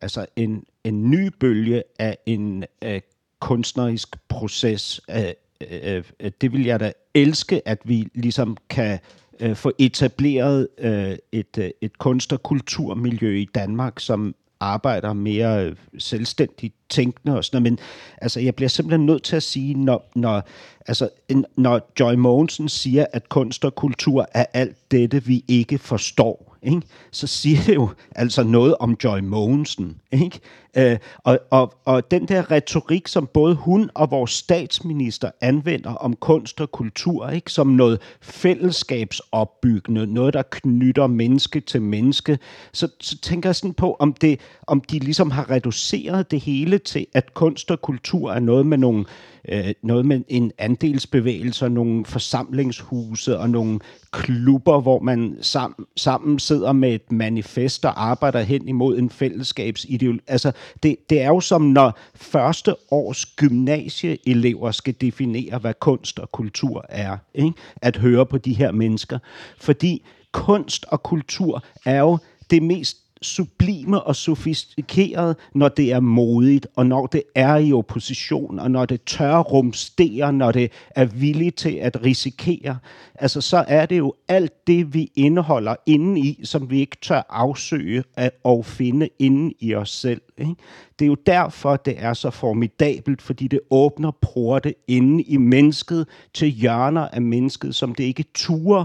altså 0.00 0.26
en, 0.36 0.64
en 0.84 1.10
ny 1.10 1.30
bølge 1.40 1.82
af 1.98 2.18
en 2.26 2.64
uh, 2.84 2.90
kunstnerisk 3.38 4.16
proces. 4.28 5.00
Uh, 5.08 5.20
uh, 5.60 6.30
det 6.40 6.52
vil 6.52 6.64
jeg 6.64 6.80
da 6.80 6.92
elske, 7.14 7.68
at 7.68 7.78
vi 7.84 8.08
ligesom 8.14 8.56
kan 8.68 8.98
uh, 9.44 9.54
få 9.54 9.72
etableret 9.78 10.68
uh, 10.84 11.16
et, 11.32 11.58
uh, 11.58 11.64
et 11.80 11.98
kunst- 11.98 12.32
og 12.32 12.42
kulturmiljø 12.42 13.36
i 13.36 13.48
Danmark, 13.54 14.00
som 14.00 14.34
arbejder 14.60 15.12
mere 15.12 15.74
selvstændigt 15.98 16.74
tænkende 16.88 17.36
og 17.36 17.44
sådan 17.44 17.62
noget. 17.62 17.72
Men 17.72 17.78
altså, 18.18 18.40
jeg 18.40 18.54
bliver 18.54 18.68
simpelthen 18.68 19.06
nødt 19.06 19.22
til 19.22 19.36
at 19.36 19.42
sige, 19.42 19.74
når, 19.74 20.10
når, 20.14 20.42
altså, 20.86 21.08
når 21.56 21.92
Joy 22.00 22.14
Mogensen 22.14 22.68
siger, 22.68 23.06
at 23.12 23.28
kunst 23.28 23.64
og 23.64 23.74
kultur 23.74 24.26
er 24.34 24.46
alt 24.52 24.90
dette, 24.90 25.24
vi 25.24 25.44
ikke 25.48 25.78
forstår, 25.78 26.53
ikke? 26.64 26.82
så 27.10 27.26
siger 27.26 27.58
det 27.66 27.74
jo 27.74 27.90
altså 28.16 28.42
noget 28.42 28.76
om 28.76 28.96
Joy 29.04 29.20
Mogensen. 29.20 30.00
Ikke? 30.12 30.40
Øh, 30.76 30.98
og, 31.18 31.38
og, 31.50 31.74
og 31.84 32.10
den 32.10 32.28
der 32.28 32.50
retorik, 32.50 33.08
som 33.08 33.28
både 33.34 33.54
hun 33.54 33.90
og 33.94 34.10
vores 34.10 34.30
statsminister 34.30 35.30
anvender 35.40 35.94
om 35.94 36.16
kunst 36.16 36.60
og 36.60 36.70
kultur, 36.70 37.28
ikke? 37.28 37.52
som 37.52 37.66
noget 37.66 38.00
fællesskabsopbyggende, 38.20 40.06
noget 40.06 40.34
der 40.34 40.42
knytter 40.50 41.06
menneske 41.06 41.60
til 41.60 41.82
menneske, 41.82 42.38
så, 42.72 42.88
så 43.00 43.18
tænker 43.18 43.48
jeg 43.48 43.56
sådan 43.56 43.74
på, 43.74 43.96
om, 43.98 44.12
det, 44.12 44.40
om 44.66 44.80
de 44.80 44.98
ligesom 44.98 45.30
har 45.30 45.50
reduceret 45.50 46.30
det 46.30 46.40
hele 46.40 46.78
til, 46.78 47.06
at 47.14 47.34
kunst 47.34 47.70
og 47.70 47.82
kultur 47.82 48.32
er 48.32 48.40
noget 48.40 48.66
med 48.66 48.78
nogle 48.78 49.04
øh, 49.48 49.74
noget 49.82 50.06
med 50.06 50.20
en 50.28 50.52
andelsbevægelse 50.58 51.64
og 51.64 51.72
nogle 51.72 52.04
forsamlingshuse 52.04 53.38
og 53.38 53.50
nogle 53.50 53.80
klubber, 54.10 54.80
hvor 54.80 54.98
man 54.98 55.36
sam, 55.40 55.86
sammen 55.96 56.38
sidder 56.38 56.72
med 56.72 56.94
et 56.94 57.12
manifest 57.12 57.84
og 57.84 58.08
arbejder 58.08 58.40
hen 58.40 58.68
imod 58.68 58.98
en 58.98 59.10
fællesskabsideologi. 59.10 60.24
Altså, 60.26 60.52
det, 60.82 60.96
det 61.10 61.20
er 61.22 61.28
jo 61.28 61.40
som 61.40 61.62
når 61.62 61.98
første 62.14 62.74
års 62.90 63.26
gymnasieelever 63.26 64.70
skal 64.70 64.94
definere, 65.00 65.58
hvad 65.58 65.74
kunst 65.80 66.18
og 66.18 66.32
kultur 66.32 66.84
er. 66.88 67.16
Ikke? 67.34 67.52
At 67.82 67.96
høre 67.96 68.26
på 68.26 68.38
de 68.38 68.52
her 68.52 68.72
mennesker. 68.72 69.18
Fordi 69.58 70.06
kunst 70.32 70.84
og 70.88 71.02
kultur 71.02 71.64
er 71.84 71.98
jo 71.98 72.18
det 72.50 72.62
mest 72.62 72.96
sublime 73.24 74.02
og 74.02 74.16
sofistikeret, 74.16 75.36
når 75.54 75.68
det 75.68 75.92
er 75.92 76.00
modigt, 76.00 76.66
og 76.76 76.86
når 76.86 77.06
det 77.06 77.22
er 77.34 77.56
i 77.56 77.72
opposition, 77.72 78.58
og 78.58 78.70
når 78.70 78.86
det 78.86 79.02
tør 79.02 79.38
rumstere, 79.38 80.32
når 80.32 80.52
det 80.52 80.72
er 80.90 81.04
villigt 81.04 81.56
til 81.56 81.74
at 81.74 82.04
risikere. 82.04 82.78
Altså, 83.14 83.40
så 83.40 83.64
er 83.68 83.86
det 83.86 83.98
jo 83.98 84.14
alt 84.28 84.66
det, 84.66 84.94
vi 84.94 85.10
indeholder 85.16 85.74
inden 85.86 86.16
i, 86.16 86.40
som 86.44 86.70
vi 86.70 86.80
ikke 86.80 86.96
tør 87.02 87.22
afsøge 87.28 88.04
og 88.44 88.66
finde 88.66 89.08
inde 89.18 89.54
i 89.60 89.74
os 89.74 89.90
selv. 89.90 90.22
Ikke? 90.38 90.54
Det 90.98 91.04
er 91.04 91.06
jo 91.06 91.16
derfor, 91.26 91.76
det 91.76 91.94
er 91.98 92.14
så 92.14 92.30
formidabelt, 92.30 93.22
fordi 93.22 93.48
det 93.48 93.60
åbner 93.70 94.10
porte 94.10 94.74
inde 94.88 95.22
i 95.22 95.36
mennesket 95.36 96.06
til 96.34 96.48
hjørner 96.48 97.08
af 97.08 97.22
mennesket, 97.22 97.74
som 97.74 97.94
det 97.94 98.04
ikke 98.04 98.24
turer 98.34 98.84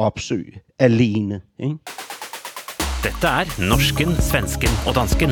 opsøge 0.00 0.60
alene. 0.78 1.40
Ikke? 1.58 1.76
Dette 3.00 3.24
er 3.24 3.48
norsken, 3.64 4.10
svensken 4.20 4.74
og 4.84 4.92
dansken. 4.92 5.30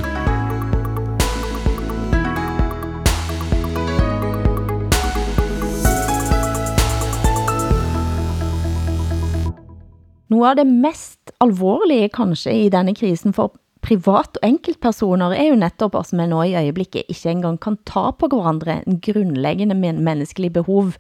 Noget 10.33 10.49
af 10.49 10.57
det 10.57 10.66
mest 10.66 11.35
alvorlige 11.45 12.09
kanskje 12.09 12.55
i 12.57 12.71
denne 12.73 12.95
krisen 12.97 13.37
for 13.37 13.53
privat 13.85 14.41
og 14.41 14.49
enkeltpersoner 14.49 15.37
er 15.37 15.51
jo 15.51 15.61
netop 15.61 15.95
os 16.01 16.14
man 16.16 16.33
nå 16.33 16.47
i 16.49 16.57
øjeblikket 16.57 17.05
ikke 17.12 17.35
engang 17.37 17.61
kan 17.61 17.77
ta 17.85 18.09
på 18.16 18.33
hverandre 18.33 18.81
en 18.89 18.97
grundlæggende 19.05 19.77
menneskelig 19.77 20.55
behov 20.57 20.97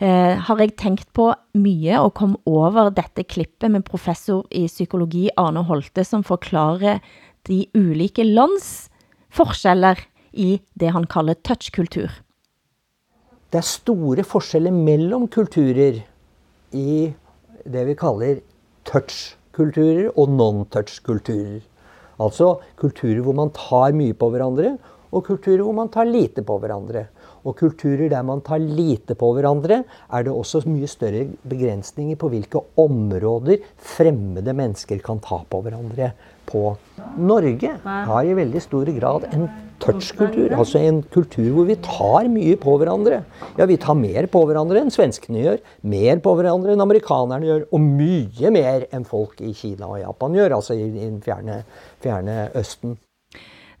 eh, 0.00 0.36
har 0.40 0.60
jeg 0.60 0.76
tænkt 0.80 1.12
på 1.16 1.30
mye 1.60 2.00
og 2.00 2.14
kom 2.18 2.36
over 2.48 2.90
dette 2.94 3.24
klippet 3.24 3.70
med 3.70 3.84
professor 3.86 4.46
i 4.50 4.66
psykologi 4.66 5.28
Arne 5.36 5.62
Holte, 5.68 6.04
som 6.04 6.24
forklarer 6.26 7.00
de 7.48 7.64
ulike 7.76 8.24
lands 8.24 8.90
forskjeller 9.32 10.00
i 10.32 10.58
det 10.78 10.92
han 10.94 11.06
kalder 11.10 11.38
touchkultur. 11.46 12.10
Det 13.50 13.58
er 13.58 13.66
store 13.66 14.22
forskjeller 14.26 14.74
mellem 14.74 15.26
kulturer 15.32 16.02
i 16.76 16.92
det 17.66 17.82
vi 17.88 17.96
kalder 17.98 18.38
touchkulturer 18.86 20.12
og 20.14 20.30
non-touchkulturer. 20.30 21.60
Altså 22.20 22.58
kulturer 22.78 23.22
hvor 23.24 23.34
man 23.36 23.50
tar 23.56 23.96
mye 23.96 24.14
på 24.14 24.28
hverandre, 24.30 24.76
og 25.10 25.24
kulturer 25.26 25.64
hvor 25.64 25.74
man 25.74 25.90
tar 25.90 26.06
lite 26.06 26.44
på 26.46 26.58
hverandre. 26.62 27.08
Og 27.44 27.56
kulturer 27.60 28.10
der 28.12 28.26
man 28.26 28.42
tar 28.44 28.60
lite 28.60 29.16
på 29.18 29.32
hverandre, 29.36 29.82
er 29.86 30.26
det 30.26 30.34
også 30.34 30.64
mye 30.68 30.88
større 30.90 31.26
begrensninger 31.48 32.18
på 32.20 32.30
hvilke 32.32 32.62
områder 32.80 33.64
fremmede 33.76 34.54
mennesker 34.56 35.00
kan 35.04 35.22
ta 35.24 35.40
på 35.48 35.62
hverandre 35.64 36.12
på. 36.50 36.76
Norge 37.20 37.74
har 37.84 38.22
i 38.26 38.36
veldig 38.36 38.62
stor 38.62 38.88
grad 38.96 39.26
en 39.30 39.48
touchkultur, 39.80 40.52
altså 40.52 40.80
en 40.84 41.00
kultur 41.14 41.48
hvor 41.54 41.68
vi 41.68 41.76
tar 41.84 42.28
mye 42.32 42.56
på 42.60 42.76
hverandre. 42.80 43.22
Ja, 43.58 43.68
vi 43.70 43.78
tar 43.80 43.96
mer 43.98 44.28
på 44.30 44.44
hverandre 44.48 44.82
enn 44.82 44.92
svenskene 44.92 45.44
gjør, 45.44 45.60
mer 45.88 46.20
på 46.24 46.34
hverandre 46.38 46.74
enn 46.74 46.84
amerikanerne 46.84 47.48
gjør, 47.48 47.68
og 47.70 47.86
mye 47.86 48.54
mer 48.54 48.88
enn 48.92 49.06
folk 49.08 49.40
i 49.44 49.54
Kina 49.56 49.88
og 49.88 50.02
Japan 50.02 50.36
gjør, 50.36 50.58
altså 50.58 50.76
i 50.76 50.90
den 50.98 51.22
fjerne, 51.24 51.62
fjerne 52.04 52.42
Østen. 52.60 52.98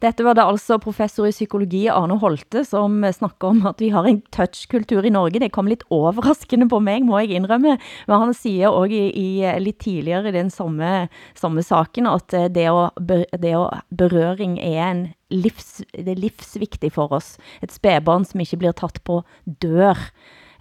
Dette 0.00 0.24
var 0.24 0.32
det 0.32 0.46
altså 0.48 0.78
professor 0.80 1.26
i 1.28 1.34
psykologi 1.34 1.82
Arne 1.92 2.16
Holte, 2.22 2.62
som 2.64 3.02
snakker 3.04 3.50
om, 3.50 3.58
at 3.68 3.82
vi 3.82 3.90
har 3.92 4.06
en 4.08 4.22
touchkultur 4.32 5.04
i 5.04 5.12
Norge. 5.12 5.42
Det 5.42 5.50
kom 5.52 5.68
lidt 5.68 5.84
overraskende 5.92 6.70
på 6.72 6.80
mig, 6.80 7.02
må 7.04 7.18
jeg 7.20 7.36
indrømme. 7.36 7.76
Men 8.08 8.24
han 8.24 8.32
siger 8.32 8.72
også 8.72 8.96
i, 8.96 9.10
i 9.12 9.28
eh, 9.44 9.60
lidt 9.60 9.82
tidligere 9.84 10.32
i 10.32 10.38
den 10.38 10.48
samme, 10.48 11.10
samme 11.36 11.62
saken, 11.62 12.08
at 12.08 12.32
eh, 12.32 12.48
det 12.48 12.70
å, 12.72 12.88
det 12.96 13.52
at 13.52 13.84
berøring 13.92 14.56
er 14.56 14.80
en 14.86 15.06
livs, 15.28 15.82
det 15.92 16.08
er 16.08 16.24
livsvigtigt 16.24 16.96
for 16.96 17.12
oss. 17.12 17.36
Et 17.60 17.72
spædbarn 17.72 18.24
som 18.24 18.40
ikke 18.40 18.62
blir 18.64 18.72
tatt 18.72 19.04
på 19.04 19.20
dør. 19.44 20.00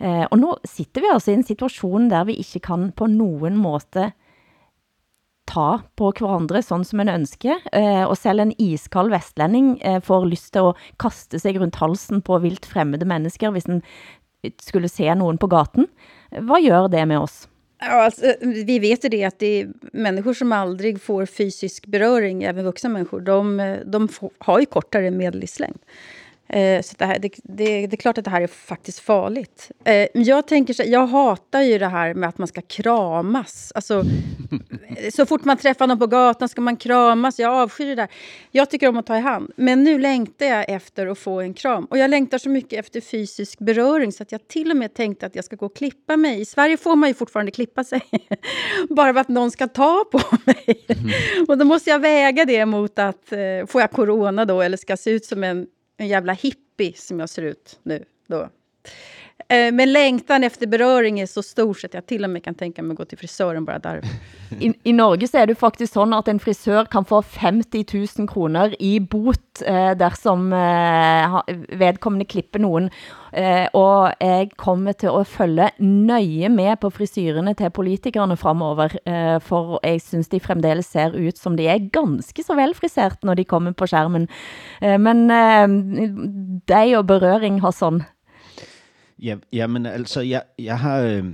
Eh, 0.04 0.26
og 0.28 0.40
nu 0.40 0.52
sitter 0.68 1.00
vi 1.00 1.14
altså 1.16 1.32
i 1.32 1.40
en 1.40 1.48
situation, 1.48 2.12
der 2.12 2.28
vi 2.28 2.42
ikke 2.44 2.60
kan 2.68 2.90
på 2.92 3.08
nogen 3.08 3.56
måde 3.56 4.12
ta 5.50 5.82
på 5.98 6.12
hverandre 6.14 6.62
sådan 6.64 6.86
som 6.86 7.02
en 7.04 7.12
ønsker, 7.14 7.62
eh, 7.74 8.04
og 8.06 8.16
selv 8.18 8.44
en 8.44 8.56
iskald 8.62 9.12
vestlending 9.14 9.76
eh, 9.82 10.00
får 10.06 10.30
lyst 10.30 10.54
til 10.54 10.72
at 10.72 10.90
kaste 11.02 11.42
sig 11.42 11.60
rundt 11.60 11.80
halsen 11.82 12.22
på 12.26 12.40
vilt 12.44 12.68
fremmede 12.70 13.08
mennesker, 13.10 13.54
hvis 13.56 13.70
en 13.70 13.82
eh, 14.44 14.54
skulle 14.62 14.92
se 14.92 15.10
nogen 15.16 15.42
på 15.42 15.50
gaten. 15.52 15.90
Vad 16.32 16.62
gör 16.62 16.88
det 16.88 17.06
med 17.06 17.20
oss? 17.20 17.48
Ja, 17.82 18.04
alltså, 18.04 18.34
vi 18.42 18.80
vet 18.80 19.06
ju 19.06 19.10
det 19.10 19.24
att 19.24 19.40
det 19.40 19.62
är 19.62 19.70
människor 19.94 20.34
som 20.34 20.52
aldrig 20.52 21.02
får 21.02 21.26
fysisk 21.26 21.88
beröring, 21.88 22.44
även 22.44 22.66
vuxna 22.66 22.90
människor, 22.90 23.22
de, 23.22 23.60
eh, 23.60 23.78
de 23.86 24.08
får, 24.08 24.32
har 24.38 24.60
ju 24.60 24.66
kortare 24.66 25.12
medellivslängd. 25.12 25.78
Eh, 25.78 25.90
så 26.82 26.96
det, 26.98 27.06
här, 27.06 27.20
det, 27.20 27.30
det, 27.44 27.88
det, 27.88 27.94
är 27.94 27.98
klart 27.98 28.18
att 28.18 28.26
det 28.26 28.32
här 28.32 28.42
är 28.42 28.48
faktiskt 28.48 29.00
farligt. 29.00 29.72
Eh, 29.84 30.08
jag, 30.14 30.48
tänker 30.48 30.74
så, 30.74 30.84
jag 30.86 31.08
hatar 31.08 31.62
ju 31.62 31.78
det 31.78 31.88
här 31.88 32.14
med 32.14 32.30
att 32.30 32.38
man 32.38 32.48
ska 32.48 32.62
kramas. 32.62 33.72
Alltså, 33.76 34.04
så 35.14 35.26
fort 35.26 35.46
man 35.46 35.58
träffar 35.58 35.88
någon 35.88 36.00
på 36.00 36.08
gatan 36.08 36.50
ska 36.50 36.62
man 36.62 36.78
kramas. 36.78 37.40
Jag 37.40 37.54
avskyr 37.54 37.86
det 37.86 37.96
där. 37.96 38.08
Jag 38.52 38.70
tycker 38.70 38.88
om 38.88 38.98
att 38.98 39.06
ta 39.06 39.18
i 39.18 39.20
hand. 39.20 39.52
Men 39.56 39.84
nu 39.84 40.00
längtar 40.00 40.46
jag 40.46 40.70
efter 40.70 41.08
att 41.08 41.20
få 41.20 41.42
en 41.42 41.54
kram. 41.54 41.86
Och 41.86 41.98
jag 41.98 42.10
längtar 42.10 42.38
så 42.38 42.50
mycket 42.50 42.80
efter 42.80 43.02
fysisk 43.02 43.60
beröring 43.60 44.12
så 44.12 44.24
att 44.24 44.32
jag 44.32 44.48
till 44.48 44.72
och 44.72 44.78
med 44.78 44.94
tänkte 44.94 45.26
att 45.26 45.36
jag 45.36 45.46
ska 45.46 45.56
gå 45.56 45.66
och 45.66 45.76
klippa 45.76 46.18
mig. 46.18 46.42
I 46.42 46.46
Sverige 46.46 46.78
får 46.78 46.96
man 46.96 47.10
ju 47.10 47.14
fortfarande 47.14 47.52
klippa 47.52 47.84
sig. 47.84 48.02
Bara 48.90 49.14
för 49.14 49.20
att 49.22 49.30
någon 49.30 49.52
ska 49.52 49.68
ta 49.68 50.06
på 50.12 50.22
mig. 50.46 50.86
Mm. 50.88 51.12
och 51.48 51.58
då 51.58 51.66
måste 51.66 51.90
jag 51.90 52.00
väga 52.00 52.46
det 52.46 52.66
mot 52.66 53.00
att 53.00 53.32
eh, 53.32 53.68
får 53.68 53.82
jag 53.82 53.92
corona 53.92 54.46
då 54.46 54.62
eller 54.62 54.78
ska 54.78 54.98
se 54.98 55.12
ut 55.12 55.26
som 55.26 55.44
en 55.44 55.68
en 56.00 56.08
jävla 56.08 56.34
hippie 56.34 56.94
som 56.94 57.20
jag 57.20 57.30
ser 57.30 57.42
ut 57.42 57.80
nu. 57.84 58.06
Då. 58.28 58.50
Eh, 59.48 59.72
men 59.72 59.94
längtan 59.94 60.44
efter 60.44 60.68
beröring 60.68 61.20
är 61.20 61.26
så 61.26 61.44
stor 61.44 61.74
så 61.74 61.88
att 61.88 61.94
jag 61.94 62.06
till 62.06 62.24
och 62.24 62.30
med 62.30 62.44
kan 62.44 62.56
tänka 62.56 62.84
mig 62.84 62.92
att 62.92 62.98
gå 62.98 63.06
till 63.06 63.18
frisören 63.18 63.66
bara 63.66 63.80
där. 63.80 64.02
I, 64.60 64.74
I 64.84 64.94
Norge 64.94 65.28
så 65.28 65.38
är 65.38 65.48
det 65.48 65.56
faktiskt 65.56 65.94
så 65.94 66.16
att 66.16 66.28
en 66.28 66.40
frisör 66.40 66.86
kan 66.86 67.06
få 67.06 67.22
50 67.22 67.86
000 68.18 68.28
kronor 68.28 68.76
i 68.80 69.00
bot 69.00 69.62
eh, 69.66 69.92
dersom 69.92 70.54
eh, 70.54 71.42
vedkommende 71.78 72.26
klipper 72.26 72.60
någon. 72.60 72.90
Eh, 73.32 73.66
och 73.66 74.12
jag 74.20 74.52
kommer 74.56 74.94
till 74.94 75.10
att 75.10 75.28
följa 75.28 75.72
nöje 75.78 76.50
med 76.50 76.80
på 76.80 76.92
frisyrerna 76.92 77.54
till 77.54 77.72
politikerna 77.72 78.38
framöver. 78.38 79.10
eh, 79.10 79.40
för 79.40 79.80
jag 79.84 80.02
syns 80.02 80.30
de 80.30 80.40
framdeles 80.40 80.88
ser 80.88 81.16
ut 81.16 81.38
som 81.38 81.56
de 81.56 81.68
är 81.68 81.78
ganska 81.78 82.44
så 82.44 82.54
velfrisert 82.54 83.24
när 83.24 83.36
de 83.36 83.44
kommer 83.44 83.72
på 83.72 83.88
skärmen. 83.88 84.28
Eh, 84.82 84.98
men 84.98 85.32
eh, 85.32 85.68
dig 86.66 86.98
och 86.98 87.06
beröring 87.06 87.60
har 87.60 87.72
sån 87.72 88.04
Ja, 89.22 89.36
jamen 89.54 89.86
altså, 89.86 90.22
jeg, 90.22 90.42
jeg 90.60 90.80
har, 90.80 91.00
øh, 91.00 91.26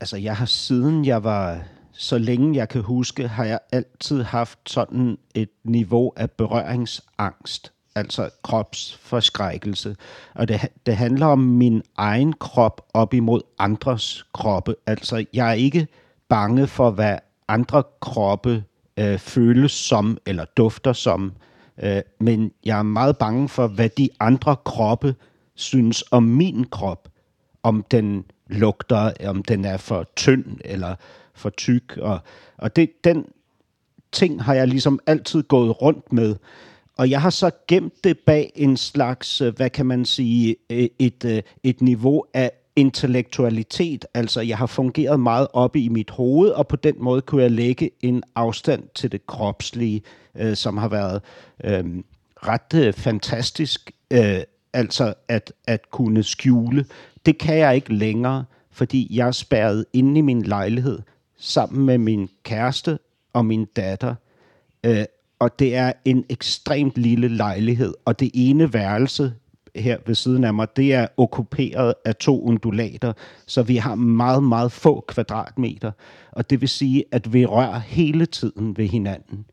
altså, 0.00 0.16
jeg 0.16 0.36
har 0.36 0.46
siden 0.46 1.04
jeg 1.04 1.24
var, 1.24 1.62
så 1.92 2.18
længe 2.18 2.56
jeg 2.56 2.68
kan 2.68 2.82
huske, 2.82 3.28
har 3.28 3.44
jeg 3.44 3.58
altid 3.72 4.22
haft 4.22 4.58
sådan 4.66 5.18
et 5.34 5.48
niveau 5.64 6.12
af 6.16 6.30
berøringsangst, 6.30 7.72
altså 7.94 8.30
kropsforskrækkelse. 8.42 9.96
Og 10.34 10.48
det, 10.48 10.68
det 10.86 10.96
handler 10.96 11.26
om 11.26 11.38
min 11.38 11.82
egen 11.96 12.32
krop 12.32 12.86
op 12.94 13.14
imod 13.14 13.40
andres 13.58 14.24
kroppe. 14.34 14.74
Altså, 14.86 15.24
jeg 15.32 15.48
er 15.48 15.54
ikke 15.54 15.88
bange 16.28 16.66
for, 16.66 16.90
hvad 16.90 17.18
andre 17.48 17.82
kroppe 18.00 18.64
øh, 18.96 19.18
føles 19.18 19.72
som 19.72 20.18
eller 20.26 20.44
dufter 20.56 20.92
som, 20.92 21.32
øh, 21.82 22.02
men 22.20 22.52
jeg 22.64 22.78
er 22.78 22.82
meget 22.82 23.18
bange 23.18 23.48
for, 23.48 23.66
hvad 23.66 23.88
de 23.88 24.08
andre 24.20 24.56
kroppe 24.64 25.14
synes 25.54 26.04
om 26.10 26.22
min 26.22 26.64
krop 26.64 27.09
om 27.62 27.84
den 27.90 28.24
lugter, 28.46 29.12
om 29.24 29.42
den 29.42 29.64
er 29.64 29.76
for 29.76 30.06
tynd 30.16 30.44
eller 30.64 30.94
for 31.34 31.50
tyk. 31.50 31.96
Og, 31.96 32.18
og 32.56 32.76
det, 32.76 33.04
den 33.04 33.26
ting 34.12 34.42
har 34.42 34.54
jeg 34.54 34.68
ligesom 34.68 35.00
altid 35.06 35.42
gået 35.42 35.82
rundt 35.82 36.12
med. 36.12 36.36
Og 36.96 37.10
jeg 37.10 37.22
har 37.22 37.30
så 37.30 37.50
gemt 37.68 38.04
det 38.04 38.18
bag 38.18 38.52
en 38.54 38.76
slags, 38.76 39.40
øh, 39.40 39.56
hvad 39.56 39.70
kan 39.70 39.86
man 39.86 40.04
sige, 40.04 40.56
øh, 40.70 40.88
et, 40.98 41.24
øh, 41.24 41.42
et 41.62 41.80
niveau 41.80 42.24
af 42.34 42.50
intellektualitet. 42.76 44.04
Altså, 44.14 44.40
jeg 44.40 44.58
har 44.58 44.66
fungeret 44.66 45.20
meget 45.20 45.48
oppe 45.52 45.80
i 45.80 45.88
mit 45.88 46.10
hoved, 46.10 46.50
og 46.50 46.68
på 46.68 46.76
den 46.76 46.94
måde 46.98 47.20
kunne 47.20 47.42
jeg 47.42 47.50
lægge 47.50 47.90
en 48.00 48.22
afstand 48.34 48.82
til 48.94 49.12
det 49.12 49.26
kropslige, 49.26 50.02
øh, 50.34 50.56
som 50.56 50.76
har 50.76 50.88
været 50.88 51.22
øh, 51.64 51.84
ret 52.36 52.74
øh, 52.74 52.92
fantastisk. 52.92 53.90
Øh, 54.10 54.40
altså 54.72 55.14
at, 55.28 55.52
at 55.66 55.90
kunne 55.90 56.22
skjule 56.22 56.84
det 57.26 57.38
kan 57.38 57.58
jeg 57.58 57.74
ikke 57.74 57.94
længere, 57.94 58.44
fordi 58.70 59.16
jeg 59.16 59.26
er 59.26 59.32
spærret 59.32 59.84
inde 59.92 60.18
i 60.18 60.22
min 60.22 60.42
lejlighed 60.42 60.98
sammen 61.38 61.86
med 61.86 61.98
min 61.98 62.28
kæreste 62.42 62.98
og 63.32 63.46
min 63.46 63.64
datter. 63.64 64.14
Øh, 64.84 65.04
og 65.38 65.58
det 65.58 65.76
er 65.76 65.92
en 66.04 66.24
ekstremt 66.28 66.98
lille 66.98 67.28
lejlighed, 67.28 67.94
og 68.04 68.20
det 68.20 68.30
ene 68.34 68.72
værelse 68.72 69.34
her 69.76 69.98
ved 70.06 70.14
siden 70.14 70.44
af 70.44 70.54
mig, 70.54 70.76
det 70.76 70.94
er 70.94 71.06
okkuperet 71.16 71.94
af 72.04 72.16
to 72.16 72.42
undulater, 72.42 73.12
så 73.46 73.62
vi 73.62 73.76
har 73.76 73.94
meget, 73.94 74.42
meget 74.42 74.72
få 74.72 75.04
kvadratmeter. 75.08 75.92
Og 76.32 76.50
det 76.50 76.60
vil 76.60 76.68
sige, 76.68 77.04
at 77.12 77.32
vi 77.32 77.46
rører 77.46 77.78
hele 77.78 78.26
tiden 78.26 78.76
ved 78.76 78.86
hinanden. 78.86 79.44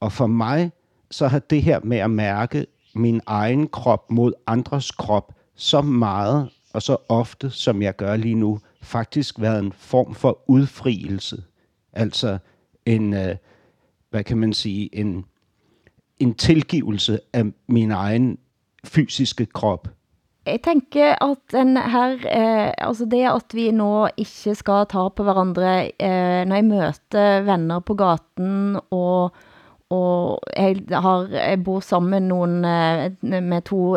Og 0.00 0.12
for 0.12 0.26
mig, 0.26 0.72
så 1.10 1.28
har 1.28 1.38
det 1.38 1.62
her 1.62 1.80
med 1.84 1.96
at 1.96 2.10
mærke 2.10 2.66
min 2.94 3.20
egen 3.26 3.68
krop 3.68 4.10
mod 4.10 4.32
andres 4.46 4.90
krop 4.90 5.34
så 5.54 5.80
meget 5.80 6.48
og 6.74 6.82
så 6.82 6.96
ofte, 7.08 7.50
som 7.50 7.82
jeg 7.82 7.96
gør 7.96 8.16
lige 8.16 8.34
nu, 8.34 8.58
faktisk 8.82 9.40
været 9.40 9.64
en 9.64 9.72
form 9.72 10.14
for 10.14 10.38
udfrielse. 10.46 11.42
Altså 11.92 12.38
en, 12.86 13.14
øh, 13.14 13.36
hvad 14.10 14.24
kan 14.24 14.38
man 14.38 14.52
sige, 14.52 14.90
en, 14.92 15.24
en 16.18 16.34
tilgivelse 16.34 17.20
af 17.32 17.44
min 17.68 17.90
egen 17.90 18.38
fysiske 18.84 19.46
krop. 19.46 19.88
Jeg 20.46 20.60
tænker 20.64 21.24
at 21.24 21.38
den 21.52 21.76
her, 21.76 22.08
eh, 22.12 22.72
altså 22.78 23.04
det 23.04 23.24
at 23.24 23.54
vi 23.54 23.70
nu 23.70 24.08
ikke 24.16 24.54
skal 24.54 24.86
ta 24.86 25.08
på 25.08 25.22
hverandre, 25.22 26.02
eh, 26.02 26.44
når 26.46 26.54
jeg 26.54 26.64
møter 26.64 27.40
venner 27.40 27.80
på 27.80 27.94
gaten 27.94 28.78
og 28.90 29.32
og 29.94 30.44
jeg, 30.50 30.82
har, 30.90 31.26
jeg 31.32 31.60
bor 31.66 31.82
sammen 31.84 32.10
med 32.14 32.28
nogen, 32.28 32.54
eh, 32.66 33.40
med 33.42 33.64
to 33.68 33.94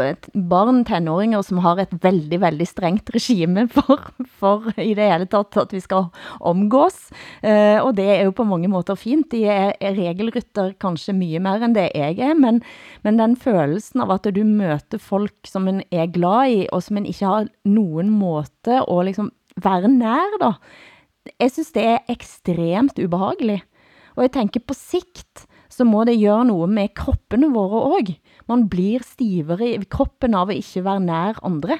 barn, 0.50 0.84
tenåringer, 0.88 1.42
som 1.46 1.62
har 1.66 1.82
et 1.82 1.94
veldig, 2.04 2.40
veldig 2.44 2.68
strengt 2.70 3.12
regime 3.16 3.66
for, 3.76 4.04
for 4.40 4.68
i 4.78 4.94
det 4.98 5.10
hele 5.10 5.30
tatt 5.32 5.58
at 5.58 5.74
vi 5.74 5.82
skal 5.84 6.10
omgås. 6.40 7.10
Eh, 7.42 7.80
og 7.82 7.96
det 7.98 8.08
er 8.14 8.28
jo 8.28 8.36
på 8.38 8.48
mange 8.48 8.70
måter 8.72 9.00
fint. 9.00 9.30
De 9.34 9.44
er, 9.50 9.74
er 9.82 9.98
regelrytter 9.98 10.76
kanskje 10.82 11.16
mye 11.18 11.42
mer 11.44 11.66
end 11.66 11.78
det 11.78 11.90
jeg 11.96 12.20
er, 12.22 12.36
men, 12.38 12.62
men 13.08 13.20
den 13.20 13.38
følelsen 13.40 14.06
av 14.06 14.14
at 14.18 14.30
du 14.34 14.44
møter 14.46 15.02
folk 15.02 15.50
som 15.50 15.68
en 15.72 15.82
er 15.92 16.12
glad 16.14 16.54
i, 16.54 16.62
og 16.72 16.86
som 16.86 17.00
en 17.02 17.10
ikke 17.10 17.34
har 17.34 17.50
nogen 17.68 18.14
måte 18.14 18.84
å 18.86 19.02
liksom 19.08 19.34
være 19.64 19.90
nær 19.90 20.38
da, 20.42 20.54
jeg 21.42 21.54
synes 21.54 21.74
det 21.76 21.84
er 21.84 22.12
ekstremt 22.12 23.00
ubehagelig. 23.02 23.62
Og 24.16 24.26
jeg 24.26 24.34
tænker 24.38 24.64
på 24.66 24.76
sikt, 24.78 25.46
så 25.78 25.84
må 25.84 26.04
det 26.04 26.18
gøre 26.20 26.46
noget 26.46 26.70
med 26.70 26.90
kroppene 26.96 27.52
våre 27.54 27.82
også. 27.98 28.14
Man 28.50 28.70
blir 28.70 29.04
stivere 29.06 29.70
i 29.70 29.84
kroppen 29.90 30.34
av 30.34 30.50
at 30.50 30.58
ikke 30.58 30.84
være 30.84 31.00
nær 31.00 31.38
andre. 31.46 31.78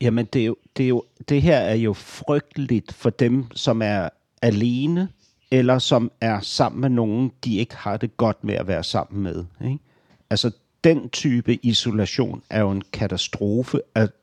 Jamen, 0.00 0.26
det, 0.26 0.42
er 0.42 0.46
jo, 0.46 0.56
det, 0.76 0.84
er 0.84 0.88
jo, 0.88 1.02
det 1.28 1.42
her 1.42 1.56
er 1.56 1.74
jo 1.74 1.92
frygteligt 1.92 2.92
for 2.92 3.10
dem, 3.10 3.46
som 3.54 3.82
er 3.82 4.08
alene, 4.42 5.08
eller 5.50 5.78
som 5.78 6.10
er 6.20 6.40
sammen 6.40 6.80
med 6.80 6.88
nogen, 6.88 7.32
de 7.44 7.56
ikke 7.56 7.76
har 7.76 7.96
det 7.96 8.16
godt 8.16 8.44
med 8.44 8.54
at 8.54 8.66
være 8.66 8.84
sammen 8.84 9.22
med. 9.22 9.44
Ikke? 9.64 9.78
Altså, 10.30 10.50
den 10.84 11.08
type 11.08 11.64
isolation 11.64 12.42
er 12.50 12.60
jo 12.60 12.70
en 12.70 12.82
katastrofe. 12.92 13.80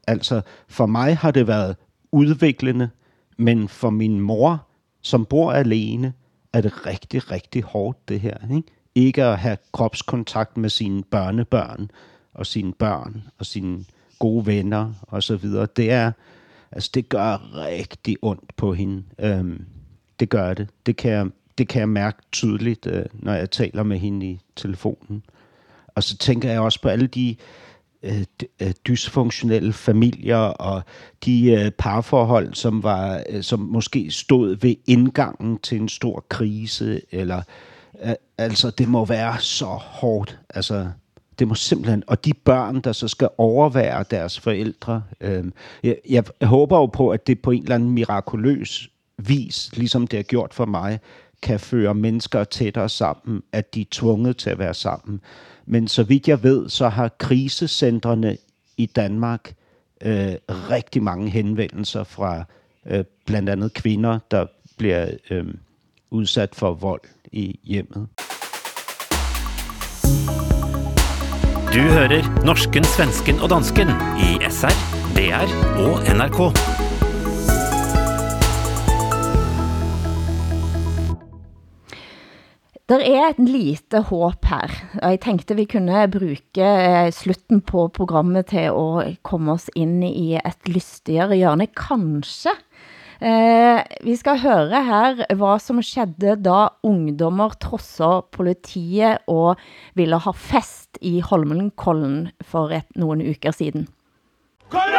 Altså, 0.08 0.42
for 0.68 0.86
mig 0.86 1.18
har 1.18 1.32
det 1.32 1.48
været 1.48 1.76
udviklende, 2.12 2.90
men 3.38 3.68
for 3.68 3.90
min 3.90 4.20
mor, 4.20 4.68
som 5.02 5.26
bor 5.26 5.52
alene, 5.52 6.14
er 6.54 6.62
det 6.62 6.86
rigtig, 6.86 7.32
rigtig 7.32 7.64
hårdt, 7.64 8.10
det 8.10 8.20
her. 8.20 8.38
Ikke? 8.56 8.81
Ikke 8.96 9.24
at 9.24 9.40
have 9.40 9.58
kropskontakt 9.72 10.58
med 10.58 10.70
sine 10.70 11.04
børnebørn 11.04 11.92
og 12.34 12.46
sine 12.46 12.74
børn 12.74 13.24
og 13.40 13.46
sine 13.46 13.86
gode 14.20 14.46
venner 14.46 14.94
og 15.02 15.24
så 15.24 15.36
videre. 15.36 15.68
Det 15.76 15.92
er, 15.92 16.12
altså 16.72 16.92
det 16.94 17.10
gør 17.10 17.56
rigtig 17.56 18.18
ondt 18.22 18.56
på 18.58 18.74
hende. 18.74 19.04
Øhm, 19.20 19.66
det 20.20 20.30
gør 20.30 20.54
det. 20.54 20.68
Det 20.86 20.96
kan 20.96 21.12
jeg, 21.12 21.28
det 21.58 21.68
kan 21.68 21.80
jeg 21.80 21.90
mærke 21.90 22.18
tydeligt, 22.32 22.88
øh, 22.88 23.06
når 23.14 23.34
jeg 23.34 23.52
taler 23.52 23.84
med 23.84 23.98
hende 23.98 24.26
i 24.26 24.40
telefonen. 24.56 25.24
Og 25.88 26.04
så 26.04 26.18
tænker 26.18 26.52
jeg 26.52 26.60
også 26.60 26.82
på 26.82 26.90
alle 26.90 27.08
de 27.08 27.36
øh, 28.04 28.24
øh 28.60 28.72
dysfunktionelle 28.88 29.74
familier 29.74 30.38
og 30.38 30.82
de 31.26 31.52
øh, 31.52 31.72
parforhold, 31.72 32.54
som 32.54 32.84
var, 32.84 33.24
øh, 33.30 33.44
som 33.44 33.60
måske 33.60 34.12
stod 34.12 34.56
ved 34.56 34.76
indgangen 34.88 35.60
til 35.60 35.82
en 35.82 35.90
stor 35.90 36.26
krise, 36.30 37.02
eller 37.12 37.42
altså, 38.38 38.70
det 38.70 38.88
må 38.88 39.06
være 39.06 39.40
så 39.40 39.66
hårdt. 39.66 40.40
Altså, 40.50 40.92
det 41.40 41.48
må 41.48 41.56
simpelthen... 41.56 42.04
Og 42.08 42.26
de 42.26 42.34
børn, 42.34 42.82
der 42.82 42.92
så 42.92 43.08
skal 43.08 43.30
overvære 43.38 44.06
deres 44.12 44.40
forældre. 44.40 45.04
Øh, 45.22 45.46
jeg, 45.84 45.98
jeg 46.10 46.24
håber 46.42 46.78
jo 46.78 46.86
på, 46.86 47.10
at 47.10 47.28
det 47.28 47.42
på 47.42 47.52
en 47.52 47.62
eller 47.62 47.76
anden 47.76 47.92
mirakuløs 47.92 48.90
vis, 49.18 49.70
ligesom 49.74 50.08
det 50.08 50.18
har 50.18 50.24
gjort 50.24 50.54
for 50.54 50.66
mig, 50.66 51.00
kan 51.42 51.60
føre 51.60 51.94
mennesker 51.94 52.44
tættere 52.44 52.90
sammen, 52.90 53.44
at 53.52 53.76
de 53.76 53.82
er 53.82 53.86
tvunget 53.92 54.38
til 54.38 54.50
at 54.50 54.60
være 54.60 54.74
sammen. 54.74 55.22
Men 55.66 55.88
så 55.88 56.04
vidt 56.04 56.28
jeg 56.28 56.44
ved, 56.44 56.70
så 56.70 56.90
har 56.90 57.08
krisecentrene 57.18 58.38
i 58.78 58.86
Danmark 58.86 59.54
øh, 60.02 60.34
rigtig 60.50 61.04
mange 61.04 61.30
henvendelser 61.30 62.04
fra 62.04 62.44
øh, 62.86 63.04
blandt 63.26 63.50
andet 63.50 63.74
kvinder, 63.74 64.20
der 64.32 64.46
bliver 64.78 65.12
øh, 65.30 65.46
udsat 66.12 66.56
for 66.56 66.74
vold 66.74 67.02
i 67.32 67.60
hjemmet. 67.64 68.10
Du 71.72 71.80
hører 71.80 72.26
norsken, 72.44 72.84
svensken 72.84 73.40
og 73.40 73.54
dansken 73.54 73.94
i 74.20 74.34
SR, 74.44 74.76
DR 75.16 75.54
og 75.80 76.02
NRK. 76.04 76.42
Det 82.92 82.98
er 83.08 83.30
et 83.30 83.38
lite 83.40 84.02
håp 84.10 84.50
her, 84.52 84.74
jeg 85.00 85.22
tenkte 85.24 85.56
vi 85.56 85.64
kunne 85.72 86.02
bruke 86.12 86.66
eh, 86.68 87.08
slutten 87.16 87.62
på 87.64 87.86
programmet 87.96 88.50
til 88.52 88.76
å 88.76 89.06
komme 89.24 89.56
oss 89.56 89.70
ind 89.80 90.04
i 90.04 90.34
et 90.36 90.68
lystigere 90.68 91.38
hjørne, 91.40 91.70
kanskje. 91.72 92.52
Eh, 93.22 93.80
vi 94.02 94.16
skal 94.18 94.40
høre 94.42 94.80
her, 94.82 95.20
hvad 95.38 95.62
som 95.62 95.78
skedde, 95.86 96.40
da 96.42 96.72
ungdommer 96.82 97.54
trosser 97.62 98.24
politiet 98.34 99.22
og 99.30 99.62
ville 99.94 100.18
ha 100.18 100.34
fest 100.34 100.98
i 101.06 101.20
Holmenkollen 101.22 102.32
for 102.42 102.74
et, 102.74 102.88
nogle 102.98 103.28
uker 103.30 103.54
siden. 103.54 103.86
Hva 104.74 104.82
er 104.88 104.90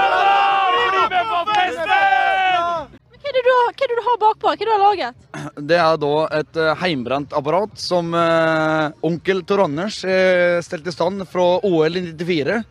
det 3.35 3.43
du, 3.43 3.51
hva 3.51 3.73
er 3.73 3.91
det 3.91 3.97
du 3.97 4.05
har 4.07 4.21
bakpå? 4.21 4.47
Hva 4.47 4.55
er 4.55 4.61
det 4.61 4.69
du 4.69 4.75
har 4.75 4.85
laget? 4.85 5.27
Det 5.73 5.79
er 5.83 5.99
da 6.05 6.15
et 6.39 6.61
eh, 6.63 6.79
heimbrent 6.79 7.35
apparat 7.35 7.75
som 7.81 8.15
eh, 8.15 8.93
onkel 9.03 9.43
Tor 9.49 9.65
Anders 9.67 9.99
eh, 10.07 10.63
stelte 10.63 10.93
i 10.93 10.95
stand 10.95 11.27
fra 11.33 11.57
OL 11.67 11.99
i 11.99 12.05
94. 12.13 12.63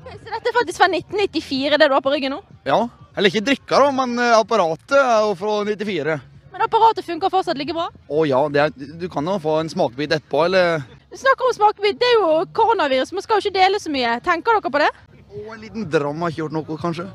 Så 0.00 0.32
dette 0.32 0.50
er 0.50 0.56
faktisk 0.56 0.80
fra 0.80 0.88
1994, 0.90 1.78
det 1.78 1.88
du 1.90 1.94
har 1.96 2.04
på 2.04 2.12
ryggen 2.14 2.34
nå? 2.36 2.40
Ja, 2.68 2.80
eller 3.16 3.32
ikke 3.32 3.44
drikka 3.50 3.80
da, 3.82 3.90
men 3.94 4.16
eh, 4.18 4.36
apparatet 4.38 4.96
er 4.98 5.26
jo 5.26 5.34
fra 5.38 5.58
94. 5.68 6.16
Men 6.50 6.64
apparatet 6.66 7.06
funker 7.06 7.32
fortsatt 7.32 7.58
like 7.60 7.74
bra? 7.76 7.88
Å 7.90 8.24
ja, 8.28 8.40
det 8.52 8.64
er, 8.64 8.72
du 9.00 9.06
kan 9.12 9.26
jo 9.26 9.36
få 9.42 9.60
en 9.60 9.70
smakbit 9.72 10.16
etterpå, 10.16 10.46
eller 10.48 10.82
Du 11.10 11.18
snakker 11.18 11.48
om 11.48 11.54
smakebit, 11.56 11.98
det 12.00 12.08
er 12.08 12.18
jo 12.20 12.32
koronavirus, 12.54 13.12
man 13.16 13.24
skal 13.26 13.38
jo 13.38 13.48
ikke 13.48 13.58
dele 13.58 13.80
så 13.82 13.92
mye. 13.92 14.16
Tenker 14.26 14.58
dere 14.58 14.72
på 14.72 14.82
det? 14.82 14.90
en 15.30 15.60
liten 15.62 15.84
dram 15.90 16.22
har 16.22 16.32
ikke 16.32 16.42
gjort 16.42 16.54
noe, 16.56 16.78
kanskje. 16.80 17.06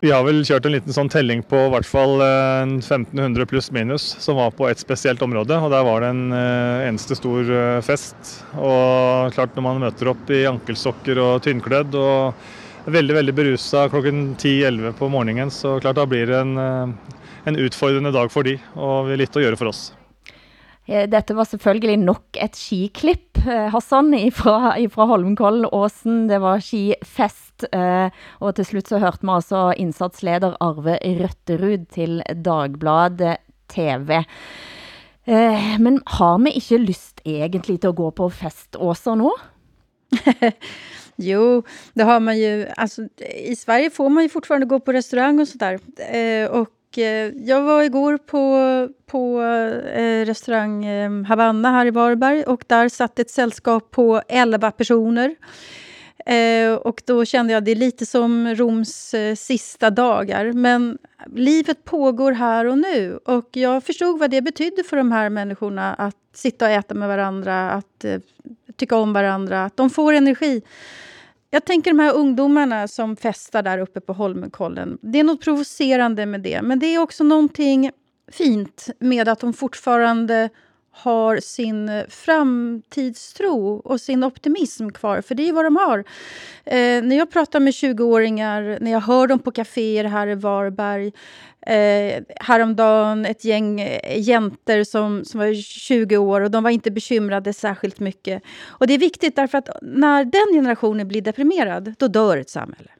Vi 0.00 0.08
har 0.08 0.22
vel 0.24 0.38
kjørt 0.48 0.64
en 0.64 0.72
liten 0.72 0.94
sånn 0.96 1.10
telling 1.12 1.42
på 1.44 1.58
i 1.66 1.72
hvert 1.74 1.84
fall 1.84 2.22
eh, 2.24 2.70
1500 2.78 3.44
pluss 3.50 3.68
minus, 3.74 4.06
som 4.24 4.38
var 4.40 4.54
på 4.56 4.64
et 4.70 4.80
spesielt 4.80 5.20
område. 5.20 5.58
Og 5.60 5.68
der 5.74 5.84
var 5.84 6.00
det 6.00 6.08
en 6.14 6.32
eh, 6.32 6.86
eneste 6.86 7.18
stor 7.18 7.44
eh, 7.44 7.82
fest. 7.84 8.32
Og 8.56 9.28
klart 9.36 9.52
når 9.56 9.66
man 9.66 9.84
møter 9.84 10.08
opp 10.14 10.32
i 10.32 10.46
ankelsokker 10.48 11.20
og 11.20 11.44
tynnkledd 11.44 11.98
og 12.00 12.88
er 12.88 12.96
veldig 12.96 13.18
veldig 13.18 13.36
berusa 13.36 13.84
klokken 13.92 14.30
10-11 14.38 14.96
på 14.96 15.10
morgenen, 15.12 15.52
så 15.52 15.76
klart 15.84 16.00
da 16.00 16.08
blir 16.08 16.32
det 16.32 16.38
en, 16.46 16.56
en 17.44 17.58
utfordrende 17.60 18.14
dag 18.16 18.32
for 18.32 18.48
de, 18.48 18.56
og 18.80 19.10
vi 19.10 19.20
litt 19.20 19.36
å 19.36 19.42
gjøre 19.44 19.60
for 19.60 19.68
oss. 19.68 19.90
Dette 20.88 21.36
var 21.36 21.46
selvfølgelig 21.46 21.98
nok 22.00 22.40
et 22.40 22.56
skiklipp, 22.56 23.42
Hassan, 23.44 24.16
fra 24.32 25.06
Holmenkollåsen. 25.12 26.24
Det 26.32 26.40
var 26.42 26.64
skifest, 26.64 27.49
Eh, 27.72 28.10
og 28.40 28.54
til 28.56 28.64
slutt 28.68 28.90
så 28.90 29.00
hørte 29.02 29.22
vi 29.22 29.32
altså 29.34 29.62
innsatsleder 29.76 30.56
Arve 30.60 30.98
Røtterud 31.02 31.86
til 31.94 32.22
Dagbladet 32.44 33.38
TV. 33.68 34.22
Eh, 35.26 35.78
Men 35.78 36.00
har 36.06 36.38
vi 36.38 36.56
ikke 36.58 36.78
lyst 36.84 37.20
egentlig 37.24 37.80
til 37.80 37.92
å 37.92 37.98
gå 37.98 38.10
på 38.10 38.30
fest 38.32 38.76
også 38.76 39.14
nå? 39.20 39.34
Jo, 41.20 41.62
det 41.94 42.04
har 42.04 42.20
man 42.20 42.38
ju. 42.38 42.66
Alltså, 42.76 43.02
I 43.50 43.56
Sverige 43.56 43.90
får 43.90 44.08
man 44.08 44.22
ju 44.22 44.28
fortfarande 44.28 44.66
gå 44.66 44.80
på 44.80 44.92
restaurang 44.92 45.40
och 45.40 45.48
sådär. 45.48 45.78
Eh, 45.96 46.50
och 46.50 46.98
eh, 46.98 47.32
jag 47.36 47.62
var 47.62 47.82
igår 47.82 48.18
på, 48.18 48.42
på 49.06 49.42
eh, 49.94 50.24
restaurang 50.24 50.84
eh, 50.84 51.10
Havanna 51.24 51.70
här 51.70 51.86
i 51.86 51.90
Varberg 51.90 52.44
och 52.44 52.64
där 52.66 52.88
satt 52.88 53.18
ett 53.18 53.30
sällskap 53.30 53.90
på 53.90 54.22
11 54.28 54.70
personer. 54.70 55.28
Eh, 55.28 55.34
Eh, 56.26 56.72
och 56.72 57.02
då 57.06 57.24
kände 57.24 57.52
jag 57.52 57.64
det 57.64 57.70
är 57.70 57.76
lite 57.76 58.06
som 58.06 58.54
Roms 58.54 59.14
eh, 59.14 59.34
sista 59.34 59.90
dagar. 59.90 60.52
Men 60.52 60.98
livet 61.26 61.84
pågår 61.84 62.32
här 62.32 62.64
och 62.64 62.78
nu. 62.78 63.18
Och 63.24 63.48
jag 63.52 63.84
förstod 63.84 64.18
vad 64.18 64.30
det 64.30 64.42
betydde 64.42 64.82
för 64.82 64.96
de 64.96 65.12
här 65.12 65.30
människorna 65.30 65.94
att 65.94 66.16
sitta 66.34 66.64
och 66.64 66.70
äta 66.70 66.94
med 66.94 67.08
varandra, 67.08 67.70
att 67.70 68.04
eh, 68.04 68.20
tycka 68.76 68.96
om 68.96 69.12
varandra, 69.12 69.64
att 69.64 69.76
de 69.76 69.90
får 69.90 70.12
energi. 70.12 70.62
Jag 71.50 71.64
tänker 71.64 71.90
de 71.90 71.98
här 71.98 72.14
ungdomarna 72.14 72.88
som 72.88 73.16
festar 73.16 73.62
där 73.62 73.78
uppe 73.78 74.00
på 74.00 74.12
Holmenkollen. 74.12 74.98
Det 75.02 75.18
är 75.18 75.24
något 75.24 75.44
provocerande 75.44 76.26
med 76.26 76.40
det, 76.40 76.62
men 76.62 76.78
det 76.78 76.86
är 76.86 76.98
också 76.98 77.24
någonting 77.24 77.90
fint 78.32 78.88
med 78.98 79.28
att 79.28 79.40
de 79.40 79.52
fortfarande 79.52 80.48
har 80.92 81.40
sin 81.40 81.88
eh, 81.88 82.06
framtidstro 82.08 83.74
och 83.84 84.00
sin 84.00 84.24
optimism 84.24 84.88
kvar, 84.88 85.20
för 85.20 85.34
det 85.34 85.48
är 85.48 85.52
vad 85.52 85.64
de 85.64 85.76
har. 85.76 85.98
Eh, 86.64 87.02
när 87.02 87.16
jag 87.16 87.30
pratar 87.30 87.60
med 87.60 87.72
20-åringar, 87.72 88.78
när 88.80 88.90
jag 88.90 89.00
hör 89.00 89.26
dem 89.26 89.38
på 89.38 89.50
kaféer 89.50 90.04
här 90.04 90.26
i 90.26 90.34
Varberg, 90.34 91.12
eh, 91.66 92.22
häromdagen 92.36 93.26
ett 93.26 93.44
gäng 93.44 93.80
eh, 93.80 94.20
jenter 94.20 94.84
som, 94.84 95.24
som 95.24 95.40
var 95.40 95.62
20 95.62 96.16
år 96.16 96.40
och 96.40 96.50
de 96.50 96.62
var 96.62 96.70
inte 96.70 96.90
bekymrade 96.90 97.52
särskilt 97.52 98.00
mycket. 98.00 98.42
Och 98.66 98.86
det 98.86 98.94
är 98.94 98.98
viktigt 98.98 99.36
därför 99.36 99.58
att 99.58 99.68
när 99.82 100.24
den 100.24 100.54
generationen 100.54 101.08
blir 101.08 101.22
deprimerad, 101.22 101.94
då 101.98 102.08
dör 102.08 102.36
ett 102.36 102.50
samhälle. 102.50 102.90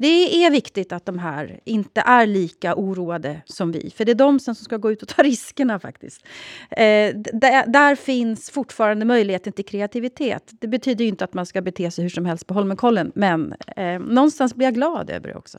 Det 0.00 0.44
är 0.44 0.50
viktigt 0.50 0.92
att 0.92 1.06
de 1.06 1.18
här 1.18 1.60
inte 1.64 2.00
är 2.00 2.26
lika 2.26 2.74
oroade 2.74 3.42
som 3.44 3.72
vi, 3.72 3.90
för 3.96 4.04
det 4.04 4.12
är 4.12 4.14
de 4.14 4.40
som 4.40 4.54
ska 4.54 4.76
gå 4.76 4.92
ut 4.92 5.02
och 5.02 5.08
ta 5.08 5.22
riskerna 5.22 5.78
faktiskt. 5.78 6.26
Eh, 6.70 7.14
där, 7.32 7.72
där 7.72 7.94
finns 7.94 8.50
fortfarande 8.50 9.04
möjligheten 9.04 9.52
till 9.52 9.64
kreativitet. 9.64 10.50
Det 10.60 10.68
betyder 10.68 11.04
ju 11.04 11.08
inte 11.08 11.24
att 11.24 11.34
man 11.34 11.46
ska 11.46 11.62
bete 11.62 11.90
sig 11.90 12.02
hur 12.02 12.08
som 12.08 12.26
helst 12.26 12.46
på 12.46 12.54
Holmenkollen, 12.54 13.12
men 13.14 13.54
eh, 13.76 13.98
någonstans 13.98 14.54
blir 14.54 14.66
jag 14.66 14.74
glad 14.74 15.10
över 15.10 15.28
det 15.28 15.34
också. 15.34 15.58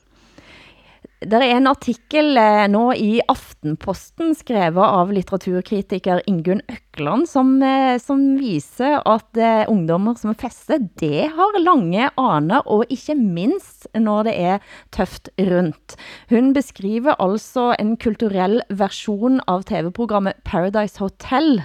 Det 1.20 1.36
er 1.36 1.56
en 1.56 1.66
artikel 1.66 2.36
eh, 2.36 2.68
nå 2.68 2.94
i 2.94 3.20
Aftenposten 3.28 4.34
skrevet 4.34 4.84
av 4.84 5.12
litteraturkritiker 5.12 6.22
Ingunn 6.26 6.60
Økland, 6.92 7.28
som, 7.28 7.62
eh, 7.62 7.98
som 7.98 8.20
viser 8.36 9.00
at 9.08 9.36
eh, 9.36 9.64
ungdommer 9.68 10.14
som 10.20 10.34
fester, 10.34 10.78
det 11.00 11.30
har 11.32 11.56
lange 11.62 12.10
aner, 12.20 12.60
og 12.66 12.84
ikke 12.92 13.16
minst 13.16 13.86
når 13.96 14.28
det 14.28 14.34
er 14.36 14.58
tøft 14.92 15.30
rundt. 15.40 15.96
Hun 16.28 16.52
beskriver 16.52 17.16
altså 17.18 17.72
en 17.78 17.96
kulturell 17.96 18.60
versjon 18.68 19.40
av 19.48 19.64
TV-programmet 19.64 20.44
Paradise 20.44 21.00
Hotel, 21.00 21.62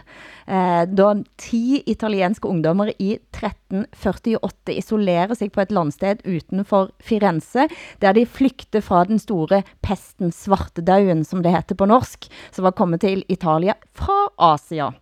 eh, 0.48 0.86
da 0.88 1.10
ti 1.36 1.82
italienske 1.84 2.48
ungdommer 2.48 2.94
i 2.96 3.18
1348 3.36 4.78
isolerer 4.80 5.36
sig 5.36 5.52
på 5.52 5.66
et 5.66 5.76
landsted 5.76 6.24
utenfor 6.24 6.94
Firenze, 7.04 7.68
der 8.00 8.16
de 8.16 8.24
flykter 8.24 8.80
fra 8.80 9.04
den 9.04 9.20
store 9.20 9.66
pesten 9.84 10.32
svartedauden, 10.32 11.26
som 11.28 11.44
det 11.44 11.52
heter 11.52 11.76
på 11.76 11.92
norsk, 11.92 12.32
som 12.56 12.64
var 12.64 12.78
kommet 12.80 13.04
til 13.04 13.26
Italia 13.28 13.76
fra 13.92 14.30
Asia. 14.54 14.94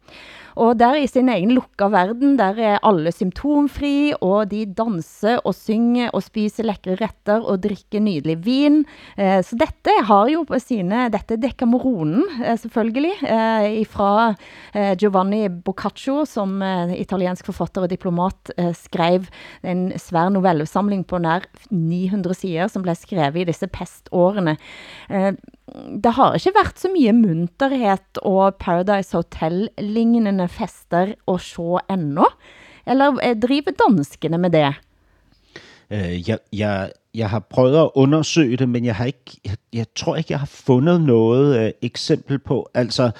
Og 0.55 0.77
der 0.79 0.95
i 1.01 1.07
sin 1.09 1.29
egen 1.31 1.51
lukka 1.55 1.89
verden, 1.91 2.37
der 2.39 2.59
er 2.61 2.83
alle 2.85 3.11
symptomfri, 3.11 4.13
og 4.23 4.51
de 4.53 4.63
danser 4.65 5.41
og 5.43 5.55
synger 5.57 6.13
og 6.15 6.23
spiser 6.23 6.67
lekre 6.67 6.95
retter 7.01 7.43
og 7.43 7.61
drikker 7.65 8.03
nydelig 8.03 8.37
vin. 8.45 8.81
Eh, 9.19 9.41
så 9.43 9.57
dette 9.59 9.95
har 10.07 10.29
jo 10.31 10.45
på 10.47 10.59
sine, 10.63 11.07
dette 11.11 11.35
er 11.35 11.41
Decameronen 11.43 12.23
eh, 12.39 12.55
selvfølgelig, 12.61 13.13
eh, 13.27 13.81
fra 13.91 14.11
eh, 14.73 14.93
Giovanni 14.99 15.43
Boccaccio, 15.49 16.23
som 16.29 16.61
eh, 16.63 16.95
italiensk 17.01 17.51
forfatter 17.51 17.85
og 17.85 17.91
diplomat 17.91 18.53
eh, 18.55 18.71
skrev 18.77 19.27
en 19.67 19.89
svær 19.99 20.31
novellesamling 20.33 21.03
på 21.07 21.19
nær 21.23 21.49
900 21.69 22.39
sider, 22.39 22.71
som 22.71 22.85
ble 22.85 22.95
skrevet 22.97 23.43
i 23.43 23.49
disse 23.51 23.67
pestårene. 23.71 24.55
Det 25.73 26.13
har 26.13 26.35
ikke 26.37 26.53
været 26.55 26.79
så 26.79 26.89
mye 26.93 27.13
munterhet 27.13 28.19
og 28.21 28.57
Paradise 28.61 29.17
Hotel-lignende 29.17 30.45
fester 30.47 31.15
å 31.25 31.39
se 31.41 31.79
endnu. 31.89 32.27
Eller 32.85 33.17
eh, 33.23 33.33
driver 33.33 33.73
danskene 33.79 34.37
med 34.37 34.53
det? 34.53 34.67
Øh, 35.89 36.29
jeg, 36.29 36.37
jeg, 36.53 36.91
jeg 37.13 37.29
har 37.29 37.39
prøvet 37.39 37.79
at 37.81 37.89
undersøge 37.95 38.57
det, 38.57 38.69
men 38.69 38.85
jeg, 38.85 38.95
har 38.95 39.05
ikke, 39.05 39.39
jeg, 39.45 39.57
jeg 39.73 39.85
tror 39.95 40.15
ikke, 40.15 40.33
jeg 40.33 40.39
har 40.39 40.51
fundet 40.51 41.01
noget 41.01 41.59
øh, 41.59 41.71
eksempel 41.81 42.39
på. 42.39 42.69
Altså, 42.73 43.11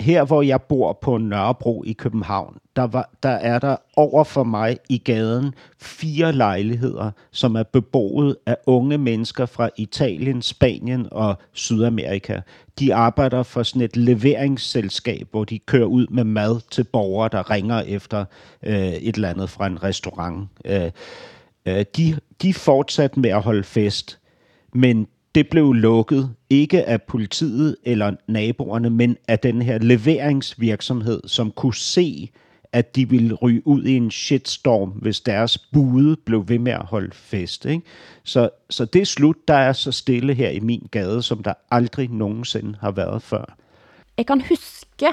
her 0.00 0.24
hvor 0.24 0.42
jeg 0.42 0.62
bor 0.62 0.92
på 0.92 1.18
Nørrebro 1.18 1.84
i 1.86 1.92
København, 1.92 2.56
der, 2.76 2.82
var, 2.82 3.10
der 3.22 3.28
er 3.28 3.58
der 3.58 3.76
over 3.96 4.24
for 4.24 4.44
mig 4.44 4.78
i 4.88 4.98
gaden 4.98 5.54
fire 5.78 6.32
lejligheder, 6.32 7.10
som 7.30 7.56
er 7.56 7.62
beboet 7.62 8.36
af 8.46 8.56
unge 8.66 8.98
mennesker 8.98 9.46
fra 9.46 9.70
Italien, 9.76 10.42
Spanien 10.42 11.08
og 11.10 11.34
Sydamerika. 11.52 12.40
De 12.78 12.94
arbejder 12.94 13.42
for 13.42 13.62
sådan 13.62 13.82
et 13.82 13.96
leveringsselskab, 13.96 15.28
hvor 15.30 15.44
de 15.44 15.58
kører 15.58 15.86
ud 15.86 16.06
med 16.10 16.24
mad 16.24 16.60
til 16.70 16.84
borgere, 16.84 17.28
der 17.32 17.50
ringer 17.50 17.80
efter 17.80 18.24
øh, 18.62 18.92
et 18.92 19.14
eller 19.14 19.28
andet 19.28 19.50
fra 19.50 19.66
en 19.66 19.82
restaurant. 19.82 20.48
Øh, 20.64 20.90
øh, 21.66 21.84
de, 21.96 22.18
de 22.42 22.54
fortsat 22.54 23.16
med 23.16 23.30
at 23.30 23.42
holde 23.42 23.64
fest, 23.64 24.18
men 24.72 25.06
det 25.36 25.48
blev 25.48 25.72
lukket, 25.72 26.34
ikke 26.50 26.84
af 26.84 27.02
politiet 27.02 27.76
eller 27.84 28.12
naboerne, 28.28 28.90
men 28.90 29.16
af 29.28 29.38
den 29.38 29.62
her 29.62 29.78
leveringsvirksomhed, 29.78 31.20
som 31.26 31.50
kunne 31.50 31.74
se, 31.74 32.30
at 32.72 32.96
de 32.96 33.08
ville 33.08 33.34
ryge 33.34 33.66
ud 33.66 33.84
i 33.84 33.96
en 33.96 34.10
shitstorm, 34.10 34.88
hvis 34.88 35.20
deres 35.20 35.58
bude 35.58 36.16
blev 36.16 36.48
ved 36.48 36.58
med 36.58 36.72
at 36.72 36.84
holde 36.84 37.10
fest. 37.12 37.64
Ikke? 37.64 37.82
Så, 38.24 38.50
så 38.70 38.84
det 38.84 39.00
er 39.00 39.06
slut. 39.06 39.36
Der 39.48 39.54
er 39.54 39.72
så 39.72 39.92
stille 39.92 40.34
her 40.34 40.50
i 40.50 40.60
min 40.60 40.88
gade, 40.90 41.22
som 41.22 41.42
der 41.42 41.54
aldrig 41.70 42.10
nogensinde 42.10 42.78
har 42.80 42.90
været 42.90 43.22
før. 43.22 43.56
Jeg 44.18 44.26
kan 44.26 44.42
huske, 44.48 45.06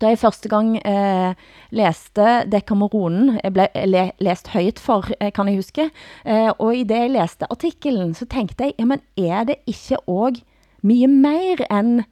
da 0.00 0.12
jeg 0.12 0.18
første 0.18 0.48
gang 0.48 0.76
eh, 0.76 1.34
læste 1.70 2.26
Dekameronen, 2.52 3.40
jeg 3.44 3.52
blev 3.52 3.66
le, 3.86 4.10
læst 4.18 4.48
højt 4.48 4.78
for, 4.78 5.04
eh, 5.20 5.32
kan 5.32 5.48
jeg 5.48 5.56
huske, 5.56 5.90
eh, 6.26 6.50
og 6.58 6.76
i 6.76 6.82
det 6.82 6.98
jeg 7.04 7.10
læste 7.10 7.50
artiklen, 7.50 8.14
så 8.14 8.26
tænkte 8.26 8.64
jeg, 8.64 8.74
jamen 8.78 9.00
er 9.16 9.44
det 9.44 9.56
ikke 9.66 9.98
også 10.08 10.42
mye 10.82 11.08
mer 11.08 11.64
end 11.70 12.04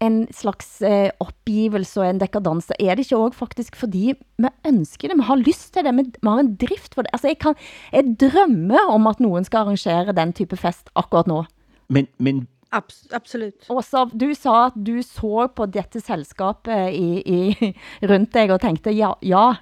en 0.00 0.18
slags 0.32 0.82
eh, 0.82 1.10
opgivelse 1.20 2.00
og 2.00 2.10
en 2.10 2.20
dekadanse? 2.20 2.74
Er 2.80 2.94
det 2.94 3.06
ikke 3.06 3.18
også 3.18 3.38
faktisk 3.38 3.76
fordi 3.76 4.12
vi 4.38 4.50
ønsker 4.66 5.08
det, 5.08 5.18
vi 5.18 5.26
har 5.26 5.36
lyst 5.42 5.72
til 5.74 5.84
det, 5.84 5.94
vi, 5.96 6.04
vi 6.06 6.28
har 6.28 6.42
en 6.44 6.54
drift 6.56 6.94
for 6.94 7.02
det? 7.02 7.10
Altså 7.12 7.28
jeg, 7.28 7.38
kan, 7.38 7.54
jeg 7.92 8.04
drømmer 8.20 8.86
om 8.88 9.06
at 9.06 9.20
nogen 9.20 9.44
skal 9.44 9.64
arrangere 9.64 10.12
den 10.12 10.32
type 10.32 10.56
fest 10.56 10.90
akkurat 10.94 11.26
nu. 11.26 11.44
Men, 11.88 12.06
men 12.18 12.46
Abs 12.70 13.06
absolut. 13.12 13.66
Åsa, 13.68 14.04
du 14.12 14.34
sa 14.34 14.66
at 14.66 14.76
du 14.76 14.98
så 15.02 15.48
på 15.48 15.66
dette 15.72 16.00
selskapet 16.04 16.92
i, 16.92 17.22
i, 17.24 17.72
rundt 18.10 18.34
dig 18.34 18.52
og 18.52 18.60
tænkte 18.60 18.92
ja, 18.92 19.14
ja. 19.22 19.54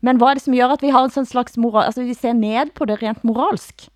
Men 0.00 0.16
hvad 0.16 0.28
er 0.28 0.34
det 0.34 0.42
som 0.42 0.56
gør 0.56 0.72
at 0.76 0.82
vi 0.82 0.92
har 0.92 1.04
en 1.04 1.10
sån 1.10 1.26
slags 1.26 1.56
moral, 1.56 1.84
altså 1.84 2.02
vi 2.02 2.14
ser 2.14 2.32
ned 2.32 2.70
på 2.74 2.84
det 2.84 3.02
rent 3.02 3.24
moralsk? 3.24 3.88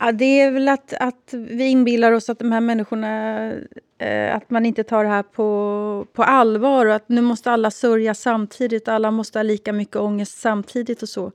Ja, 0.00 0.12
det 0.12 0.40
är 0.40 0.50
väl 0.50 0.68
att, 0.68 0.92
att 1.00 1.34
vi 1.34 1.64
inbillar 1.64 2.12
oss 2.12 2.30
att 2.30 2.38
de 2.38 2.52
här 2.52 2.60
människorna, 2.60 3.52
eh, 3.98 4.36
att 4.36 4.50
man 4.50 4.66
inte 4.66 4.84
tar 4.84 5.04
det 5.04 5.10
här 5.10 5.22
på, 5.22 6.06
på 6.12 6.22
allvar 6.22 6.86
och 6.86 6.94
att 6.94 7.08
nu 7.08 7.20
måste 7.20 7.50
alla 7.50 7.70
sörja 7.70 8.14
samtidigt, 8.14 8.88
alla 8.88 9.10
måste 9.10 9.38
ha 9.38 9.42
lika 9.42 9.72
mycket 9.72 9.96
ångest 9.96 10.40
samtidigt 10.40 11.02
och 11.02 11.08
så. 11.08 11.32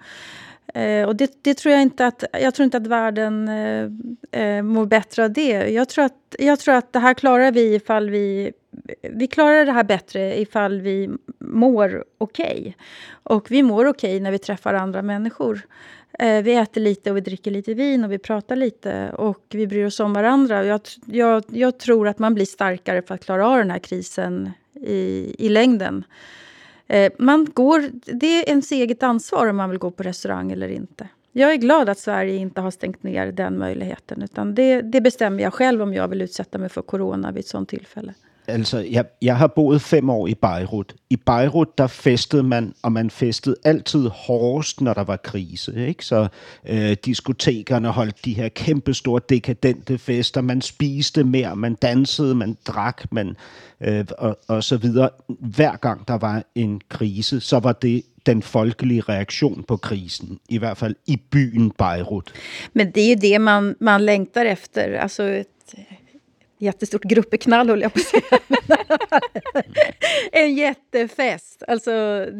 Eh, 0.73 1.07
och 1.07 1.15
det, 1.15 1.31
det, 1.41 1.53
tror 1.53 1.73
jag 1.73 1.81
inte 1.81 2.07
att, 2.07 2.23
jag 2.31 2.53
tror 2.53 2.63
inte 2.63 2.77
att 2.77 2.87
världen 2.87 3.47
eh, 3.49 3.89
eh, 4.41 4.63
mår 4.63 4.85
bättre 4.85 5.23
av 5.23 5.31
det. 5.31 5.69
Jag 5.69 5.89
tror, 5.89 6.05
att, 6.05 6.35
jag 6.39 6.59
tror 6.59 6.75
att 6.75 6.93
det 6.93 6.99
här 6.99 7.13
klarar 7.13 7.51
vi 7.51 7.75
ifall 7.75 8.09
vi, 8.09 8.51
vi 9.01 9.27
klarar 9.27 9.65
det 9.65 9.71
här 9.71 9.83
bättre 9.83 10.39
ifall 10.39 10.81
vi 10.81 11.09
mår 11.39 12.03
okej. 12.17 12.59
Okay. 12.59 12.73
Och 13.23 13.51
vi 13.51 13.63
mår 13.63 13.85
okej 13.85 14.09
okay 14.09 14.19
när 14.19 14.31
vi 14.31 14.39
träffar 14.39 14.73
andra 14.73 15.01
människor. 15.01 15.61
Eh, 16.19 16.43
vi 16.43 16.55
äter 16.55 16.81
lite 16.81 17.11
och 17.11 17.17
vi 17.17 17.21
dricker 17.21 17.51
lite 17.51 17.73
vin 17.73 18.03
och 18.03 18.11
vi 18.11 18.17
pratar 18.17 18.55
lite 18.55 19.09
och 19.09 19.45
vi 19.49 19.67
bryr 19.67 19.85
oss 19.85 19.99
om 19.99 20.13
varandra. 20.13 20.65
Jag, 20.65 20.81
jag, 21.05 21.43
jag 21.47 21.77
tror 21.77 22.07
att 22.07 22.19
man 22.19 22.33
blir 22.33 22.45
starkare 22.45 23.01
för 23.01 23.15
att 23.15 23.25
klara 23.25 23.47
av 23.47 23.57
den 23.57 23.71
här 23.71 23.79
krisen 23.79 24.51
i, 24.75 25.35
i 25.39 25.49
längden. 25.49 26.03
Eh, 26.93 27.11
man 27.17 27.47
går, 27.53 27.89
det 28.05 28.27
är 28.27 28.49
ens 28.49 28.71
eget 28.71 29.03
ansvar 29.03 29.47
om 29.47 29.57
man 29.57 29.69
vill 29.69 29.79
gå 29.79 29.91
på 29.91 30.03
restaurang 30.03 30.51
eller 30.51 30.67
inte. 30.67 31.07
Jag 31.31 31.51
är 31.51 31.55
glad 31.55 31.89
att 31.89 31.99
Sverige 31.99 32.35
inte 32.35 32.61
har 32.61 32.71
stängt 32.71 33.03
ner 33.03 33.31
den 33.31 33.57
möjligheten. 33.57 34.21
Utan 34.21 34.55
det, 34.55 34.81
det 34.81 35.01
bestämmer 35.01 35.43
jag 35.43 35.53
själv 35.53 35.81
om 35.81 35.93
jag 35.93 36.07
vill 36.07 36.21
utsätta 36.21 36.57
mig 36.57 36.69
för 36.69 36.81
corona 36.81 37.31
vid 37.31 37.39
ett 37.39 37.47
sånt 37.47 37.69
tillfälle. 37.69 38.13
Altså, 38.47 38.79
jeg, 38.79 39.05
jeg 39.21 39.37
har 39.37 39.47
boet 39.47 39.81
fem 39.81 40.09
år 40.09 40.27
i 40.27 40.33
Beirut. 40.33 40.95
I 41.09 41.15
Beirut, 41.15 41.77
der 41.77 41.87
festede 41.87 42.43
man, 42.43 42.73
og 42.81 42.91
man 42.91 43.09
festede 43.09 43.55
altid 43.63 44.07
hårdest, 44.07 44.81
når 44.81 44.93
der 44.93 45.03
var 45.03 45.17
krise. 45.17 45.87
Ikke? 45.87 46.05
Så 46.05 46.27
øh, 46.69 46.97
diskotekerne 47.05 47.87
holdt 47.89 48.25
de 48.25 48.33
her 48.33 48.49
kæmpestore, 48.49 49.21
dekadente 49.29 49.97
fester. 49.97 50.41
Man 50.41 50.61
spiste 50.61 51.23
mere, 51.23 51.55
man 51.55 51.75
dansede, 51.75 52.35
man 52.35 52.57
drak, 52.67 53.11
man, 53.11 53.35
øh, 53.81 54.05
og, 54.17 54.39
og 54.47 54.63
så 54.63 54.77
videre. 54.77 55.09
Hver 55.27 55.75
gang 55.75 56.07
der 56.07 56.17
var 56.17 56.43
en 56.55 56.81
krise, 56.89 57.41
så 57.41 57.59
var 57.59 57.73
det 57.73 58.03
den 58.25 58.41
folkelige 58.41 59.01
reaktion 59.01 59.63
på 59.67 59.77
krisen, 59.77 60.39
i 60.49 60.57
hvert 60.57 60.77
fald 60.77 60.95
i 61.07 61.21
byen 61.31 61.71
Beirut. 61.71 62.33
Men 62.73 62.91
det 62.91 63.01
är 63.01 63.09
ju 63.09 63.15
det 63.15 63.39
man, 63.39 63.75
man 63.79 64.05
längtar 64.05 64.45
efter, 64.45 64.93
alltså 64.93 65.23
ett 65.23 65.47
jättestort 66.63 67.03
gruppeknall 67.03 67.69
håller 67.69 67.81
jag 67.81 67.93
på 67.93 67.99
att 67.99 68.05
säga. 68.05 68.39
en 70.31 70.55
jättefest. 70.55 71.63
Alltså, 71.67 71.91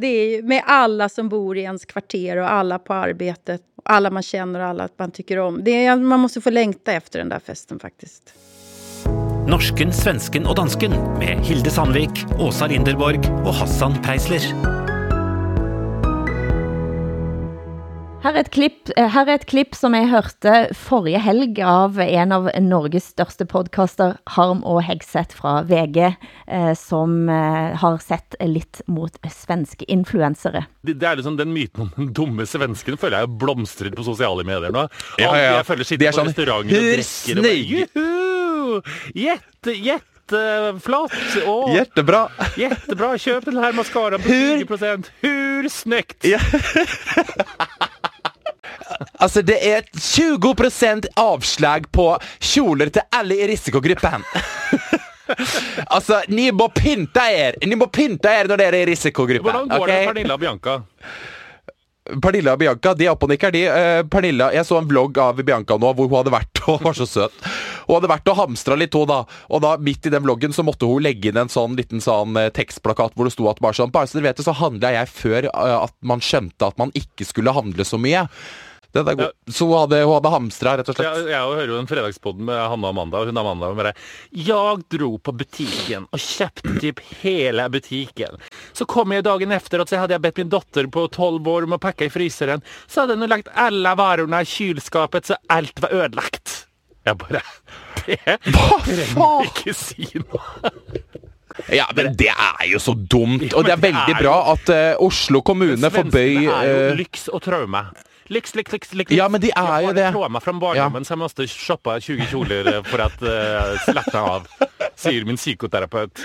det 0.01 0.07
är 0.07 0.41
med 0.41 0.63
alla 0.65 1.09
som 1.09 1.29
bor 1.29 1.57
i 1.57 1.61
ens 1.61 1.85
kvarter 1.85 2.37
och 2.37 2.51
alla 2.51 2.79
på 2.79 2.93
arbetet. 2.93 3.61
Alla 3.85 4.11
man 4.11 4.23
känner 4.23 4.59
och 4.59 4.65
alla 4.65 4.89
man 4.97 5.11
tycker 5.11 5.39
om. 5.39 5.63
Det 5.63 5.85
är, 5.85 5.95
man 5.95 6.19
måste 6.19 6.41
få 6.41 6.49
längta 6.49 6.93
efter 6.93 7.19
den 7.19 7.29
där 7.29 7.39
festen 7.39 7.79
faktiskt. 7.79 8.33
Norsken, 9.47 9.93
svensken 9.93 10.45
och 10.45 10.55
dansken 10.55 10.91
med 10.91 11.45
Hilde 11.45 11.69
Sandvik, 11.69 12.25
Åsa 12.39 12.67
Linderborg 12.67 13.17
och 13.17 13.53
Hassan 13.53 14.01
Preisler. 14.03 14.82
Her 18.23 18.37
er, 18.37 18.45
et 18.45 18.53
klipp, 18.55 18.87
eh, 18.95 19.09
her 19.11 19.27
er 19.27 19.35
et 19.35 19.43
klipp, 19.51 19.73
som 19.75 19.91
jeg 19.97 20.07
hørte 20.07 20.51
forrige 20.79 21.19
helg 21.19 21.57
av 21.67 21.97
en 21.99 22.31
av 22.31 22.45
Norges 22.63 23.09
største 23.11 23.43
podcaster, 23.51 24.13
Harm 24.37 24.61
og 24.63 24.79
Hegseth 24.87 25.35
fra 25.35 25.57
VG, 25.67 25.97
eh, 26.47 26.69
som 26.79 27.27
eh, 27.27 27.73
har 27.81 27.97
sett 27.99 28.37
litt 28.47 28.79
mot 28.87 29.11
svenske 29.27 29.83
influensere. 29.91 30.63
Det, 30.87 30.95
det 31.01 31.09
er 31.09 31.19
liksom 31.19 31.35
den 31.41 31.51
myten 31.51 31.83
om 31.83 31.91
den 31.97 32.13
dumme 32.15 32.47
svensken 32.47 32.95
føler 33.01 33.25
jeg 33.25 33.33
blomstrer 33.43 33.91
på 33.97 34.07
sociale 34.07 34.47
medier 34.47 34.71
nå. 34.71 34.85
Ja, 35.19 35.27
ja, 35.27 35.43
ja. 35.43 35.53
Jeg 35.59 35.67
føler 35.73 35.89
sitter 35.89 36.05
det 36.05 36.07
er 36.07 36.15
på 36.15 36.21
sånn, 36.21 36.31
restauranter 36.31 36.79
og 36.79 36.79
hur 36.79 36.95
drikker 36.95 37.35
og 37.35 37.43
bare, 37.43 37.51
snygg! 37.51 37.75
Juhu! 37.75 38.81
Jätte, 39.19 39.75
jätteflott! 39.83 41.19
Åh, 41.43 41.75
Jättebra! 41.75 42.23
Jättebra, 42.55 43.17
köp 43.17 43.51
den 43.51 43.57
här 43.59 43.73
mascaran 43.73 44.21
på 44.23 44.29
Hur- 44.31 44.63
20%. 44.63 45.11
Hur 45.19 45.69
snyggt? 45.69 46.23
Ja. 46.23 46.39
Altså, 49.19 49.43
det 49.45 49.59
er 49.67 49.85
20% 49.97 51.09
avslag 51.19 51.89
på 51.91 52.07
kjoler 52.39 52.93
til 52.93 53.05
alle 53.15 53.39
i 53.43 53.49
risikogruppen. 53.53 54.25
altså, 55.95 56.23
ni 56.27 56.49
må 56.55 56.69
pynte 56.75 57.27
er! 57.29 57.59
Ni 57.65 57.77
må 57.79 57.89
pynte 57.93 58.31
er 58.31 58.49
når 58.49 58.63
dere 58.65 58.81
er 58.81 58.87
i 58.87 58.91
risikogruppen. 58.93 59.45
Hvordan 59.47 59.71
går 59.71 59.87
det 59.87 59.99
med? 59.99 60.11
Pernilla 60.11 60.37
og 60.37 60.43
Bianca? 60.43 60.81
Pernilla 62.03 62.57
og 62.57 62.59
Bianca 62.59 62.91
de 62.99 63.05
er 63.07 63.13
oppe 63.13 63.27
og 63.27 63.31
nikker. 63.31 63.53
De. 63.55 63.61
Eh, 63.69 64.01
Pernilla, 64.11 64.49
Jeg 64.53 64.67
så 64.67 64.77
en 64.79 64.87
vlogg 64.89 65.17
av 65.23 65.39
Bianca 65.39 65.77
nå 65.79 65.93
hvor 65.95 66.09
hun 66.09 66.17
hadde 66.19 66.33
vært 66.33 66.63
og 66.67 66.83
var 66.87 66.97
så 66.97 67.07
søt. 67.07 67.37
Hun 67.87 67.95
hadde 67.97 68.11
vært 68.11 68.31
og 68.31 68.39
hamstra 68.41 68.77
litt, 68.79 68.95
hun 68.95 69.07
da. 69.09 69.21
Og 69.49 69.63
da 69.63 69.75
midt 69.79 70.09
i 70.09 70.13
den 70.13 70.25
vloggen 70.25 70.55
så 70.55 70.65
måtte 70.67 70.89
hun 70.89 71.03
legge 71.03 71.31
inn 71.31 71.39
en 71.39 71.51
sånn 71.51 71.77
liten 71.79 72.03
sånn 72.03 72.35
eh, 72.39 72.51
tekstplakat 72.55 73.15
hvor 73.15 73.29
det 73.29 73.35
sto 73.35 73.47
at 73.51 73.63
bare 73.63 73.77
sånn 73.77 73.93
Bare 73.93 74.09
så 74.09 74.19
dere 74.19 74.31
vet 74.31 74.41
det, 74.41 74.47
så 74.47 74.55
handla 74.57 74.93
jeg 74.97 75.11
før 75.15 75.47
eh, 75.47 75.77
at 75.79 75.95
man 76.03 76.23
skjønte 76.23 76.67
at 76.67 76.79
man 76.81 76.91
ikke 76.97 77.27
skulle 77.29 77.55
handle 77.55 77.87
så 77.87 77.99
mye. 78.01 78.27
Den 78.93 79.07
er 79.09 79.15
god. 79.17 79.31
Så 79.49 79.65
hun 79.65 79.79
hadde, 79.79 80.03
hun 80.05 80.13
hadde 80.13 80.31
hamstra, 80.35 80.75
rett 80.77 80.89
og 80.91 80.97
slett. 80.97 81.07
Jeg, 81.07 81.29
jeg 81.31 81.53
hører 81.57 81.71
jo 81.71 81.77
den 81.79 81.89
fredagspodden 81.89 82.45
med 82.45 82.59
Hanna 82.61 82.89
og 82.91 82.93
Amanda, 82.93 83.21
og 83.23 83.31
hun 83.31 83.39
Amanda 83.41 83.71
og 83.71 83.79
bare 83.79 83.93
Jeg 84.37 84.83
dro 84.93 85.09
på 85.17 85.33
butiken 85.39 86.05
og 86.13 86.21
kjøpte 86.21 86.75
typ 86.83 87.01
hele 87.23 87.65
butiken. 87.73 88.37
Så 88.77 88.85
kom 88.89 89.15
jeg 89.15 89.25
dagen 89.25 89.55
efter 89.55 89.81
og 89.81 89.89
så 89.89 90.03
hadde 90.03 90.13
jeg 90.17 90.25
bedt 90.27 90.43
min 90.43 90.53
dotter 90.53 90.89
på 90.93 91.07
12 91.09 91.49
år 91.55 91.67
om 91.67 91.77
å 91.77 91.81
pakke 91.81 92.05
i 92.05 92.13
fryseren. 92.13 92.61
Så 92.85 93.03
hadde 93.03 93.17
hun 93.17 93.31
lagt 93.31 93.49
alle 93.57 93.95
varorna 93.97 94.43
i 94.45 94.51
kylskapet 94.53 95.31
så 95.31 95.39
alt 95.53 95.81
var 95.81 95.97
ødelagt. 96.03 96.59
Jeg 97.03 97.17
bare 97.19 97.41
Det 98.05 98.19
trenger 98.37 99.17
du 99.17 99.49
ikke 99.49 99.73
si 99.75 100.07
noe. 100.21 100.71
Ja, 101.73 101.85
men 101.95 102.15
det 102.17 102.31
er 102.31 102.65
jo 102.69 102.79
så 102.81 102.93
dumt. 102.95 103.45
Og 103.53 103.65
det 103.65 103.75
er 103.75 103.77
det 103.77 103.89
veldig 103.89 104.15
bra 104.21 104.37
at 104.53 104.71
eh, 104.73 104.95
Oslo 105.03 105.43
kommune 105.45 105.89
får 105.93 106.09
bøy 106.09 106.31
Svenskene 106.33 106.55
er 106.57 106.69
jo 106.69 106.79
eh, 106.87 106.95
lyx 107.01 107.27
og 107.29 107.43
traume. 107.45 107.83
Lyx, 108.27 108.55
lyx, 108.55 108.71
lyx, 108.71 108.93
lyx. 108.93 109.11
Ja, 109.11 109.29
men 109.29 109.41
de 109.41 109.51
er 109.55 109.81
jo 109.81 109.93
det. 109.93 110.05
ett 110.05 110.13
trauma 110.13 110.39
från 110.39 110.59
barndomen 110.59 111.05
så 111.05 111.11
jag 111.11 111.19
måste 111.19 111.47
shoppa 111.47 111.99
20 111.99 112.25
kjoler 112.25 112.83
för 112.83 112.99
att 112.99 113.21
uh, 113.23 113.79
slappna 113.85 114.21
av, 114.21 114.47
säger 114.95 115.25
min 115.25 115.37
psykoterapeut. 115.37 116.19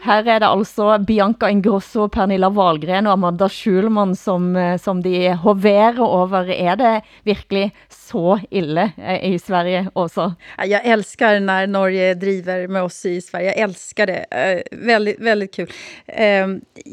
Her 0.00 0.24
er 0.24 0.40
det 0.40 0.48
altså 0.48 0.86
Bianca 1.04 1.50
Ingrosso, 1.52 2.06
Pernilla 2.08 2.48
Wahlgren 2.48 3.06
og 3.06 3.18
Amanda 3.18 3.48
Schulman, 3.52 4.14
som, 4.16 4.54
eh, 4.56 4.78
som 4.80 5.02
de 5.02 5.34
hoverer 5.42 6.00
over. 6.00 6.48
Er 6.50 6.76
det 6.76 6.92
virkelig 7.24 7.72
så 8.06 8.40
ille 8.50 8.90
eh, 8.96 9.34
i 9.34 9.38
Sverige 9.38 9.90
også? 9.94 10.34
Jag 10.66 10.84
älskar 10.84 11.40
när 11.40 11.66
Norge 11.66 12.14
driver 12.14 12.68
med 12.68 12.82
oss 12.82 13.06
i 13.06 13.20
Sverige. 13.20 13.46
Jag 13.46 13.56
älskar 13.56 14.06
det. 14.06 14.26
Eh, 14.30 14.78
väldigt, 14.78 15.20
väldigt 15.20 15.54
kul. 15.54 15.70
Eh, 16.06 16.46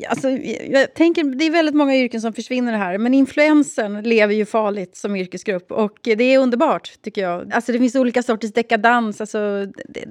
alltså, 0.09 0.29
jag 0.69 0.93
tänker, 0.93 1.23
det 1.23 1.45
är 1.45 1.51
väldigt 1.51 1.75
många 1.75 1.95
yrken 1.95 2.21
som 2.21 2.33
försvinner 2.33 2.77
här, 2.77 2.97
men 2.97 3.13
influensen 3.13 4.03
lever 4.03 4.33
ju 4.33 4.45
farligt 4.45 4.95
som 4.95 5.15
yrkesgrupp 5.15 5.71
och 5.71 5.99
det 6.03 6.23
är 6.23 6.39
underbart, 6.39 6.91
tycker 7.01 7.21
jag. 7.21 7.53
Alltså, 7.53 7.71
det 7.71 7.79
finns 7.79 7.95
olika 7.95 8.23
sorters 8.23 8.53
dekadans. 8.53 9.21
Alltså, 9.21 9.67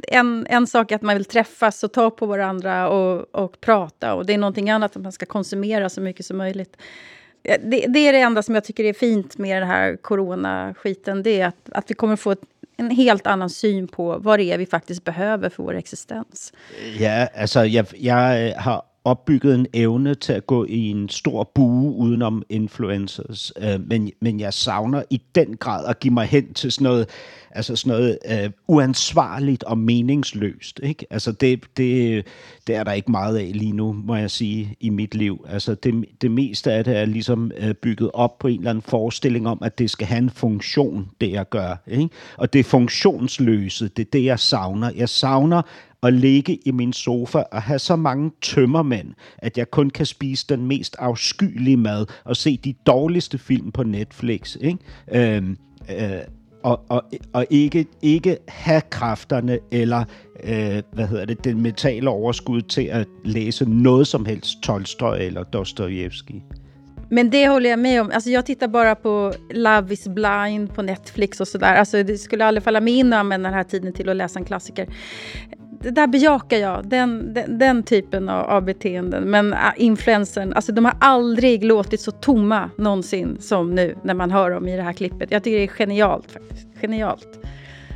en, 0.09 0.47
en 0.51 0.67
sak 0.67 0.93
är 0.93 0.97
att 0.97 1.03
man 1.03 1.17
vill 1.17 1.25
träffas 1.25 1.85
och 1.85 1.93
ta 1.93 2.11
på 2.11 2.27
varandra 2.27 2.89
och, 2.89 3.35
och 3.35 3.61
prata 3.61 4.15
och 4.15 4.27
det 4.27 4.35
är 4.35 4.39
någonting 4.39 4.71
annat 4.71 4.97
att 4.97 5.03
man 5.03 5.13
ska 5.13 5.27
konsumera 5.27 5.89
så 5.89 6.01
mycket 6.01 6.27
som 6.27 6.37
möjligt. 6.37 6.77
Ja, 7.43 7.57
Det, 7.63 7.87
det 7.87 7.99
är 7.99 8.13
det 8.13 8.19
enda 8.21 8.43
som 8.43 8.55
jag 8.55 8.65
tycker 8.65 8.85
är 8.85 8.93
fint 8.93 9.39
med 9.39 9.63
den 9.63 9.69
här 9.69 9.97
coronaskiten. 9.97 11.23
Det 11.23 11.41
är 11.41 11.47
att, 11.47 11.69
att 11.73 11.91
vi 11.91 11.95
kommer 11.95 12.17
få 12.17 12.31
ett, 12.31 12.43
en 12.77 12.91
helt 12.91 13.27
annan 13.27 13.51
syn 13.51 13.89
på 13.89 14.19
vad 14.19 14.39
det 14.39 14.45
är 14.45 14.59
vi 14.59 14.67
faktiskt 14.67 15.05
behöver 15.05 15.49
för 15.49 15.63
vår 15.63 15.75
existens. 15.75 16.53
Ja, 16.99 17.29
alltså 17.37 17.65
jag, 17.65 17.87
jag 17.93 18.55
har 18.57 18.83
opbygget 19.05 19.55
en 19.55 19.67
evne 19.73 20.15
til 20.15 20.33
at 20.33 20.47
gå 20.47 20.65
i 20.65 20.91
en 20.91 21.09
stor 21.09 21.51
bue 21.55 21.95
udenom 21.95 22.43
influencers. 22.49 23.53
Øh, 23.59 23.81
men, 23.87 24.11
men 24.21 24.41
jeg 24.41 24.55
savner 24.55 25.03
i 25.11 25.23
den 25.35 25.57
grad 25.57 25.87
at 25.87 26.01
give 26.01 26.15
mig 26.15 26.27
hen 26.27 26.55
til 26.55 26.73
sådan 26.73 26.85
noget, 26.85 27.09
altså 27.51 27.77
sådan 27.77 27.91
noget 27.99 28.19
øh, 28.31 28.51
uansvarligt 28.69 29.65
og 29.65 29.79
meningsløst. 29.79 30.81
Ikke? 30.83 31.07
Altså 31.11 31.33
det, 31.33 31.61
det, 31.77 32.27
det 32.67 32.77
er 32.77 32.85
der 32.85 32.93
ikke 32.93 33.11
meget 33.11 33.39
af 33.39 33.51
lige 33.55 33.73
nu, 33.73 33.93
må 33.93 34.17
jeg 34.17 34.31
sige, 34.31 34.77
i 34.81 34.91
mit 34.91 35.15
liv. 35.15 35.47
Altså 35.49 35.75
det, 35.75 36.05
det 36.21 36.31
meste 36.31 36.73
af 36.73 36.85
det 36.85 36.97
er 36.97 37.05
ligesom 37.05 37.53
øh, 37.57 37.75
bygget 37.75 38.11
op 38.15 38.39
på 38.39 38.49
en 38.49 38.59
eller 38.59 38.71
anden 38.71 38.83
forestilling 38.83 39.49
om, 39.49 39.59
at 39.63 39.79
det 39.79 39.91
skal 39.91 40.07
have 40.07 40.19
en 40.19 40.31
funktion, 40.31 41.11
det 41.21 41.33
jeg 41.33 41.49
gør. 41.49 41.77
Ikke? 41.87 42.09
Og 42.37 42.53
det 42.53 42.67
funktionsløse, 42.67 43.89
det 43.89 44.07
er 44.07 44.11
det, 44.13 44.25
jeg 44.25 44.39
savner. 44.39 44.91
Jeg 44.97 45.09
savner 45.09 45.63
at 46.03 46.13
ligge 46.13 46.59
i 46.65 46.71
min 46.71 46.93
sofa 46.93 47.43
og 47.53 47.63
have 47.63 47.79
så 47.79 47.97
mange 47.97 48.31
tømmermænd, 48.41 49.09
at 49.39 49.59
jeg 49.59 49.71
kun 49.71 49.91
kan 49.91 50.07
spise 50.07 50.47
den 50.49 50.67
mest 50.67 50.97
afskyelige 50.99 51.77
mad 51.77 52.07
og 52.25 52.37
se 52.37 52.57
de 52.57 52.75
dårligste 52.87 53.39
film 53.39 53.73
på 53.73 53.83
Netflix. 53.83 54.57
Ikke? 54.61 54.79
Øhm, 55.13 55.57
øh, 55.91 56.11
og, 56.63 56.81
og, 56.89 57.03
og 57.33 57.47
ikke, 57.51 57.87
ikke 58.03 58.37
have 58.49 58.83
kræfterne 58.91 59.59
eller 59.71 60.05
øh, 60.45 60.83
hvad 60.93 61.07
hedder 61.07 61.25
det, 61.25 61.45
den 61.45 61.61
mentale 61.61 62.11
overskud 62.11 62.63
til 62.63 62.85
at 62.85 63.07
læse 63.25 63.65
noget 63.65 64.07
som 64.07 64.27
helst 64.27 64.63
Tolstoy 64.63 65.17
eller 65.21 65.43
Dostojevski. 65.43 66.43
Men 67.11 67.33
det 67.33 67.49
håller 67.49 67.71
jag 67.71 67.79
med 67.79 68.01
om. 68.01 68.11
Alltså 68.11 68.31
jag 68.31 68.47
tittar 68.47 68.69
bara 68.69 68.95
på 68.95 69.33
Love 69.51 69.93
is 69.93 70.09
blind 70.09 70.75
på 70.75 70.83
Netflix 70.83 71.41
och 71.41 71.49
sådär. 71.49 71.75
Alltså 71.75 72.03
det 72.03 72.19
skulle 72.19 72.45
aldrig 72.45 72.65
falla 72.65 72.81
mig 72.81 72.95
in 72.95 73.13
att 73.13 73.21
använda 73.21 73.49
den 73.49 73.59
här 73.59 73.65
tiden 73.65 73.93
till 73.93 74.09
att 74.09 74.17
läsa 74.17 74.39
en 74.39 74.45
klassiker. 74.45 74.87
Det 75.83 75.91
där 75.91 76.07
bejakar 76.07 76.57
jag, 76.57 76.89
den, 76.89 77.35
den, 77.35 77.59
den 77.59 77.83
typen 77.83 78.29
av, 78.29 78.51
av 78.51 78.63
beteenden. 78.63 79.25
Men 79.25 79.53
äh, 79.53 79.59
uh, 79.59 79.73
influencern, 79.77 80.53
alltså 80.53 80.73
de 80.73 80.85
har 80.85 80.95
aldrig 81.01 81.65
låtit 81.65 82.01
så 82.01 82.11
tomma 82.11 82.71
någonsin 82.77 83.37
som 83.41 83.75
nu 83.75 83.97
när 84.03 84.15
man 84.15 84.31
hör 84.31 84.51
dem 84.51 84.69
i 84.69 84.77
det 84.77 84.83
här 84.83 84.93
klippet. 84.93 85.31
Jag 85.31 85.45
tycker 85.45 85.59
det 85.59 85.65
är 85.65 85.69
genialt 85.69 86.31
faktiskt. 86.31 86.67
Genialt. 86.81 87.39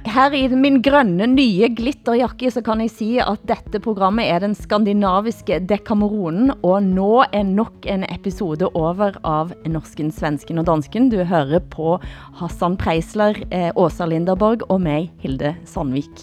Her 0.07 0.35
i 0.35 0.47
min 0.55 0.79
grønne 0.83 1.27
nye 1.27 1.67
glitterjakke, 1.75 2.51
så 2.55 2.63
kan 2.63 2.79
jeg 2.81 2.93
sige, 2.95 3.25
at 3.27 3.43
dette 3.51 3.81
programmet 3.83 4.31
er 4.31 4.45
den 4.45 4.55
skandinaviske 4.55 5.59
Dekameronen, 5.67 6.53
og 6.63 6.87
nå 6.87 7.25
er 7.35 7.43
nok 7.49 7.89
en 7.91 8.07
episode 8.07 8.71
over 8.79 9.19
av 9.27 9.51
Norsken, 9.67 10.13
Svensken 10.15 10.63
og 10.63 10.69
Dansken. 10.71 11.11
Du 11.11 11.19
hører 11.27 11.59
på 11.75 11.97
Hassan 12.39 12.79
Preisler, 12.79 13.43
eh, 13.51 13.73
Åsa 13.75 14.07
Linderborg 14.07 14.63
og 14.71 14.81
mig, 14.87 15.11
Hilde 15.19 15.57
Sandvik. 15.67 16.23